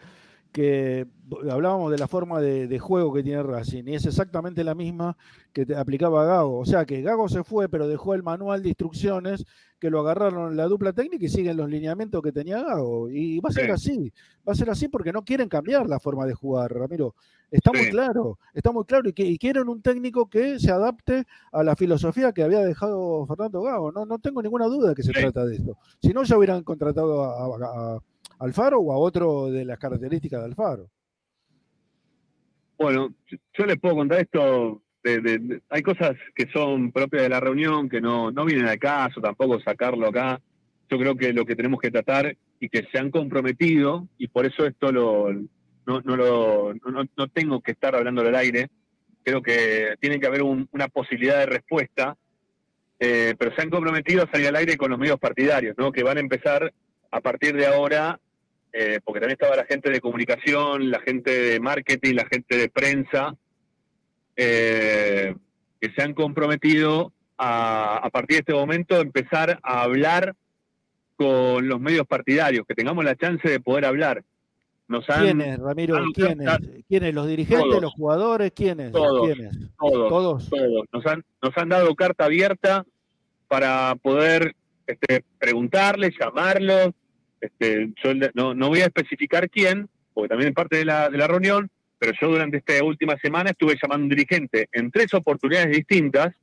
[0.55, 1.05] que
[1.51, 5.16] hablábamos de la forma de, de juego que tiene Racing, y es exactamente la misma
[5.52, 6.60] que te aplicaba Gago.
[6.60, 9.44] O sea que Gago se fue, pero dejó el manual de instrucciones
[9.81, 13.10] que lo agarraron la dupla técnica y siguen los lineamientos que tenía Gago.
[13.10, 13.70] Y va a ser Sí.
[13.72, 14.12] así,
[14.48, 17.16] va a ser así porque no quieren cambiar la forma de jugar, Ramiro.
[17.51, 21.24] Está muy claro, está muy claro, y, que, y quieren un técnico que se adapte
[21.52, 23.90] a la filosofía que había dejado Fernando Gago.
[23.90, 25.20] No, no tengo ninguna duda de que se Sí.
[25.20, 25.76] trata de eso.
[26.01, 28.01] Si no, ya hubieran contratado a, a- a
[28.39, 30.89] Alfaro o a otro de las características de Alfaro.
[32.77, 33.15] Bueno,
[33.56, 34.81] yo- les puedo contar esto.
[35.69, 39.61] hay cosas que son propias de la reunión que no, no vienen al caso, tampoco
[39.61, 40.40] sacarlo acá.
[40.89, 44.47] Yo creo que lo que tenemos que tratar y que se han comprometido, y por
[44.47, 48.70] eso esto lo, no, no, lo, no, no tengo que estar hablando al aire,
[49.23, 52.16] creo que tiene que haber un- una posibilidad de respuesta,
[52.98, 55.93] eh, pero se han comprometido a salir al aire con los medios partidarios, ¿no?
[55.93, 56.73] que van a empezar
[57.15, 58.19] a partir de ahora,
[58.73, 62.69] eh, porque también estaba la gente de comunicación, la gente de marketing, la gente de
[62.69, 63.36] prensa,
[64.36, 65.35] eh,
[65.81, 70.35] que se han comprometido a, a partir de este momento empezar a hablar
[71.16, 74.24] con los medios partidarios, que tengamos la chance de poder hablar.
[74.89, 75.97] Nos han, ¿Quiénes, Ramiro?
[75.97, 76.49] han- ¿Quiénes?
[76.89, 77.15] ¿Quiénes?
[77.15, 77.82] ¿Los dirigentes, Todos.
[77.82, 78.53] los jugadores?
[78.55, 78.91] ¿Quiénes?
[78.93, 79.57] Todos, ¿Quiénes?
[79.78, 80.51] todos, Todos.
[80.51, 80.85] todos.
[80.93, 82.85] Nos han, nos han dado carta abierta
[83.49, 84.55] para poder
[84.86, 86.91] este, preguntarles, llamarlos.
[87.44, 91.18] Este, yo no, no voy a especificar quién, porque también es parte de la, de
[91.18, 95.12] la reunión, pero yo durante esta última semana estuve llamando a un dirigente en tres
[95.12, 96.34] oportunidades distintas,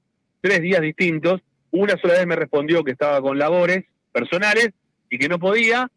[0.42, 1.42] tres días distintos.
[1.72, 4.70] Una sola vez me respondió que estaba con labores personales
[5.10, 5.90] y que no podía.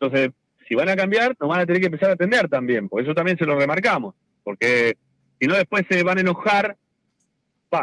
[0.00, 0.30] Entonces,
[0.68, 3.14] si van a cambiar, nos van a tener que empezar a atender también, por eso
[3.14, 4.96] también se lo remarcamos, porque
[5.38, 6.76] si no después se van a enojar,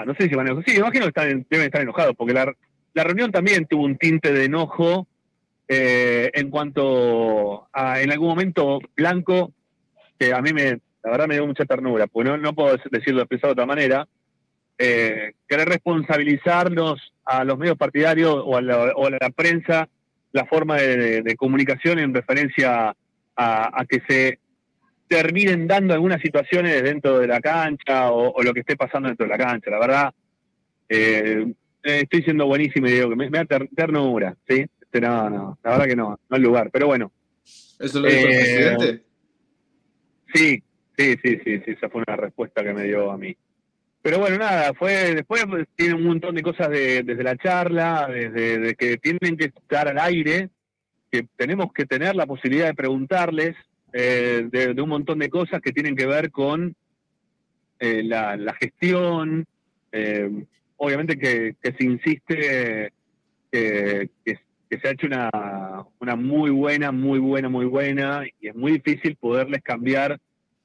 [0.05, 2.51] no sé si van a enojar, sí, imagino que están, deben estar enojados, porque la,
[2.93, 5.07] la reunión también tuvo un tinte de enojo
[5.73, 9.53] eh, en cuanto a, en algún momento, Blanco,
[10.19, 13.21] que a mí me, la verdad me dio mucha ternura, porque no, no puedo decirlo
[13.21, 14.05] expresado de otra manera,
[14.77, 19.87] eh, querer responsabilizarnos a los medios partidarios o a la, o a la prensa
[20.33, 22.93] la forma de, comunicación en referencia
[23.37, 24.39] a, que se
[25.07, 29.31] terminen dando algunas situaciones dentro de la cancha o, lo que esté pasando dentro de
[29.31, 29.71] la cancha.
[29.71, 30.13] La verdad,
[30.89, 31.45] eh,
[31.81, 34.65] estoy siendo buenísimo y digo que me, da ter- ternura, ¿sí?
[34.93, 37.13] Este, no, no, la verdad que no, no es lugar, pero bueno.
[37.79, 38.37] ¿Eso lo dijo el Eh,
[38.75, 39.03] presidente?
[40.33, 40.63] Sí,
[40.97, 43.35] sí, sí, sí, sí, esa fue una respuesta que me dio a mí.
[44.01, 45.45] Pero bueno, nada, fue después
[45.77, 49.87] tiene un montón de cosas de- desde la charla, desde de que tienen que estar
[49.87, 50.49] al aire,
[51.09, 53.55] que tenemos que tener la posibilidad de preguntarles
[53.93, 56.75] eh, de, de un montón de cosas que tienen que ver con
[57.79, 59.45] eh, la, la gestión,
[59.93, 60.29] eh,
[60.75, 62.91] obviamente que, que se insiste
[63.51, 64.39] que, que-
[64.71, 65.29] que se ha hecho una,
[65.99, 70.17] una muy buena, muy buena, muy buena, y es muy difícil poderles cambiar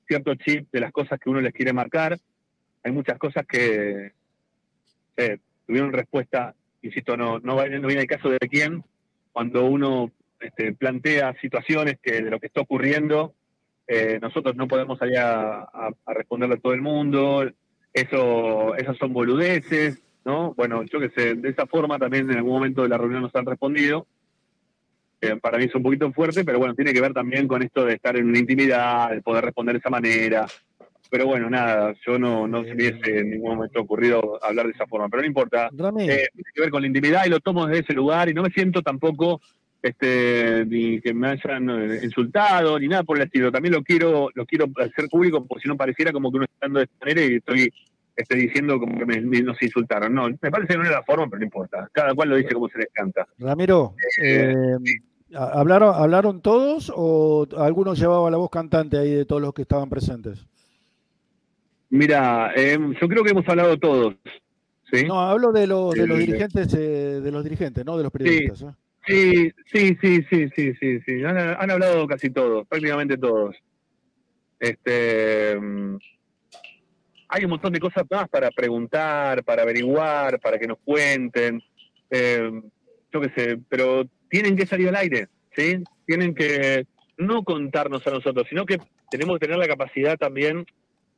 [0.07, 2.16] cierto chip de las cosas que uno les quiere marcar.
[2.85, 4.12] Hay muchas cosas que
[5.16, 8.85] eh, tuvieron respuesta, insisto, no, no, no viene el caso de quién,
[9.33, 13.35] cuando uno este, plantea situaciones que de lo que está ocurriendo,
[13.89, 17.51] eh, nosotros no podemos salir a responderle a todo el mundo,
[17.93, 20.55] eso, esas son boludeces, ¿no?
[20.55, 23.35] Bueno, yo que sé, de esa forma también en algún momento de la reunión nos
[23.36, 24.09] han respondido.
[25.20, 27.85] Eh, para mí es un poquito fuerte, pero bueno, tiene que ver también con esto
[27.85, 30.47] de estar en una intimidad, de poder responder de esa manera.
[31.09, 34.73] Pero bueno, nada, yo no, no se me hubiese en ningún momento ocurrido hablar de
[34.73, 35.69] esa forma, pero no importa.
[35.69, 38.43] Eh, tiene que ver con la intimidad y lo tomo desde ese lugar y no
[38.43, 39.40] me siento tampoco
[39.81, 43.53] este ni que me hayan eh, insultado ni nada por el estilo.
[43.53, 46.66] También lo quiero lo quiero hacer público porque si no pareciera como que uno está
[46.66, 47.73] hablando de esta manera y estoy
[48.16, 50.14] este, diciendo como que me, me- nos insultaron.
[50.14, 51.88] No, me parece que no era la forma, pero no importa.
[51.93, 53.26] Cada cual lo dice como se les canta.
[53.38, 54.55] Ramiro, eh,
[55.34, 59.62] ¿ha- ¿hablaron, ¿hablaron todos o algunos llevaba la voz cantante ahí de todos los que
[59.62, 60.47] estaban presentes?
[61.90, 64.14] Mira, eh, yo creo que hemos hablado todos.
[64.90, 65.05] ¿sí?
[65.06, 68.12] No, hablo de, los de los Eh, dirigentes, eh, de los dirigentes, no de los
[68.12, 68.62] periodistas.
[68.62, 68.72] ¿eh?
[69.06, 71.24] Sí, sí, sí, sí, sí, sí, sí.
[71.24, 73.55] Han, han hablado casi todos, prácticamente todos.
[74.59, 75.97] Este, mm,
[77.28, 81.62] hay un montón de cosas más para preguntar, para averiguar, para que nos cuenten.
[82.11, 82.51] Eh,
[83.12, 85.82] yo qué sé, pero tienen que salir al aire, ¿sí?
[86.07, 86.86] Tienen que
[87.19, 88.78] no contarnos a nosotros, sino que
[89.11, 90.66] tenemos que tener la capacidad también,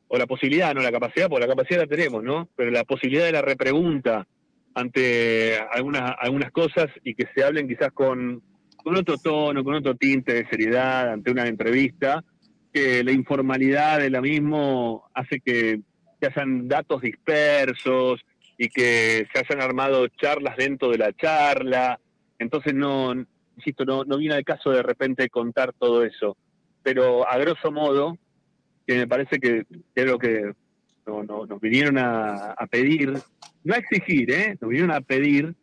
[0.08, 2.48] o la posibilidad, no la capacidad, porque la capacidad la tenemos, ¿no?
[2.56, 4.26] Pero la posibilidad de la repregunta
[4.74, 8.42] ante algunas, algunas cosas y que se hablen quizás con,
[8.76, 12.24] con otro tono, con otro tinte de seriedad ante una entrevista,
[12.72, 15.80] que la informalidad de la mismo hace que,
[16.20, 18.20] que hayan datos dispersos
[18.56, 22.00] y que se hayan armado charlas dentro de la charla.
[22.38, 23.14] Entonces no,
[23.56, 26.36] insisto, no, no viene al caso de repente contar todo eso.
[26.82, 28.18] Pero a grosso modo,
[28.86, 29.64] que me parece que,
[29.94, 30.52] es lo que
[31.06, 33.12] no, no, nos vinieron a, pedir,
[33.64, 34.56] no a exigir, ¿eh?
[34.60, 35.54] nos vinieron a pedir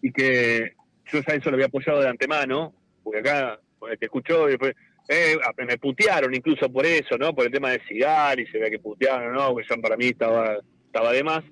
[0.00, 0.74] y que
[1.12, 2.72] yo ya eso lo había apoyado de antemano,
[3.02, 3.58] porque acá
[3.90, 4.74] el que escuchó después,
[5.08, 5.36] eh,
[5.66, 7.34] me putearon incluso por eso, ¿no?
[7.34, 9.56] Por el tema de Cigar y se ve que putearon, ¿no?
[9.56, 11.42] Que ya para mí estaba, estaba de más.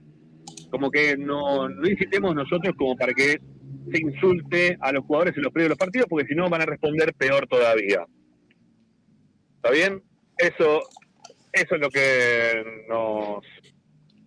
[0.71, 3.39] Como que no, no insistemos nosotros como para que
[3.93, 6.63] se insulte a los jugadores en los predios de los partidos, porque si no van
[6.63, 8.05] a responder peor todavía.
[9.57, 10.03] ¿Está bien?
[10.37, 10.83] Eso,
[11.53, 13.45] eso es lo que nos,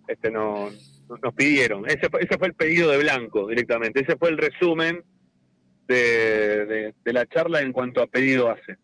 [0.08, 1.86] este, nos, nos pidieron.
[1.88, 4.02] Ese, ese fue el pedido de Blanco directamente.
[4.02, 5.04] Ese fue el resumen
[5.88, 8.78] de, de- de la charla en cuanto a pedido hace.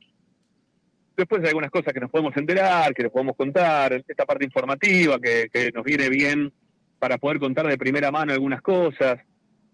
[1.16, 5.18] Después hay algunas cosas que nos podemos enterar, que les podemos contar, esta parte informativa
[5.20, 6.52] que, nos viene bien
[7.00, 9.20] para poder contar de primera mano algunas cosas,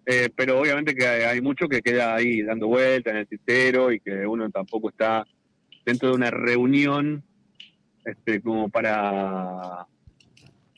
[0.06, 4.00] eh, pero obviamente que hay, mucho que queda ahí dando vuelta en el tintero y
[4.00, 5.26] que uno tampoco está
[5.86, 7.24] dentro de una reunión
[8.06, 9.88] este, como para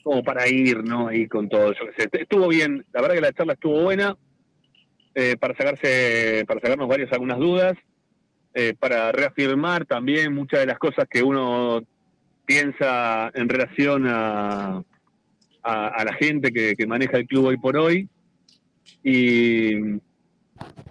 [0.04, 1.08] como para ir, ¿no?
[1.08, 1.72] Ahí con todo.
[1.72, 2.10] Yo sé.
[2.12, 4.18] Estuvo bien, la verdad que la charla estuvo buena
[5.16, 7.74] eh, para sacarse, para sacarnos varias algunas dudas,
[8.54, 11.82] eh, para reafirmar también muchas de las cosas que uno
[12.46, 14.84] piensa en relación a,
[15.64, 18.10] a, a la gente que, que maneja el club hoy por hoy
[19.04, 19.76] y,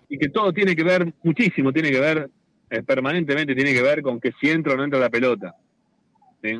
[0.08, 2.30] y que todo tiene que ver, muchísimo tiene que ver,
[2.70, 5.54] eh, permanentemente tiene que ver con que si entra o no entra la pelota.
[6.42, 6.58] ¿sí?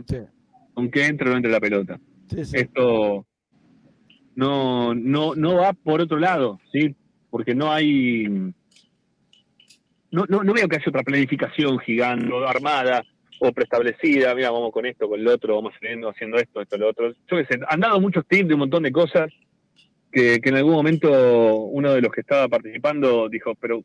[0.74, 1.98] Con que entra o no entra la pelota.
[2.30, 3.26] Esto
[4.34, 6.94] no, no, no va por otro lado, ¿sí?
[7.30, 8.52] Porque no hay.
[10.12, 13.02] No, no, no veo que haya otra planificación gigante, armada
[13.40, 14.34] o preestablecida.
[14.34, 17.12] Mira, vamos con esto, con lo otro, vamos haciendo, haciendo esto, esto, lo otro.
[17.12, 19.32] Yo qué sé, han dado muchos tips de un montón de cosas
[20.12, 23.82] que, que en algún momento uno de los que estaba participando dijo, pero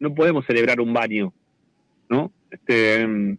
[0.00, 1.32] no podemos celebrar un baño,
[2.08, 2.32] ¿no?
[2.50, 3.38] Este, mm,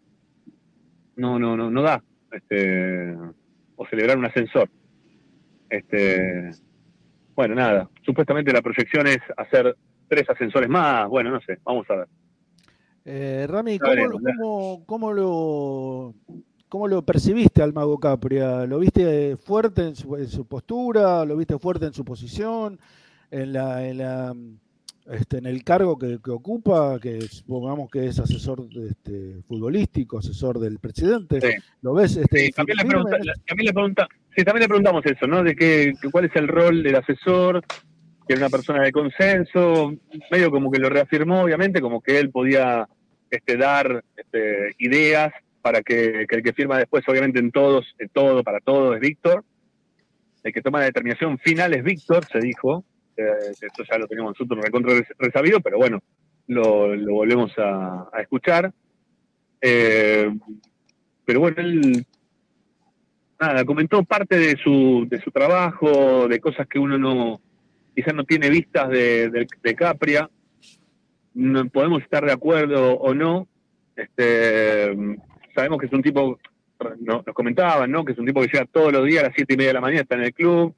[1.17, 2.01] no, no, no, no da.
[2.31, 3.15] Este,
[3.75, 4.69] o celebrar un ascensor.
[5.69, 6.51] Este,
[7.35, 7.89] bueno, nada.
[8.05, 9.75] Supuestamente la proyección es hacer
[10.07, 11.07] tres ascensores más.
[11.07, 12.07] Bueno, no sé, vamos a ver.
[13.11, 14.33] Eh, Rami, ¿cómo, veremos, ya.
[14.39, 16.13] cómo- cómo lo,
[16.67, 18.67] ¿cómo lo percibiste al Mago Capria?
[18.67, 21.25] ¿Lo viste fuerte en su, en su postura?
[21.25, 22.79] ¿Lo viste fuerte en su posición?
[23.31, 24.35] ¿En, la, en, la,
[25.11, 26.99] este, en el cargo que, que ocupa?
[26.99, 31.41] Que supongamos que es asesor este, futbolístico, asesor del presidente.
[31.41, 31.57] Sí.
[31.81, 32.15] ¿Lo ves?
[32.15, 35.03] Este, Sí, también, le firme pregunta- en la- también le pregunta, sí, también le preguntamos
[35.07, 35.43] eso, ¿no?
[35.43, 37.63] De qué, cuál es el rol del asesor,
[38.27, 39.93] que era una persona de consenso,
[40.29, 42.87] medio como que lo reafirmó, obviamente, como que él podía
[43.29, 45.31] este, dar este, ideas
[45.61, 49.43] para que, el que firma después, obviamente, en todos, en todo, para todo, es Víctor.
[50.43, 52.83] El que toma la determinación final es Víctor, se dijo.
[53.17, 56.01] Eh, esto ya lo teníamos nosotros recontra res- resabido, pero bueno,
[56.47, 58.71] lo, volvemos a, escuchar.
[59.61, 60.29] Eh,
[61.25, 62.05] pero bueno, él
[63.39, 67.41] nada, comentó parte de su, de su trabajo, de cosas que uno no,
[67.93, 70.29] quizás no tiene vistas de Capria.
[71.71, 73.47] Podemos estar de acuerdo o no.
[73.95, 74.95] Este,
[75.55, 76.39] sabemos que es un tipo,
[76.99, 78.03] no- nos comentaban, ¿no?
[78.05, 79.73] Que es un tipo que llega todos los días a las siete y media de
[79.75, 80.73] la mañana, está en el club,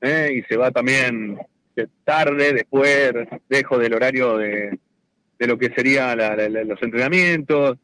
[0.00, 0.32] ¿eh?
[0.36, 1.38] y se va también
[1.74, 3.12] de tarde, después,
[3.48, 4.78] dejo del horario de,
[5.38, 7.78] de lo que sería la- la- la- los entrenamientos.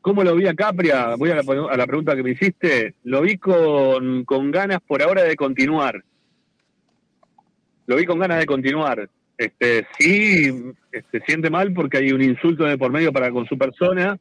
[0.00, 1.14] ¿Cómo lo vi a Capria?
[1.16, 2.94] Voy a la, a la pregunta que me hiciste.
[3.04, 6.02] Lo vi con, con ganas por ahora de continuar.
[7.86, 9.08] Lo vi con ganas de continuar.
[9.44, 10.52] Este, sí,
[11.10, 14.16] se siente mal porque hay un insulto de por medio para con su persona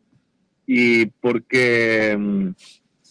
[0.66, 2.48] y porque mm,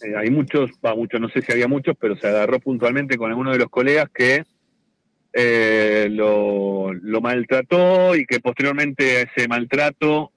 [0.03, 3.29] eh, hay muchos, va, muchos, no sé si había muchos, pero se agarró puntualmente con
[3.29, 4.43] alguno de los colegas que
[5.31, 10.31] eh, lo, maltrató y que posteriormente a ese maltrato,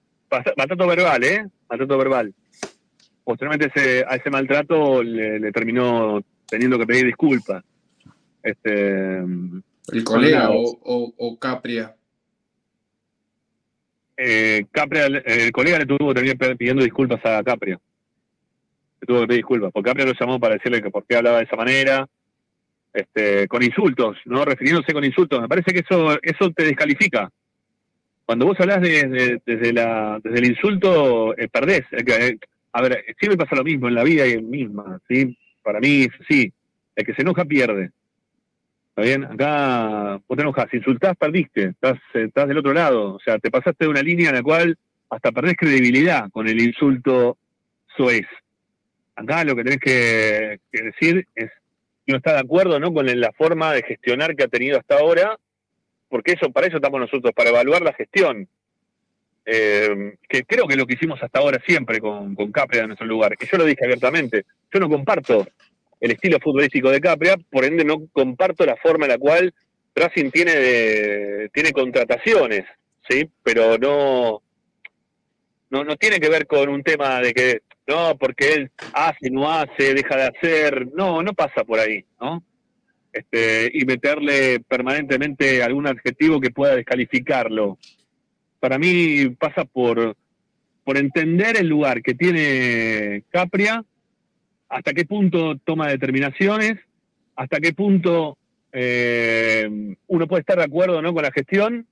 [0.55, 1.45] maltrato verbal, ¿eh?
[1.69, 2.33] Maltrato verbal.
[3.25, 7.63] Posteriormente ese- a ese maltrato le, le terminó teniendo que pedir disculpas.
[8.41, 9.23] Este,
[9.91, 11.95] El colega o, o- o Capria.
[14.17, 17.79] eh, Capria, el colega le tuvo terminar pidiendo disculpas a Capria.
[19.01, 21.37] Le tuvo que pedir disculpas, porque Capria lo llamó para decirle que por qué hablaba
[21.39, 22.07] de esa manera,
[22.93, 24.45] este, con insultos, ¿no?
[24.45, 25.41] Refiriéndose con insultos.
[25.41, 27.29] Me parece que eso, eso te descalifica.
[28.25, 31.83] Cuando vos hablas de, desde, la, desde el insulto, eh, perdés.
[31.91, 32.37] Eh,
[32.71, 35.37] a ver, siempre pasa lo mismo en la vida y misma, ¿sí?
[35.61, 36.51] Para mí, sí.
[36.95, 37.91] El que se enoja pierde.
[38.95, 39.25] ¿Está bien?
[39.25, 43.15] Acá vos te enojas, insultás, perdiste, estás, estás del otro lado.
[43.15, 44.77] O sea, te pasaste de una línea en la cual
[45.09, 47.37] hasta perdés credibilidad con el insulto
[47.97, 48.25] soez.
[49.17, 51.51] Acá lo que tenés que, decir es
[52.05, 52.93] que no está de acuerdo ¿no?
[52.93, 55.37] con la forma de gestionar que ha tenido hasta ahora,
[56.07, 58.47] porque eso para eso estamos nosotros, para evaluar la gestión.
[59.45, 63.35] Eh, que creo que lo que hicimos hasta ahora siempre con, con en nuestro lugar,
[63.35, 65.45] que yo lo dije abiertamente, yo no comparto
[66.05, 69.51] el estilo futbolístico de Capria, por ende no comparto la forma en la cual
[69.95, 72.63] Racing tiene, tiene contrataciones,
[73.09, 73.27] ¿sí?
[73.41, 74.43] Pero no,
[75.71, 79.51] no, no tiene que ver con un tema de que, no, porque él hace, no
[79.51, 82.43] hace, deja de hacer, no, no pasa por ahí, ¿no?
[83.11, 87.79] Este, y meterle permanentemente algún adjetivo que pueda descalificarlo.
[88.59, 90.15] Para mí pasa por,
[90.83, 93.83] por entender el lugar que tiene Capria
[94.75, 96.75] hasta qué punto toma determinaciones,
[97.37, 98.37] hasta qué punto
[98.73, 101.13] eh, uno puede estar de acuerdo ¿no?
[101.13, 101.87] con la gestión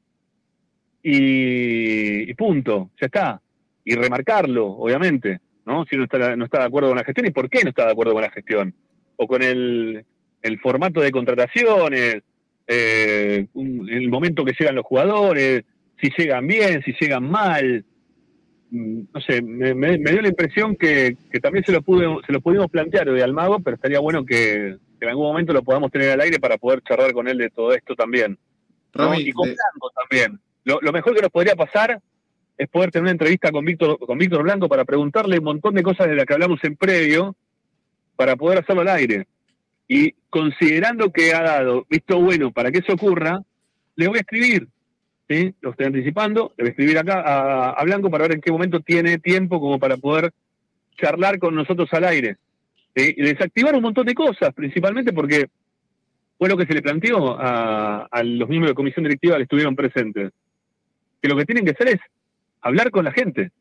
[1.01, 3.41] y, punto, ya está.
[3.85, 5.85] Y remarcarlo, obviamente, ¿no?
[5.85, 7.85] si no está, no está de acuerdo con la gestión y por qué no está
[7.85, 8.73] de acuerdo con la gestión.
[9.15, 10.03] O con el,
[10.41, 12.21] el formato de contrataciones,
[12.67, 15.63] eh, el momento que llegan los jugadores,
[16.01, 17.85] si llegan bien, si llegan mal,
[18.73, 23.11] no sé, me, dio la impresión que, también se lo, pude, se lo pudimos plantear
[23.11, 26.57] de Almago, pero estaría bueno que, en algún momento lo podamos tener al aire para
[26.57, 28.37] poder charlar con él de todo esto también.
[29.17, 30.39] y con Blanco también.
[30.63, 32.01] Lo, mejor que nos podría pasar
[32.57, 35.83] es poder tener una entrevista con Víctor, con Víctor Blanco para preguntarle un montón de
[35.83, 37.35] cosas de las que hablamos en previo
[38.15, 39.27] para poder hacerlo al aire.
[39.87, 43.39] Y considerando que ha dado visto bueno para que eso ocurra,
[43.95, 44.67] le voy a escribir
[45.29, 45.53] ¿sí?
[45.61, 48.79] Lo estoy anticipando, le voy a escribir acá a, Blanco para ver en qué momento
[48.79, 50.31] tiene tiempo como para poder
[50.97, 52.37] charlar con nosotros al aire.
[52.95, 55.47] Y desactivar un montón de cosas, principalmente porque
[56.37, 60.31] fue lo que se le planteó a, los miembros de comisión directiva que estuvieron presentes.
[61.21, 61.99] Que lo que tienen que hacer es
[62.61, 63.51] hablar con la gente,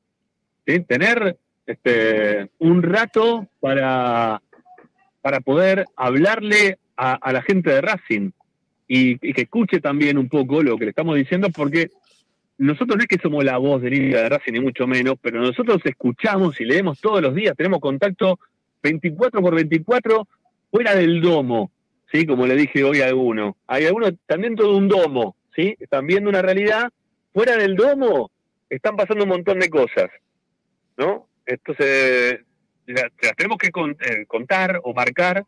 [0.64, 4.42] tener este, un rato para,
[5.22, 8.30] para poder hablarle a la gente de Racing,
[8.94, 11.90] y, que escuche también un poco lo que le estamos diciendo, porque
[12.58, 15.40] nosotros no es que somos la voz de Liga de Racing, ni mucho menos, pero
[15.40, 18.38] nosotros escuchamos y leemos todos los días, tenemos contacto
[18.82, 20.28] 24 por 24
[20.70, 21.70] fuera del domo,
[22.12, 22.26] ¿sí?
[22.26, 23.56] Como le dije hoy a alguno.
[23.66, 25.74] Hay algunos dentro de un domo, ¿sí?
[25.80, 26.90] Están viendo una realidad.
[27.32, 28.30] Fuera del domo
[28.68, 30.10] están pasando un montón de cosas,
[30.98, 31.28] ¿no?
[31.46, 32.40] Entonces,
[32.84, 35.44] las, tenemos que eh, contar o marcar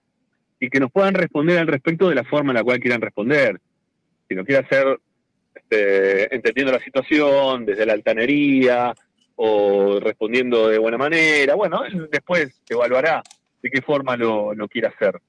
[0.61, 3.61] y que nos puedan responder al respecto de la forma en la cual quieran responder.
[4.29, 4.99] Si lo quiere hacer
[5.55, 8.95] este, entendiendo la situación, desde la altanería
[9.37, 13.23] o respondiendo de buena manera, bueno, él después evaluará
[13.63, 15.21] de qué forma lo, lo quiere hacer.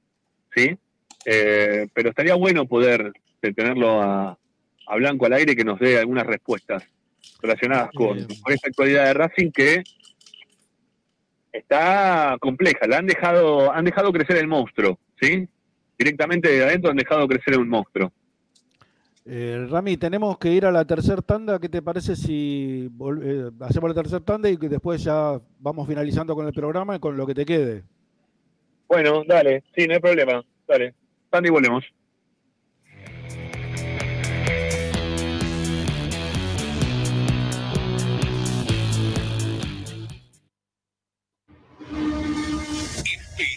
[0.56, 0.78] ¿sí?
[1.26, 4.38] Eh, pero estaría bueno poder tenerlo a,
[4.98, 6.84] Blanco al aire que nos dé algunas respuestas
[7.42, 9.84] relacionadas con, con esta actualidad de Racing que
[11.58, 12.88] está compleja.
[12.88, 14.98] La han dejado, han dejado crecer el monstruo.
[15.20, 15.48] ¿sí?
[15.98, 18.12] Directamente de adentro han dejado crecer un monstruo.
[19.28, 21.60] Eh, Rami, tenemos que ir a la tercera tanda.
[21.60, 22.90] ¿Qué te parece si
[23.24, 27.00] eh, hacemos la tercera tanda y que después ya vamos finalizando con el programa y
[27.00, 27.84] con lo que te quede?
[28.88, 30.44] Bueno, dale, sí, no hay problema.
[30.68, 30.94] Dale,
[31.32, 31.84] tanda y volvemos.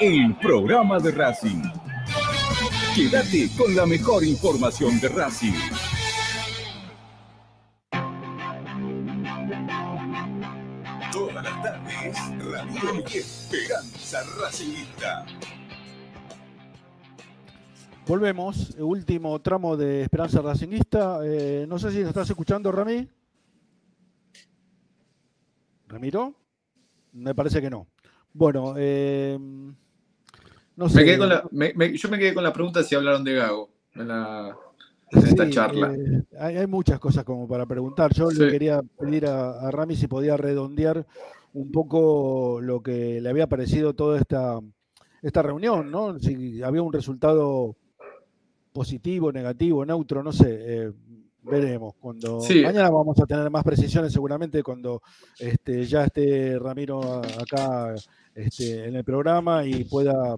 [0.00, 1.62] el programa de Racing.
[2.94, 5.52] Quédate con la mejor información de Racing.
[11.12, 15.26] Todas las tardes, Radio y Esperanza Racingista.
[18.06, 21.20] Volvemos, último tramo de Esperanza Racingista.
[21.24, 23.06] Eh, no sé si nos estás escuchando, Rami.
[25.88, 26.34] ¿Ramiro?
[27.12, 27.86] Me parece que no.
[28.32, 29.38] Bueno, eh,
[30.80, 30.96] no sé.
[31.00, 33.34] Me quedé con la- me- me- yo me quedé con la pregunta si hablaron de
[33.34, 34.56] Gago en, la,
[35.12, 35.94] en esta charla.
[35.94, 38.12] eh, hay, hay muchas cosas como para preguntar.
[38.14, 38.38] Yo Sí.
[38.40, 41.06] le quería pedir a, a Rami si podía redondear
[41.52, 44.58] un poco lo que le había parecido toda esta,
[45.20, 46.18] esta reunión, ¿no?
[46.18, 47.76] Si había un resultado
[48.72, 50.46] positivo, negativo, neutro, no sé.
[50.60, 50.92] eh,
[51.42, 51.94] veremos.
[52.00, 52.62] Cuando Sí.
[52.62, 55.02] mañana vamos a tener más precisiones, seguramente cuando
[55.38, 57.94] este, ya esté Ramiro acá
[58.34, 60.36] este, en el programa y pueda,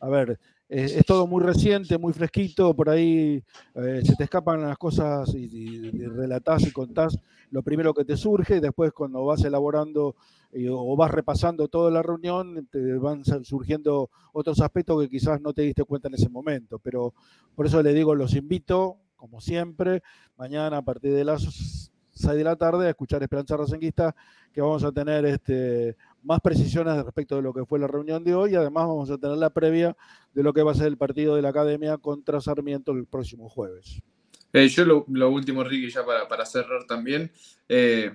[0.00, 3.42] a ver, es, es todo muy reciente, muy fresquito, por ahí
[3.74, 7.16] eh, se te escapan las cosas y, y- y relatás y contás
[7.50, 10.16] lo primero que te surge, y después cuando vas elaborando
[10.50, 15.52] eh, o vas repasando toda la reunión, te van surgiendo otros aspectos que quizás no
[15.52, 16.80] te diste cuenta en ese momento.
[16.80, 17.14] Pero
[17.54, 18.96] por eso le digo, los invito,
[19.26, 20.02] como siempre,
[20.38, 24.14] mañana a partir de las 6 de la tarde a escuchar Esperanza Racinguista,
[24.52, 28.34] que vamos a tener este, más precisiones respecto de lo que fue la reunión de
[28.34, 29.96] hoy y además vamos a tener la previa
[30.32, 33.48] de lo que va a ser el partido de la Academia contra Sarmiento el próximo
[33.48, 34.00] jueves.
[34.52, 37.32] Eh, yo lo, último, Ricky, ya para, cerrar también,
[37.68, 38.14] eh,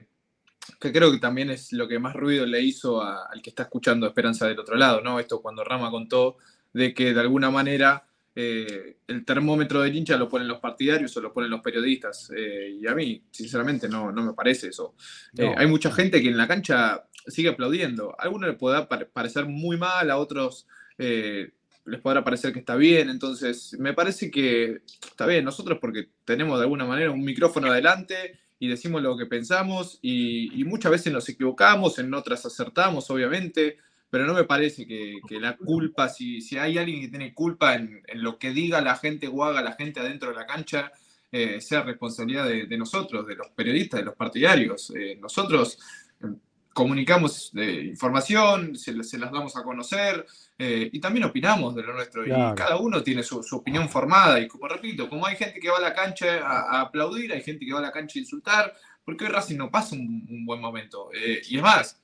[0.79, 4.07] que creo que también es lo que más ruido le hizo al que está escuchando
[4.07, 5.19] Esperanza del otro lado, ¿no?
[5.19, 6.37] Esto cuando Rama contó
[6.73, 11.21] de que de alguna manera eh, el termómetro del hincha lo ponen los partidarios o
[11.21, 12.31] lo ponen los periodistas.
[12.35, 14.95] eh, y a mí, sinceramente, no, no me parece eso.
[15.37, 15.53] Eh, No.
[15.57, 18.15] hay mucha gente que en la cancha sigue aplaudiendo.
[18.17, 20.65] A algunos les podrá pare- parecer muy mal, a otros
[20.97, 21.51] eh,
[21.85, 23.09] les podrá parecer que está bien.
[23.09, 25.43] Entonces, me parece que está bien.
[25.43, 30.61] Nosotros, porque tenemos de alguna manera un micrófono adelante y decimos lo que pensamos, y,
[30.61, 33.77] y muchas veces nos equivocamos, en otras acertamos, obviamente
[34.11, 37.75] pero no me parece que, que la culpa, si, si hay alguien que tiene culpa
[37.75, 40.91] en, en lo que diga la gente o haga la gente adentro de la cancha,
[41.31, 44.91] eh, sea responsabilidad de, de nosotros, de los periodistas, de los partidarios.
[44.93, 45.79] Eh, nosotros
[46.21, 46.27] eh,
[46.73, 50.25] comunicamos eh, información, se, se las damos a conocer
[50.59, 52.23] y también opinamos de lo nuestro.
[52.23, 52.53] Claro.
[52.53, 54.39] Y cada uno tiene su, su opinión formada.
[54.41, 57.41] Y como repito, como hay gente que va a la cancha a, a aplaudir, hay
[57.41, 58.73] gente que va a la cancha a insultar,
[59.05, 61.09] porque hoy Racing no pasa un, un buen momento.
[61.49, 62.00] Y es más,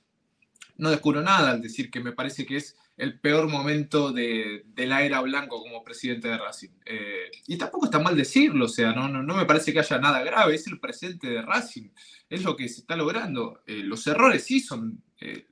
[0.78, 4.86] no descubro nada al decir que me parece que es el peor momento de, de
[4.86, 6.70] la era Blanco como presidente de Racing.
[6.84, 10.56] Eh, y tampoco está mal decirlo, o sea, no, me parece que haya nada grave,
[10.56, 11.90] es el presente de Racing,
[12.28, 13.60] es lo que se está logrando.
[13.66, 15.46] Eh, los errores sí son, eh,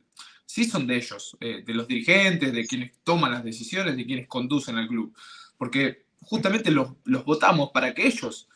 [0.44, 4.76] sí son de ellos, de los dirigentes, de quienes toman las decisiones, de quienes conducen
[4.76, 5.16] al club,
[5.56, 6.94] porque justamente los,
[7.24, 8.48] votamos para que ellos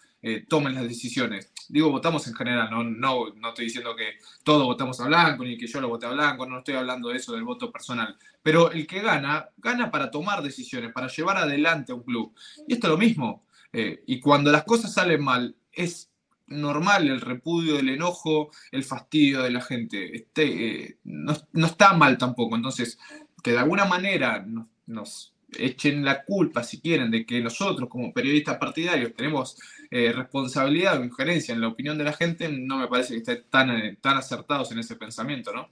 [0.49, 1.50] tomen las decisiones.
[1.71, 5.57] Digo, votamos en general, no, no, no estoy diciendo que todos votamos a Blanco, ni
[5.57, 8.17] que yo lo voté a Blanco, no estoy hablando de eso, del voto personal.
[8.43, 12.35] Pero el que gana, gana para tomar decisiones, para llevar adelante a un club.
[12.67, 13.45] Y esto es lo mismo.
[13.73, 16.11] eh, y cuando las cosas salen mal, es
[16.49, 20.15] normal el repudio, el enojo, el fastidio de la gente.
[20.17, 22.57] Este, eh, no, no está mal tampoco.
[22.57, 22.99] Entonces,
[23.43, 28.13] que de alguna manera nos, nos echen la culpa, si quieren, de que nosotros como
[28.13, 29.57] periodistas partidarios tenemos
[29.91, 33.45] eh, responsabilidad o injerencia en la opinión de la gente, no me parece que estén
[33.51, 35.69] tan, eh, tan acertados en ese pensamiento, ¿no?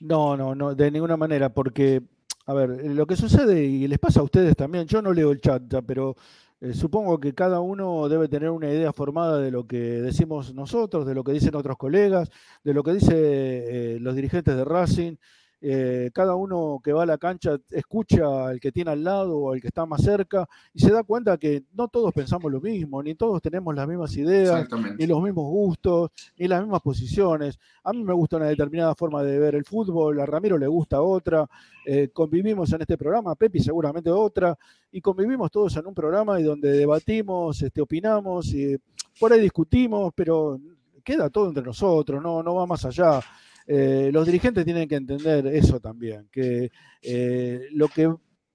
[0.00, 2.02] No, no, no, de ninguna manera, porque,
[2.46, 5.40] a ver, lo que sucede, y les pasa a ustedes también, yo no leo el
[5.42, 6.16] chat pero
[6.62, 11.06] eh, supongo que cada uno debe tener una idea formada de lo que decimos nosotros,
[11.06, 12.30] de lo que dicen otros colegas,
[12.64, 15.16] de lo que dicen los dirigentes de Racing.
[15.60, 19.52] Eh, cada uno que va a la cancha escucha al que tiene al lado o
[19.52, 23.02] al que está más cerca y se da cuenta que no todos pensamos lo mismo,
[23.02, 27.58] ni todos tenemos las mismas ideas, ni los mismos gustos, ni las mismas posiciones.
[27.82, 31.02] A mí me gusta una determinada forma de ver el fútbol, a Ramiro le gusta
[31.02, 31.48] otra,
[31.84, 34.56] eh, convivimos en este programa, a Pepi seguramente otra,
[34.92, 38.76] y convivimos todos en un programa y donde debatimos, este, opinamos, y
[39.18, 40.60] por ahí discutimos, pero
[41.02, 43.20] queda todo entre nosotros, no, no va más allá.
[43.70, 46.70] Eh, los dirigentes tienen que entender eso también, que
[47.02, 48.10] eh, lo que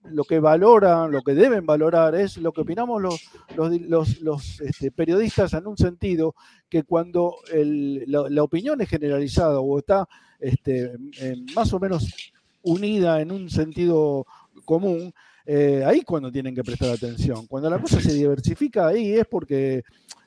[0.05, 3.21] lo que valoran, lo que deben valorar es lo que opinamos los,
[3.55, 6.35] los, los- los, este, periodistas en un sentido
[6.67, 10.05] que cuando el- la, la opinión es generalizada o está
[10.41, 10.91] este,
[11.21, 12.33] en- más o menos
[12.63, 14.25] unida en un sentido
[14.65, 15.13] común,
[15.45, 17.47] eh, ahí cuando tienen que prestar atención.
[17.47, 19.83] Cuando la cosa se diversifica ahí es porque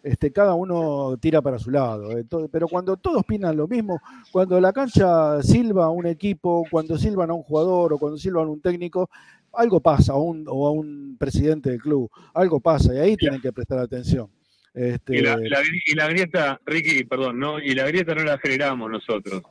[0.07, 2.17] este, cada uno tira para su lado.
[2.17, 4.01] Entonces, pero cuando todos opinan lo mismo,
[4.31, 8.47] cuando la cancha silba a un equipo, cuando silban a un jugador o cuando silban
[8.47, 9.11] a un técnico,
[9.53, 13.41] algo pasa, o, un- o a un presidente del club, algo pasa y ahí tienen
[13.41, 14.29] que prestar atención.
[14.73, 17.59] Este, Y la, la gri- y la grieta, Ricky, perdón, ¿no?
[17.59, 19.43] Y la grieta no la generamos nosotros,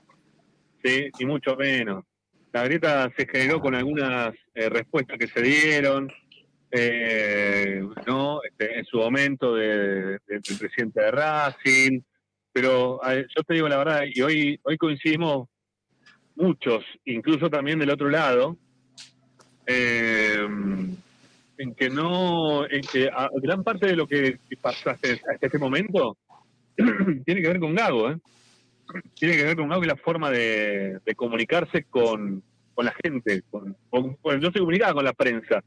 [0.83, 1.09] ¿sí?
[1.19, 2.03] Ni mucho menos.
[2.53, 6.09] La grieta se generó con algunas eh, respuestas que se dieron,
[6.71, 8.39] eh, ¿no?
[8.43, 12.01] Este, en su momento de- de- del presidente de Racing,
[12.51, 15.47] pero yo te digo la verdad, y hoy, hoy coincidimos
[16.35, 18.57] muchos, incluso también del otro lado,
[19.67, 20.45] eh,
[21.57, 23.09] en que no, en que
[23.41, 25.09] gran parte de lo que pasó hasta,
[25.39, 26.17] este momento
[27.25, 28.17] tiene que ver con Gago, ¿eh?
[29.15, 32.43] Tiene que ver con Gago y la forma de, comunicarse con,
[32.73, 33.41] con la gente.
[33.49, 35.63] Con, con- no se comunicaba con la prensa.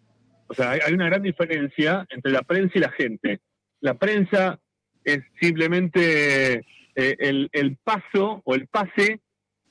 [0.49, 3.41] O sea, hay, una gran diferencia entre la prensa y la gente.
[3.81, 4.59] La prensa
[5.05, 6.65] es simplemente
[6.95, 9.21] eh, el, paso o el pase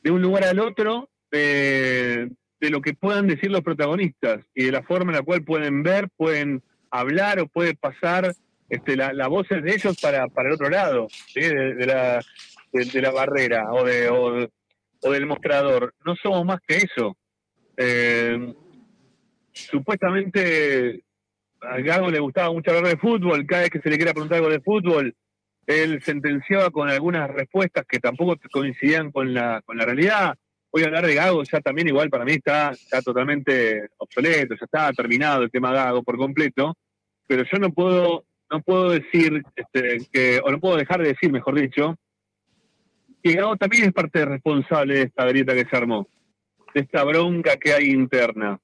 [0.03, 2.29] de un lugar al otro de,
[2.59, 6.09] lo que puedan decir los protagonistas y de la forma en la cual pueden ver,
[6.15, 8.33] pueden hablar o puede pasar
[8.69, 11.41] este, la, voz de ellos para, el otro lado ¿sí?
[11.41, 15.93] de, la, barrera o del mostrador.
[16.05, 17.17] No somos más que eso.
[17.77, 18.53] Eh,
[19.57, 21.03] supuestamente
[21.61, 24.37] a Gago le gustaba mucho hablar de fútbol, cada vez que se le quiera preguntar
[24.37, 25.15] algo de fútbol,
[25.65, 30.35] él sentenciaba con algunas respuestas que tampoco coincidían con la, con la realidad.
[30.69, 34.93] Hoy hablar de Gago ya también igual para mí está, está totalmente obsoleto, ya está
[34.93, 36.75] terminado el tema Gago por completo,
[37.25, 41.31] pero yo no puedo, no puedo decir, este, que, o no puedo dejar de decir,
[41.31, 41.95] mejor dicho,
[43.23, 46.07] que Gago también es parte responsable de esta grieta que se armó,
[46.73, 48.59] de esta bronca que hay interna.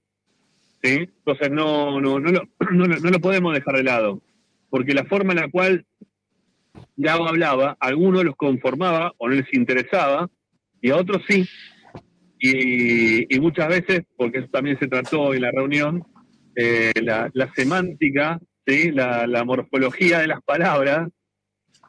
[0.83, 2.41] Entonces no, no, no, lo,
[2.71, 4.21] no, no lo podemos dejar de lado,
[4.69, 5.85] porque la forma en la cual
[6.95, 10.29] Gago hablaba, a algunos los conformaba o no les interesaba,
[10.81, 11.47] y a otros sí.
[12.39, 16.03] Y, muchas veces, porque eso también se trató en la reunión,
[16.55, 18.37] eh, la, semántica,
[18.67, 18.91] ¿sí?
[18.91, 21.09] la, morfología de las palabras,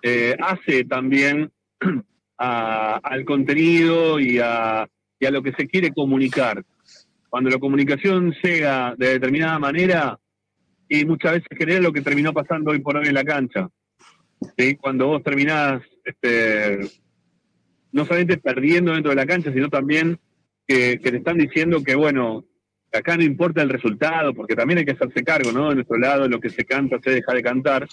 [0.03, 1.51] eh, hace también
[2.39, 4.89] al contenido y a,
[5.19, 6.65] y a lo que se quiere comunicar.
[7.35, 10.17] Cuando la comunicación llega de determinada manera,
[10.89, 13.69] y muchas veces genera lo que terminó pasando hoy por hoy en la cancha.
[14.81, 16.79] Cuando vos terminás este,
[17.91, 20.21] no solamente perdiendo dentro de la cancha, sino también
[20.65, 22.45] que, te están diciendo que, bueno,
[22.93, 25.71] acá no importa el resultado, porque también hay que hacerse cargo, ¿no?
[25.71, 27.89] De nuestro lado, lo que se canta se deja de cantar.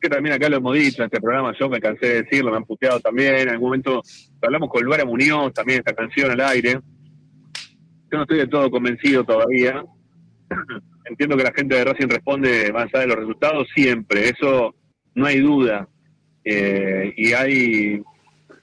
[0.00, 2.58] Que también acá lo hemos dicho en este programa, yo me cansé de decirlo, me
[2.58, 3.34] han puteado también.
[3.34, 4.02] En algún momento
[4.40, 6.78] hablamos con Luara Muñoz, también esta canción al aire.
[8.12, 9.82] Yo no estoy del todo convencido todavía.
[11.06, 14.74] Entiendo que la gente de Racing responde más allá de los resultados siempre, eso
[15.14, 15.88] no hay duda.
[16.44, 18.02] Eh, y hay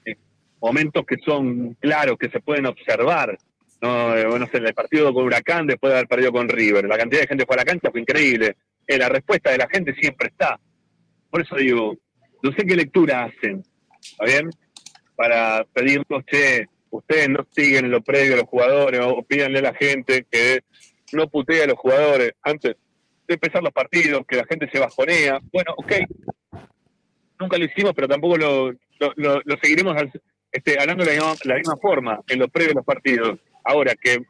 [0.04, 0.16] eh,
[0.60, 3.36] momentos que son claros, que se pueden observar.
[3.82, 6.98] No, Eh, bueno, en el partido con Huracán, después de haber perdido con River, la
[6.98, 8.56] cantidad de gente fue a la cancha fue increíble.
[8.86, 10.60] La respuesta de la gente siempre está.
[11.28, 11.96] Por eso digo,
[12.42, 13.64] no sé qué lectura hacen,
[14.00, 14.50] ¿está bien?
[15.16, 19.62] Para pedirnos, che, ustedes no siguen en lo previo a los jugadores, o pídanle a
[19.62, 20.60] la gente que
[21.12, 22.76] no putee a los jugadores antes
[23.26, 25.38] de empezar los partidos, que la gente se bajonea.
[25.52, 25.92] Bueno, ok,
[27.38, 28.72] nunca lo hicimos, pero tampoco lo,
[29.16, 29.96] lo, seguiremos
[30.52, 33.38] este, hablando de la misma, la misma forma en los previos los partidos.
[33.64, 34.22] Ahora, que,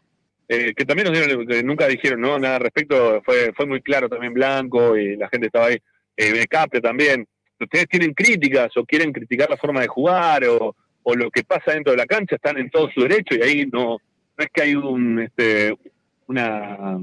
[0.48, 2.38] eh, que también nos dieron, que nunca dijeron ¿no?
[2.38, 5.78] nada al respecto, fue, fue muy claro también Blanco y la gente estaba ahí,
[6.16, 7.26] eh, Becapre también.
[7.58, 11.72] Ustedes tienen críticas o quieren criticar la forma de jugar o, o lo que pasa
[11.72, 13.98] dentro de la cancha, están en todo su derecho y ahí no,
[14.36, 15.76] no es que hay un, este,
[16.26, 16.98] una,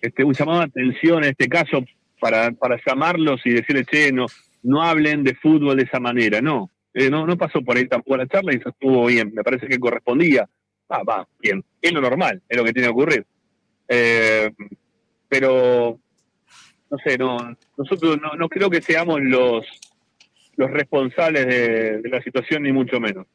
[0.00, 1.84] este, un llamado de atención en este caso
[2.20, 4.26] para, para llamarlos y decirles, che, no,
[4.62, 6.40] no hablen de fútbol de esa manera.
[6.40, 9.30] No, Eh, no, no pasó por ahí tampoco la charla y eso estuvo bien.
[9.32, 10.48] Me parece que correspondía.
[10.88, 11.62] Ah, va, bien.
[11.80, 13.26] Es lo normal, es lo que tiene que ocurrir.
[13.86, 14.50] Eh,
[15.28, 15.98] pero,
[16.90, 17.36] no sé, no,
[17.76, 19.64] nosotros no, no creo que seamos los,
[20.58, 23.26] los responsables de, de la situación, ni mucho menos.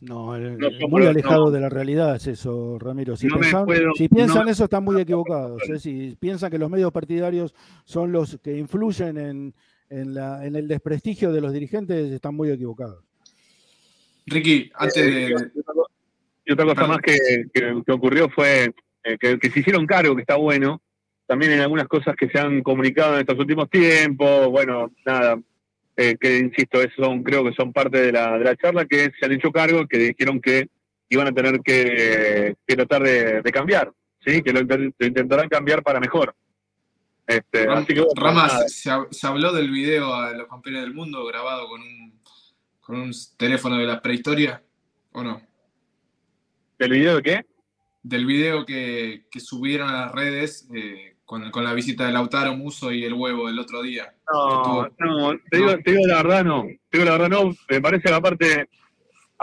[0.00, 1.50] No, eh, No somos muy alejado no.
[1.50, 3.16] de la realidad es eso, Ramiro.
[3.16, 5.62] Si, No me pensan, puedo- si piensan no- eso, están muy equivocados.
[5.68, 5.78] ¿eh?
[5.78, 7.54] Si piensan que los medios partidarios
[7.84, 9.54] son los que influyen en,
[9.90, 13.04] en la- en el desprestigio de los dirigentes, están muy equivocados.
[14.26, 15.50] Ricky, antes de.
[16.44, 17.16] Y otra cosa más que,
[17.52, 18.72] que- que ocurrió fue
[19.04, 20.80] eh, que, que se hicieron cargo, que está bueno,
[21.26, 25.38] también en algunas cosas que se han comunicado en estos últimos tiempos, bueno, nada,
[25.98, 29.10] eh, que insisto, eso son, creo que son parte de la, de la charla, que
[29.18, 30.68] se han hecho cargo, que dijeron que
[31.10, 33.92] iban a tener que, que tratar de, de cambiar,
[34.24, 34.40] ¿sí?
[34.42, 34.60] que lo,
[35.00, 36.34] intentarán cambiar para mejor.
[37.26, 38.48] Este, Ram- así que, bueno, nada.
[38.48, 42.20] Ramas, ¿se, hab- se habló del video a los campeones del mundo grabado con un,
[42.80, 44.62] con un teléfono de la prehistoria?
[45.12, 45.42] ¿O no?
[46.78, 47.46] ¿Del video de qué?
[48.02, 52.56] Del video que, que subieron a las redes eh, con, con la visita de Lautaro
[52.56, 54.14] Muso y el huevo el otro día.
[54.32, 56.62] No, no, te digo, te digo la verdad, no.
[56.62, 57.54] Te digo la verdad, no.
[57.68, 58.68] Me parece que aparte,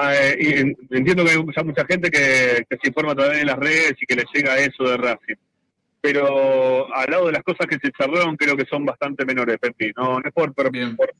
[0.02, 3.94] eh, entiendo que hay ya mucha gente que, que se informa todavía en las redes
[4.02, 5.36] y que le llega eso de Racing.
[6.02, 9.92] Pero al lado de las cosas que se charlaron, creo que son bastante menores, Pepi.
[9.96, 11.14] No, no es por, por, por,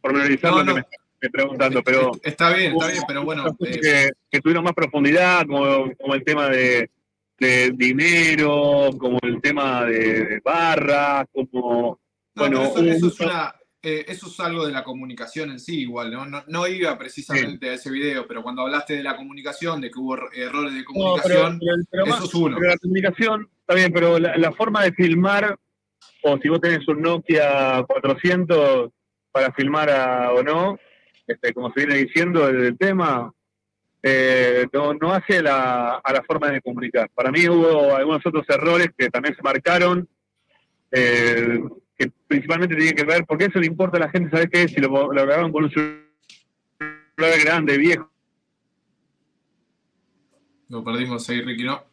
[0.00, 0.86] por menorizar No, lo que me
[1.22, 3.54] me preguntando, pero Está bien, está bien, pero bueno.
[3.66, 6.88] eh, que, que tuvieron más profundidad, como, como el tema de,
[7.40, 11.98] de dinero, como el tema de, de barras, como
[12.34, 16.12] No, bueno, eso, es una, eh, eso es algo de la comunicación en sí, igual,
[16.12, 16.26] ¿no?
[16.26, 19.98] No, no iba precisamente a ese video, pero cuando hablaste de la comunicación, de que
[19.98, 22.56] hubo er- errores de No, pero- comunicación, pero- pero eso más- es uno.
[22.58, 25.58] pero la comunicación, está bien, pero la, la forma de filmar,
[26.22, 28.90] o si vos tenés un Nokia 400
[29.32, 30.78] para filmar a- o no,
[31.26, 33.32] este, como se viene diciendo el, el tema,
[34.02, 37.10] eh, no, no hace la, a la forma de comunicar.
[37.14, 40.08] Para mí hubo algunos otros errores que también se marcaron,
[40.90, 41.60] eh,
[41.98, 44.68] que principalmente tienen que ver, porque eso le importa a la gente, ¿sabes qué?
[44.68, 48.10] Si lo, lo grabaron con un celular grande, viejo.
[50.68, 51.84] Lo perdimos ahí, Ricky, ¿no?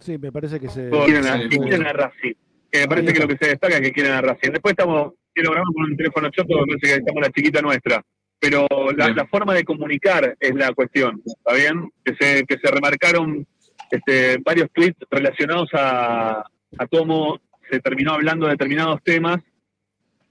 [0.00, 0.90] Sí, me parece que se.
[0.90, 2.34] quieren a, que quieren a Racing.
[2.70, 4.50] Que me parece que lo que se destaca es que quieren a Racing.
[4.50, 8.04] Después estamos, quiero grabar con un teléfono choto, me parece que estamos la chiquita nuestra.
[8.44, 11.90] Pero la, la forma de comunicar es la cuestión, ¿está bien?
[12.04, 13.46] Que se, que se remarcaron
[13.90, 16.40] este, varios tweets relacionados a,
[16.76, 17.40] a cómo
[17.70, 19.38] se terminó hablando de determinados temas,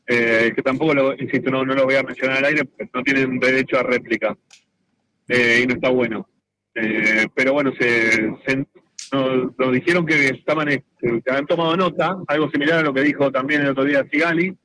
[0.06, 3.02] eh, que tampoco, lo, insisto, no, no los voy a mencionar al aire, porque no
[3.02, 4.38] tienen derecho a réplica.
[5.28, 6.30] Eh, y no está bueno.
[6.76, 8.12] Eh, pero bueno, se,
[8.46, 8.68] se,
[9.12, 13.02] nos, nos dijeron que estaban eh, que habían tomado nota, algo similar a lo que
[13.02, 14.56] dijo también el otro día Sigali.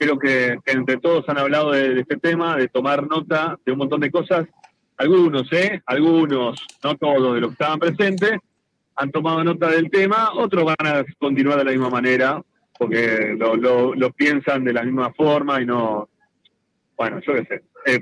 [0.00, 3.72] Creo que, que entre todos han hablado de, de este tema, de tomar nota de
[3.72, 4.46] un montón de cosas.
[4.96, 5.82] Algunos, ¿eh?
[5.84, 8.32] Algunos, no todos de los que estaban presentes,
[8.96, 12.42] han tomado nota del tema, otros van a continuar de la misma manera,
[12.78, 16.08] porque lo, lo, lo piensan de la misma forma y no,
[16.96, 18.00] bueno, yo qué sé, es,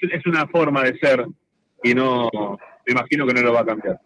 [0.00, 1.26] es una forma de ser
[1.82, 2.30] y no,
[2.86, 4.00] me imagino que no lo va a cambiar.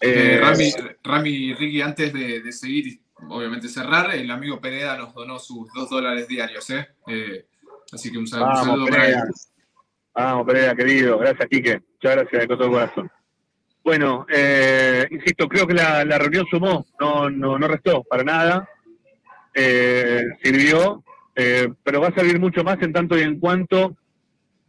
[0.00, 0.70] Eh, Eh, Rami,
[1.04, 5.72] Rami y Ricky, antes de, de seguir obviamente cerrar, el amigo Pereda nos donó sus
[5.72, 6.88] dos dólares diarios, ¿eh?
[7.06, 7.46] Eh,
[7.92, 9.16] así que un sal- un Vamos, saludo para él.
[10.14, 11.18] Vamos, Perea, querido.
[11.18, 11.80] Gracias, Quique.
[11.92, 13.10] Muchas gracias de todo el corazón.
[13.84, 18.68] Bueno, eh, insisto, creo que la, la reunión sumó, no, no, no restó para nada.
[19.54, 21.02] Eh, sirvió,
[21.34, 23.96] eh, pero va a servir mucho más en tanto y en cuanto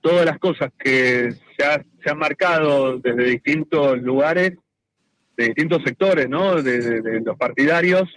[0.02, 4.54] todas las cosas que se, ha- se han marcado desde distintos lugares,
[5.36, 6.62] de distintos sectores, ¿no?
[6.62, 8.08] De, de- de los partidarios,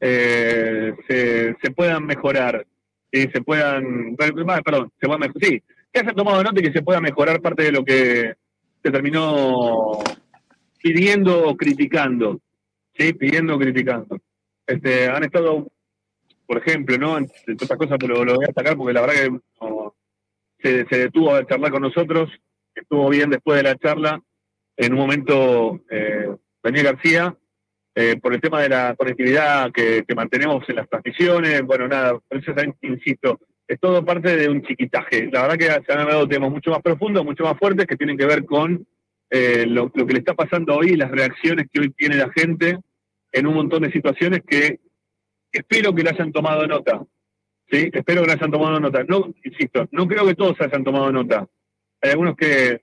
[0.00, 2.66] eh, se, puedan mejorar
[3.10, 5.62] y se puedan, bueno, perdón, se puedan mejor, sí,
[5.92, 8.34] que hayan tomado nota y que se pueda mejorar parte de lo que
[8.82, 9.98] se terminó
[10.82, 12.40] pidiendo o criticando,
[12.96, 14.18] sí, pidiendo o criticando.
[14.66, 15.66] Este, han estado,
[16.46, 17.18] por ejemplo, ¿no?
[17.18, 19.40] Entre otras cosas, pero lo voy a destacar porque la verdad
[20.58, 22.30] que se detuvo a charlar con nosotros,
[22.74, 24.20] estuvo bien después de la charla,
[24.76, 26.28] en un momento eh,
[26.62, 27.36] Daniel García,
[27.98, 32.18] eh, por el tema de la conectividad que, que mantenemos en las transmisiones, bueno, nada,
[32.18, 32.52] por eso
[32.82, 35.30] insisto, es todo parte de un chiquitaje.
[35.32, 38.18] La verdad que se han hablado temas mucho más profundos, mucho más fuertes, que tienen
[38.18, 38.86] que ver con
[39.30, 42.30] eh, lo, lo que le está pasando hoy y las reacciones que hoy tiene la
[42.32, 42.78] gente
[43.32, 44.78] en un montón de situaciones que
[45.50, 47.02] espero que le hayan tomado nota.
[47.70, 47.88] ¿sí?
[47.94, 49.04] Espero que le hayan tomado nota.
[49.04, 51.48] No, insisto, no creo que todos hayan tomado nota.
[52.02, 52.82] Hay algunos que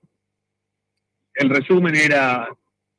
[1.34, 2.48] el resumen era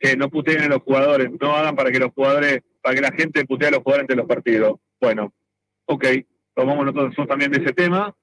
[0.05, 3.11] que no puteen a los jugadores, no hagan para que los jugadores, para que la
[3.11, 4.79] gente putee a los jugadores entre los partidos.
[5.01, 5.33] Bueno,
[5.85, 6.05] ok,
[6.53, 8.13] tomamos nosotros también de ese tema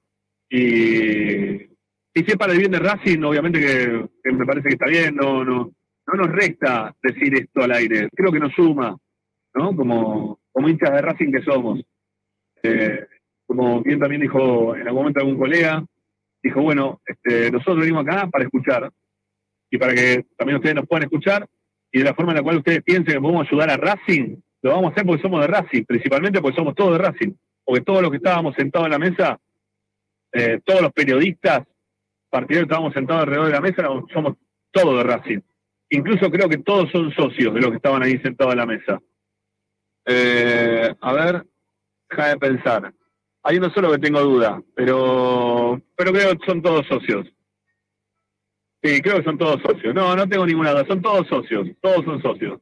[0.49, 1.69] y,
[2.15, 5.15] si es para el bien de Racing, obviamente que, que me parece que está bien,
[5.15, 5.71] no, no,
[6.07, 8.95] no nos resta decir esto al aire, creo que nos suma,
[9.55, 9.75] ¿no?
[9.75, 11.81] Como, como hinchas de Racing que somos.
[12.61, 13.05] Eh,
[13.45, 15.83] como bien también dijo en algún momento algún colega,
[16.41, 18.91] dijo, bueno, este, nosotros venimos acá para escuchar
[19.69, 21.47] y para que también ustedes nos puedan escuchar
[21.93, 24.71] y de la forma en la cual ustedes piensen que podemos ayudar a Racing, lo
[24.71, 27.33] vamos a hacer porque somos de Racing, principalmente porque somos todos de Racing,
[27.63, 29.39] porque todos los que estábamos sentados en la mesa,
[30.31, 31.61] eh, todos los periodistas
[32.31, 34.37] partidarios que estábamos sentados alrededor de la mesa, somos
[34.71, 35.39] todos de Racing.
[35.91, 38.99] Incluso creo que todos son socios de los que estaban ahí sentados en la mesa.
[40.05, 41.45] Eh, a ver,
[42.09, 42.93] deja de pensar.
[43.43, 47.27] Hay uno solo que tengo duda, pero, pero creo que son todos socios.
[48.83, 49.95] Sí, creo que son todos socios.
[49.95, 50.85] No, no tengo ninguna duda.
[50.85, 51.67] Son todos socios.
[51.81, 52.59] Todos son socios.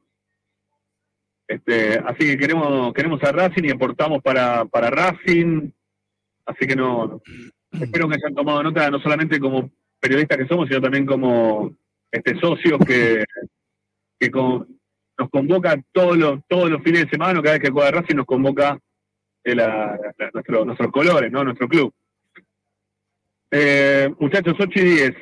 [1.48, 5.70] Este, así que queremos, queremos a Racing y aportamos para, para Racing.
[6.46, 7.20] Así que no,
[7.72, 9.70] espero que hayan tomado nota no solamente como
[10.00, 11.74] periodistas que somos, sino también como
[12.10, 13.24] este, socios que,
[14.18, 18.16] que nos convoca todos los, todos los fines de semana, cada vez que juega Racing
[18.16, 18.78] nos convoca
[19.44, 21.44] eh, la- la- nuestro- nuestros colores, ¿no?
[21.44, 21.92] Nuestro club.
[23.50, 25.12] Eh, muchachos, 8 y 10.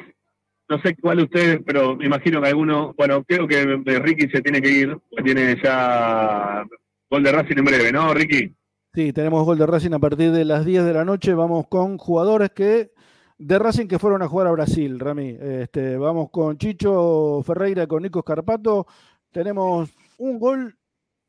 [0.70, 3.64] No sé cuál de ustedes, pero me imagino que alguno, bueno, creo que
[3.98, 6.64] Ricky se tiene que ir, tiene ya
[7.10, 8.54] gol de Racing en breve, ¿no, Ricky?
[8.94, 11.34] Sí, tenemos gol de Racing a partir de las 10 de la noche.
[11.34, 12.92] Vamos con jugadores que
[13.36, 15.36] de Racing que fueron a jugar a Brasil, Rami.
[15.40, 18.86] Este, vamos con Chicho Ferreira, con Nico Scarpato.
[19.32, 20.76] Tenemos un gol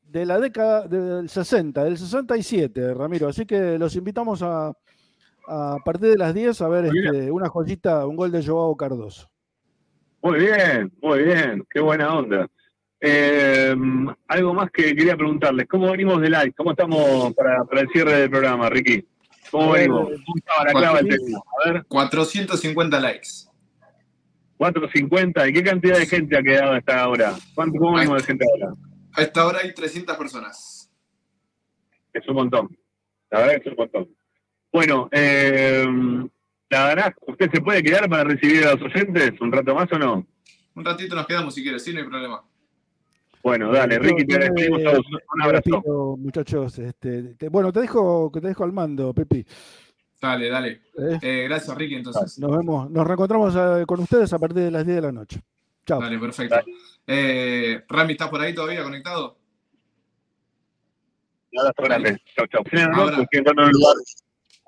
[0.04, 3.28] de la década del 60, del 67, Ramiro.
[3.28, 4.72] Así que los invitamos a,
[5.48, 9.30] a partir de las 10 a ver este, una joyita, un gol de Joao Cardoso.
[10.22, 12.48] Muy bien, muy bien, qué buena onda.
[13.00, 13.76] Eh,
[14.28, 16.54] algo más que quería preguntarles, ¿cómo venimos de like?
[16.56, 19.04] ¿Cómo estamos para, para el cierre del programa, Ricky?
[19.50, 20.04] ¿Cómo venimos?
[20.04, 21.40] ¿Cómo estaba la clava del tema?
[21.66, 21.86] A ver.
[21.88, 23.30] 450 likes.
[24.58, 27.34] 450, ¿y qué cantidad de gente ha quedado hasta ahora?
[27.56, 28.76] ¿Cuánto, ¿Cómo venimos de gente ahora?
[29.14, 30.90] A esta hora hay 300 personas.
[32.14, 32.78] Es un montón.
[33.32, 34.21] La verdad que es un montón.
[34.72, 35.86] Bueno, eh,
[36.70, 40.00] la verdad, ¿usted se puede quedar para recibir a los oyentes un rato más o
[40.00, 40.26] no?
[40.76, 42.42] Un ratito nos quedamos si quieres, sí, no hay problema.
[43.44, 45.06] Bueno, dale, Ricky, te despedimos me- todos.
[45.34, 45.70] Un abrazo.
[45.72, 46.78] despido, muchachos.
[46.80, 49.46] Este, te- bueno, te dejo, que te dejo al mando, Pepi.
[50.22, 50.82] Dale, dale.
[50.98, 51.20] Eh.
[51.22, 52.38] Eh, gracias, Ricky, entonces.
[52.40, 55.42] Nos vemos, nos reencontramos eh, con ustedes a partir de las 10 de la noche.
[55.86, 56.00] Chao.
[56.00, 56.56] Dale, perfecto.
[57.08, 59.36] Eh, Rami, ¿estás por ahí todavía conectado?
[61.52, 62.22] Un abrazo grande.
[62.36, 62.64] Chau, chau.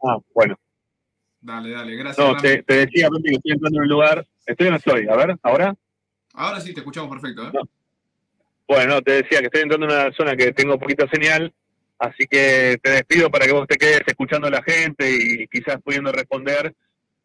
[0.04, 0.56] Ah, bueno.
[1.42, 2.26] Dale, dale, gracias.
[2.26, 4.26] No, te, te decía, Pepi, que estoy entrando en un lugar.
[4.46, 5.08] ¿Estoy o no estoy?
[5.08, 5.76] A ver, ¿ahora?
[6.34, 7.52] Ahora sí te escuchamos perfecto, ¿eh?
[8.68, 11.54] Bueno, te decía que estoy entrando en una zona que tengo poquita señal,
[12.00, 15.82] así que te despido para que vos te quedes escuchando a la gente y quizás
[15.84, 16.74] pudiendo responder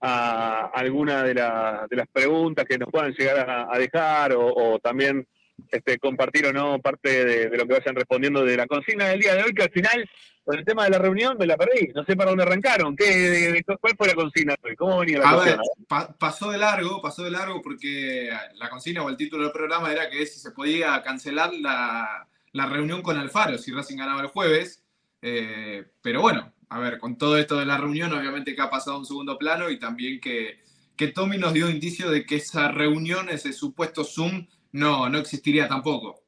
[0.01, 4.47] a alguna de, la- de las preguntas que nos puedan llegar a, a dejar o,
[4.47, 5.27] o también
[5.71, 9.21] este, compartir o no parte de, de lo que vayan respondiendo de la consigna del
[9.21, 10.09] día de hoy, que al final,
[10.45, 11.89] con el tema de la reunión, me la perdí.
[11.95, 12.97] No sé para dónde arrancaron.
[12.97, 14.77] ¿Qué, de- de- ¿Cuál fue la consigna hoy?
[14.77, 15.57] ¿Cómo venía la A consigna?
[15.59, 19.53] ver, pa- pasó de largo, pasó de largo porque la consigna o el título del
[19.53, 24.21] programa era que si se podía cancelar la, la reunión con Alfaro, si Racing ganaba
[24.23, 24.85] el jueves.
[25.21, 28.97] Eh, pero bueno, a ver, con todo esto de la reunión, obviamente que ha pasado
[28.97, 30.61] a un segundo plano y también que,
[30.97, 35.69] que Tommy nos dio indicio de que esa reunión, ese supuesto Zoom, no, no existiría
[35.69, 36.21] tampoco.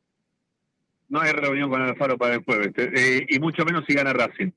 [1.08, 4.52] No hay reunión con Alfaro para el jueves, eh, y mucho menos si gana Racing.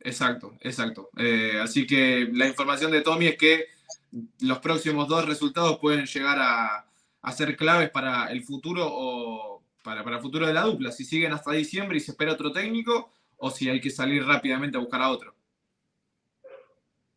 [0.00, 1.10] Exacto, exacto.
[1.16, 3.66] Eh, así que la información de Tommy es que
[4.40, 6.86] los próximos dos resultados pueden llegar a,
[7.22, 10.90] a ser claves para el futuro o para, para el futuro de la dupla.
[10.92, 14.76] Si siguen hasta diciembre y se espera otro técnico o si hay que salir rápidamente
[14.76, 15.34] a buscar a otro.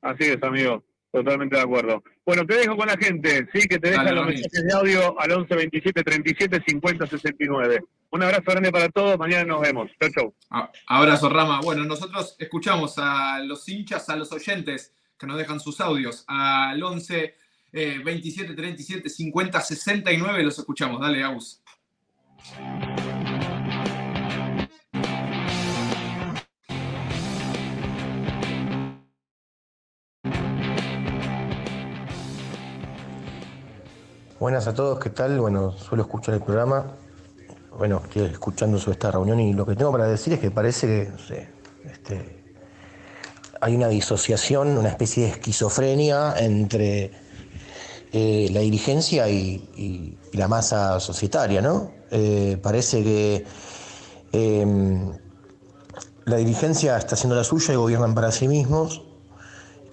[0.02, 0.84] Así es, amigo.
[1.12, 2.04] Totalmente de acuerdo.
[2.26, 5.20] Bueno, te dejo con la gente, sí, que te dejan Dale, los mensajes de audio
[5.20, 7.84] al 11 27 37 50 69.
[8.12, 9.18] Un abrazo grande para todos.
[9.18, 9.92] Mañana nos vemos.
[10.00, 10.70] Chau, chau.
[10.88, 11.60] Abrazo, Rama.
[11.62, 16.82] Bueno, nosotros escuchamos a los hinchas, a los oyentes que nos dejan sus audios al
[16.82, 17.36] 11
[17.74, 20.44] eh, 27 37 50 69.
[20.44, 21.02] Los escuchamos.
[21.02, 21.62] Dale, Aus.
[34.44, 35.40] Buenas a todos, ¿qué tal?
[35.40, 36.98] Bueno, suelo escuchar el programa.
[37.78, 40.86] Bueno, estoy escuchando sobre esta reunión y lo que tengo para decir es que parece
[40.86, 42.44] que este,
[43.62, 47.12] hay una disociación, una especie de esquizofrenia entre
[48.12, 51.92] eh, la dirigencia y, la masa societaria, ¿no?
[52.12, 53.46] Eh, parece que
[54.34, 55.12] eh,
[56.26, 59.04] la dirigencia está haciendo la suya y gobiernan para sí mismos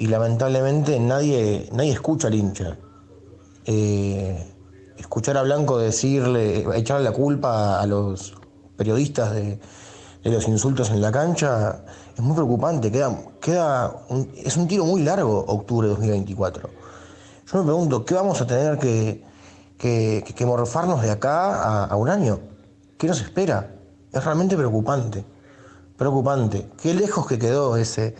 [0.00, 2.78] y lamentablemente nadie, nadie escucha al hincha.
[3.66, 4.46] Eh,
[4.96, 8.34] escuchar a Blanco decirle, echarle la culpa a los
[8.76, 9.58] periodistas de,
[10.24, 11.84] los insultos en la cancha
[12.14, 12.90] es muy preocupante.
[12.90, 13.96] Queda, queda
[14.36, 16.70] es un tiro muy largo octubre de 2024.
[17.50, 19.24] Yo me pregunto, ¿qué vamos a tener que,
[19.78, 22.40] que, que- morfarnos de acá a, a un año?
[22.98, 23.74] ¿Qué nos espera?
[24.12, 25.24] Es realmente preocupante.
[25.96, 26.68] Preocupante.
[26.80, 28.14] Qué lejos que quedó ese,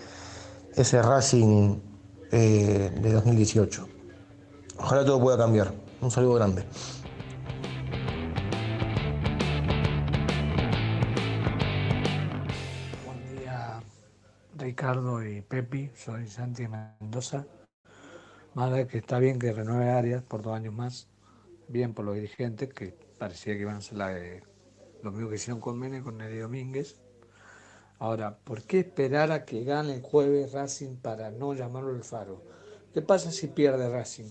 [0.75, 1.79] ese Racing
[2.33, 3.90] eh, de 2018.
[4.83, 5.73] Ojalá todo pueda cambiar.
[6.01, 6.65] Un saludo grande.
[13.05, 13.83] Buen día,
[14.57, 15.91] Ricardo y Pepi.
[15.95, 17.47] Soy Santi Mendoza.
[18.55, 21.09] De que está bien que renueve Arias por dos años más.
[21.69, 24.43] Bien por los dirigentes, que parecía que iban a hacer la de-
[25.03, 27.01] lo mismo que hicieron con Mene, con Neri Domínguez.
[27.99, 32.43] Ahora, ¿por qué esperar a que gane el jueves Racing para no llamarlo el faro?
[32.93, 34.31] ¿Qué pasa si pierde Racing?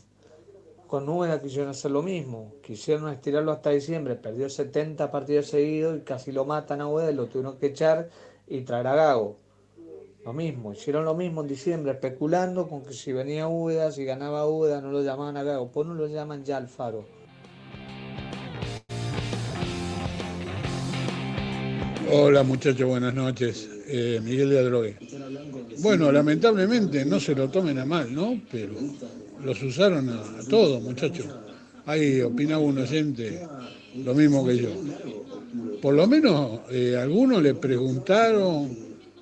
[0.90, 6.02] Con Úbeda quisieron hacer lo mismo, quisieron estirarlo hasta diciembre, perdió 70 partidos seguidos y
[6.02, 8.10] casi lo matan a Úbeda lo tuvieron que echar
[8.48, 9.38] y traer a Gago.
[10.26, 14.48] Lo mismo, hicieron lo mismo en diciembre, especulando con que si venía Úbeda, si ganaba
[14.48, 17.06] Úbeda, no lo llamaban a Gago, pues no lo llaman ya al Faro.
[22.12, 23.70] Hola muchachos, buenas noches.
[23.86, 24.98] Eh, Miguel de Adrogué.
[25.84, 28.42] Bueno, lamentablemente no se lo tomen a mal, ¿no?
[28.52, 28.74] Pero
[29.44, 31.28] los usaron a, todos, muchachos.
[31.86, 33.48] Ahí opinaba un oyente
[33.96, 34.70] lo mismo que yo.
[35.82, 38.78] Por lo menos eh, algunos le preguntaron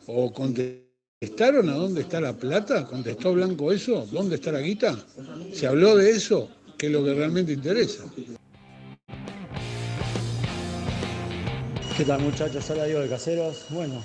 [0.08, 2.86] o contestaron a dónde está la plata.
[2.86, 4.08] ¿Contestó Blanco eso?
[4.12, 4.98] ¿Dónde está la guita?
[5.54, 6.50] ¿Se habló de eso?
[6.78, 8.04] Que es lo que realmente interesa.
[11.96, 12.70] ¿Qué tal muchachos?
[12.70, 13.66] Hola Diego de Caseros.
[13.70, 14.04] Bueno,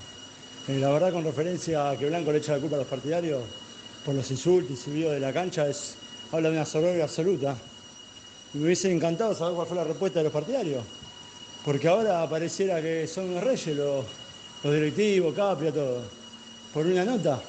[0.68, 3.43] eh, la verdad con referencia a que Blanco le echa la culpa a los partidarios
[4.05, 5.97] por los insultos y subidos de la cancha, es,
[6.33, 7.55] habla de una soberbia absoluta.
[8.55, 10.83] Me hubiese encantado saber cuál fue la respuesta de los partidarios.
[11.65, 14.05] Porque ahora pareciera que son unos reyes los,
[14.65, 16.03] los directivos, Capria, todo.
[16.75, 17.41] Por una nota.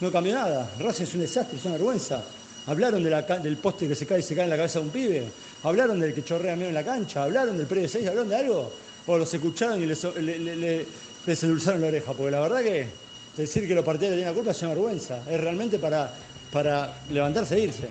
[0.00, 0.68] No cambió nada.
[0.80, 2.22] Racing es un desastre, es una vergüenza.
[2.66, 5.24] Hablaron del poste que se cae y se cae en la cabeza de un pibe.
[5.62, 7.22] Hablaron del que chorrea medio en la cancha.
[7.24, 8.08] Hablaron del predio 6.
[8.08, 8.72] Hablaron de algo.
[9.06, 10.86] O los escucharon y les, le-
[11.26, 12.12] endulzaron la oreja.
[12.12, 12.88] Porque la verdad que
[13.36, 15.22] decir que los partidarios tienen la culpa es una vergüenza.
[15.30, 16.10] Es realmente para,
[16.54, 17.90] para levantarse e irse.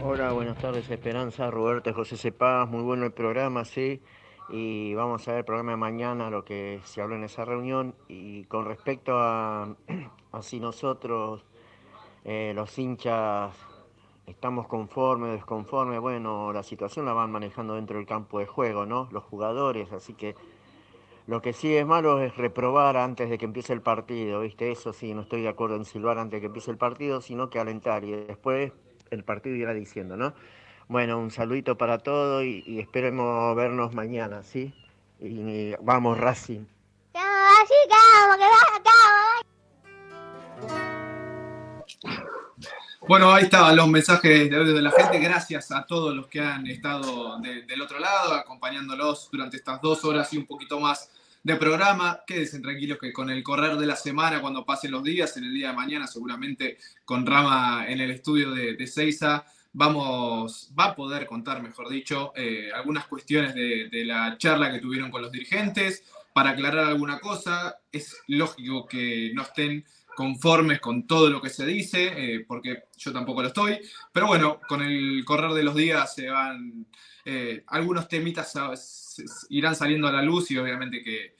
[0.00, 4.00] Hola, buenas tardes Esperanza, Roberto José Cepaz, muy bueno el programa, sí,
[4.48, 7.96] y vamos a ver el programa de mañana, lo que se habló en esa reunión,
[8.06, 9.74] y con respecto a,
[10.32, 11.44] a si nosotros,
[12.24, 13.56] eh, los hinchas,
[14.28, 19.08] estamos conformes, desconformes, bueno, la situación la van manejando dentro del campo de juego, ¿no?
[19.10, 20.36] Los jugadores, así que
[21.26, 24.72] lo que sí es malo es reprobar antes de que empiece el partido, ¿viste?
[24.72, 27.50] Eso sí, no estoy de acuerdo en silbar antes de que empiece el partido, sino
[27.50, 28.72] que alentar y después
[29.10, 30.34] el partido irá diciendo, ¿no?
[30.88, 34.74] Bueno, un saludito para todos y, esperemos vernos mañana, ¿sí?
[35.20, 36.64] Y, vamos, Racing.
[37.14, 37.94] Así que
[38.28, 38.36] vamos,
[40.68, 40.91] que
[43.08, 45.18] Bueno, ahí estaban los mensajes de audio de la gente.
[45.18, 50.04] Gracias a todos los que han estado de- del otro lado, acompañándolos durante estas dos
[50.04, 51.10] horas y un poquito más
[51.42, 52.20] de programa.
[52.26, 55.52] Quédense tranquilos que con el correr de la semana, cuando pasen los días, en el
[55.54, 60.94] día de mañana, seguramente con Rama en el estudio de, de Seiza, vamos, va a
[60.94, 66.04] poder contar, mejor dicho, eh, algunas cuestiones de la charla que tuvieron con los dirigentes.
[66.32, 69.84] Para aclarar alguna cosa, es lógico que no estén
[70.14, 73.78] conformes con todo lo que se dice, eh, porque yo tampoco lo estoy,
[74.12, 76.86] pero bueno, con el correr de los días se van,
[77.24, 79.16] eh, algunos temitas
[79.50, 81.36] irán saliendo a la luz y obviamente que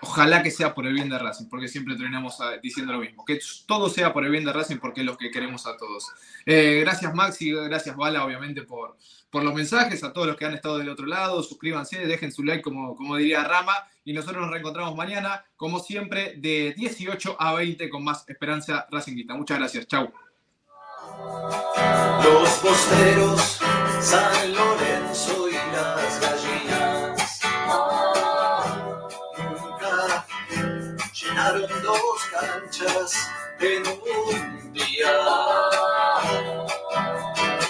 [0.00, 3.24] ojalá que sea por el bien de Racing, porque siempre terminamos ah, diciendo lo mismo,
[3.24, 6.06] que todo sea por el bien de Racing porque es lo que queremos a todos.
[6.44, 8.96] Eh, gracias Maxi, gracias Bala obviamente por,
[9.30, 12.42] por los mensajes, a todos los que han estado del otro lado, suscríbanse, dejen su
[12.42, 13.74] like como, como diría Rama
[14.04, 19.34] y nosotros nos reencontramos mañana, como siempre, de 18 a 20 con más Esperanza Racingista.
[19.34, 20.12] Muchas gracias, chau.
[22.22, 23.60] Los posteros,
[24.00, 24.52] San
[32.80, 35.12] en un día.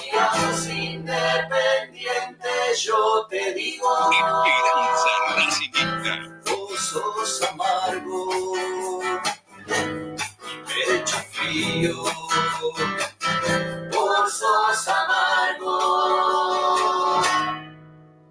[0.03, 2.49] Dios independiente,
[2.83, 4.11] yo te digo.
[6.45, 9.05] Gozos amargos,
[10.66, 12.03] pecho frío,
[13.93, 16.36] gozos amargos.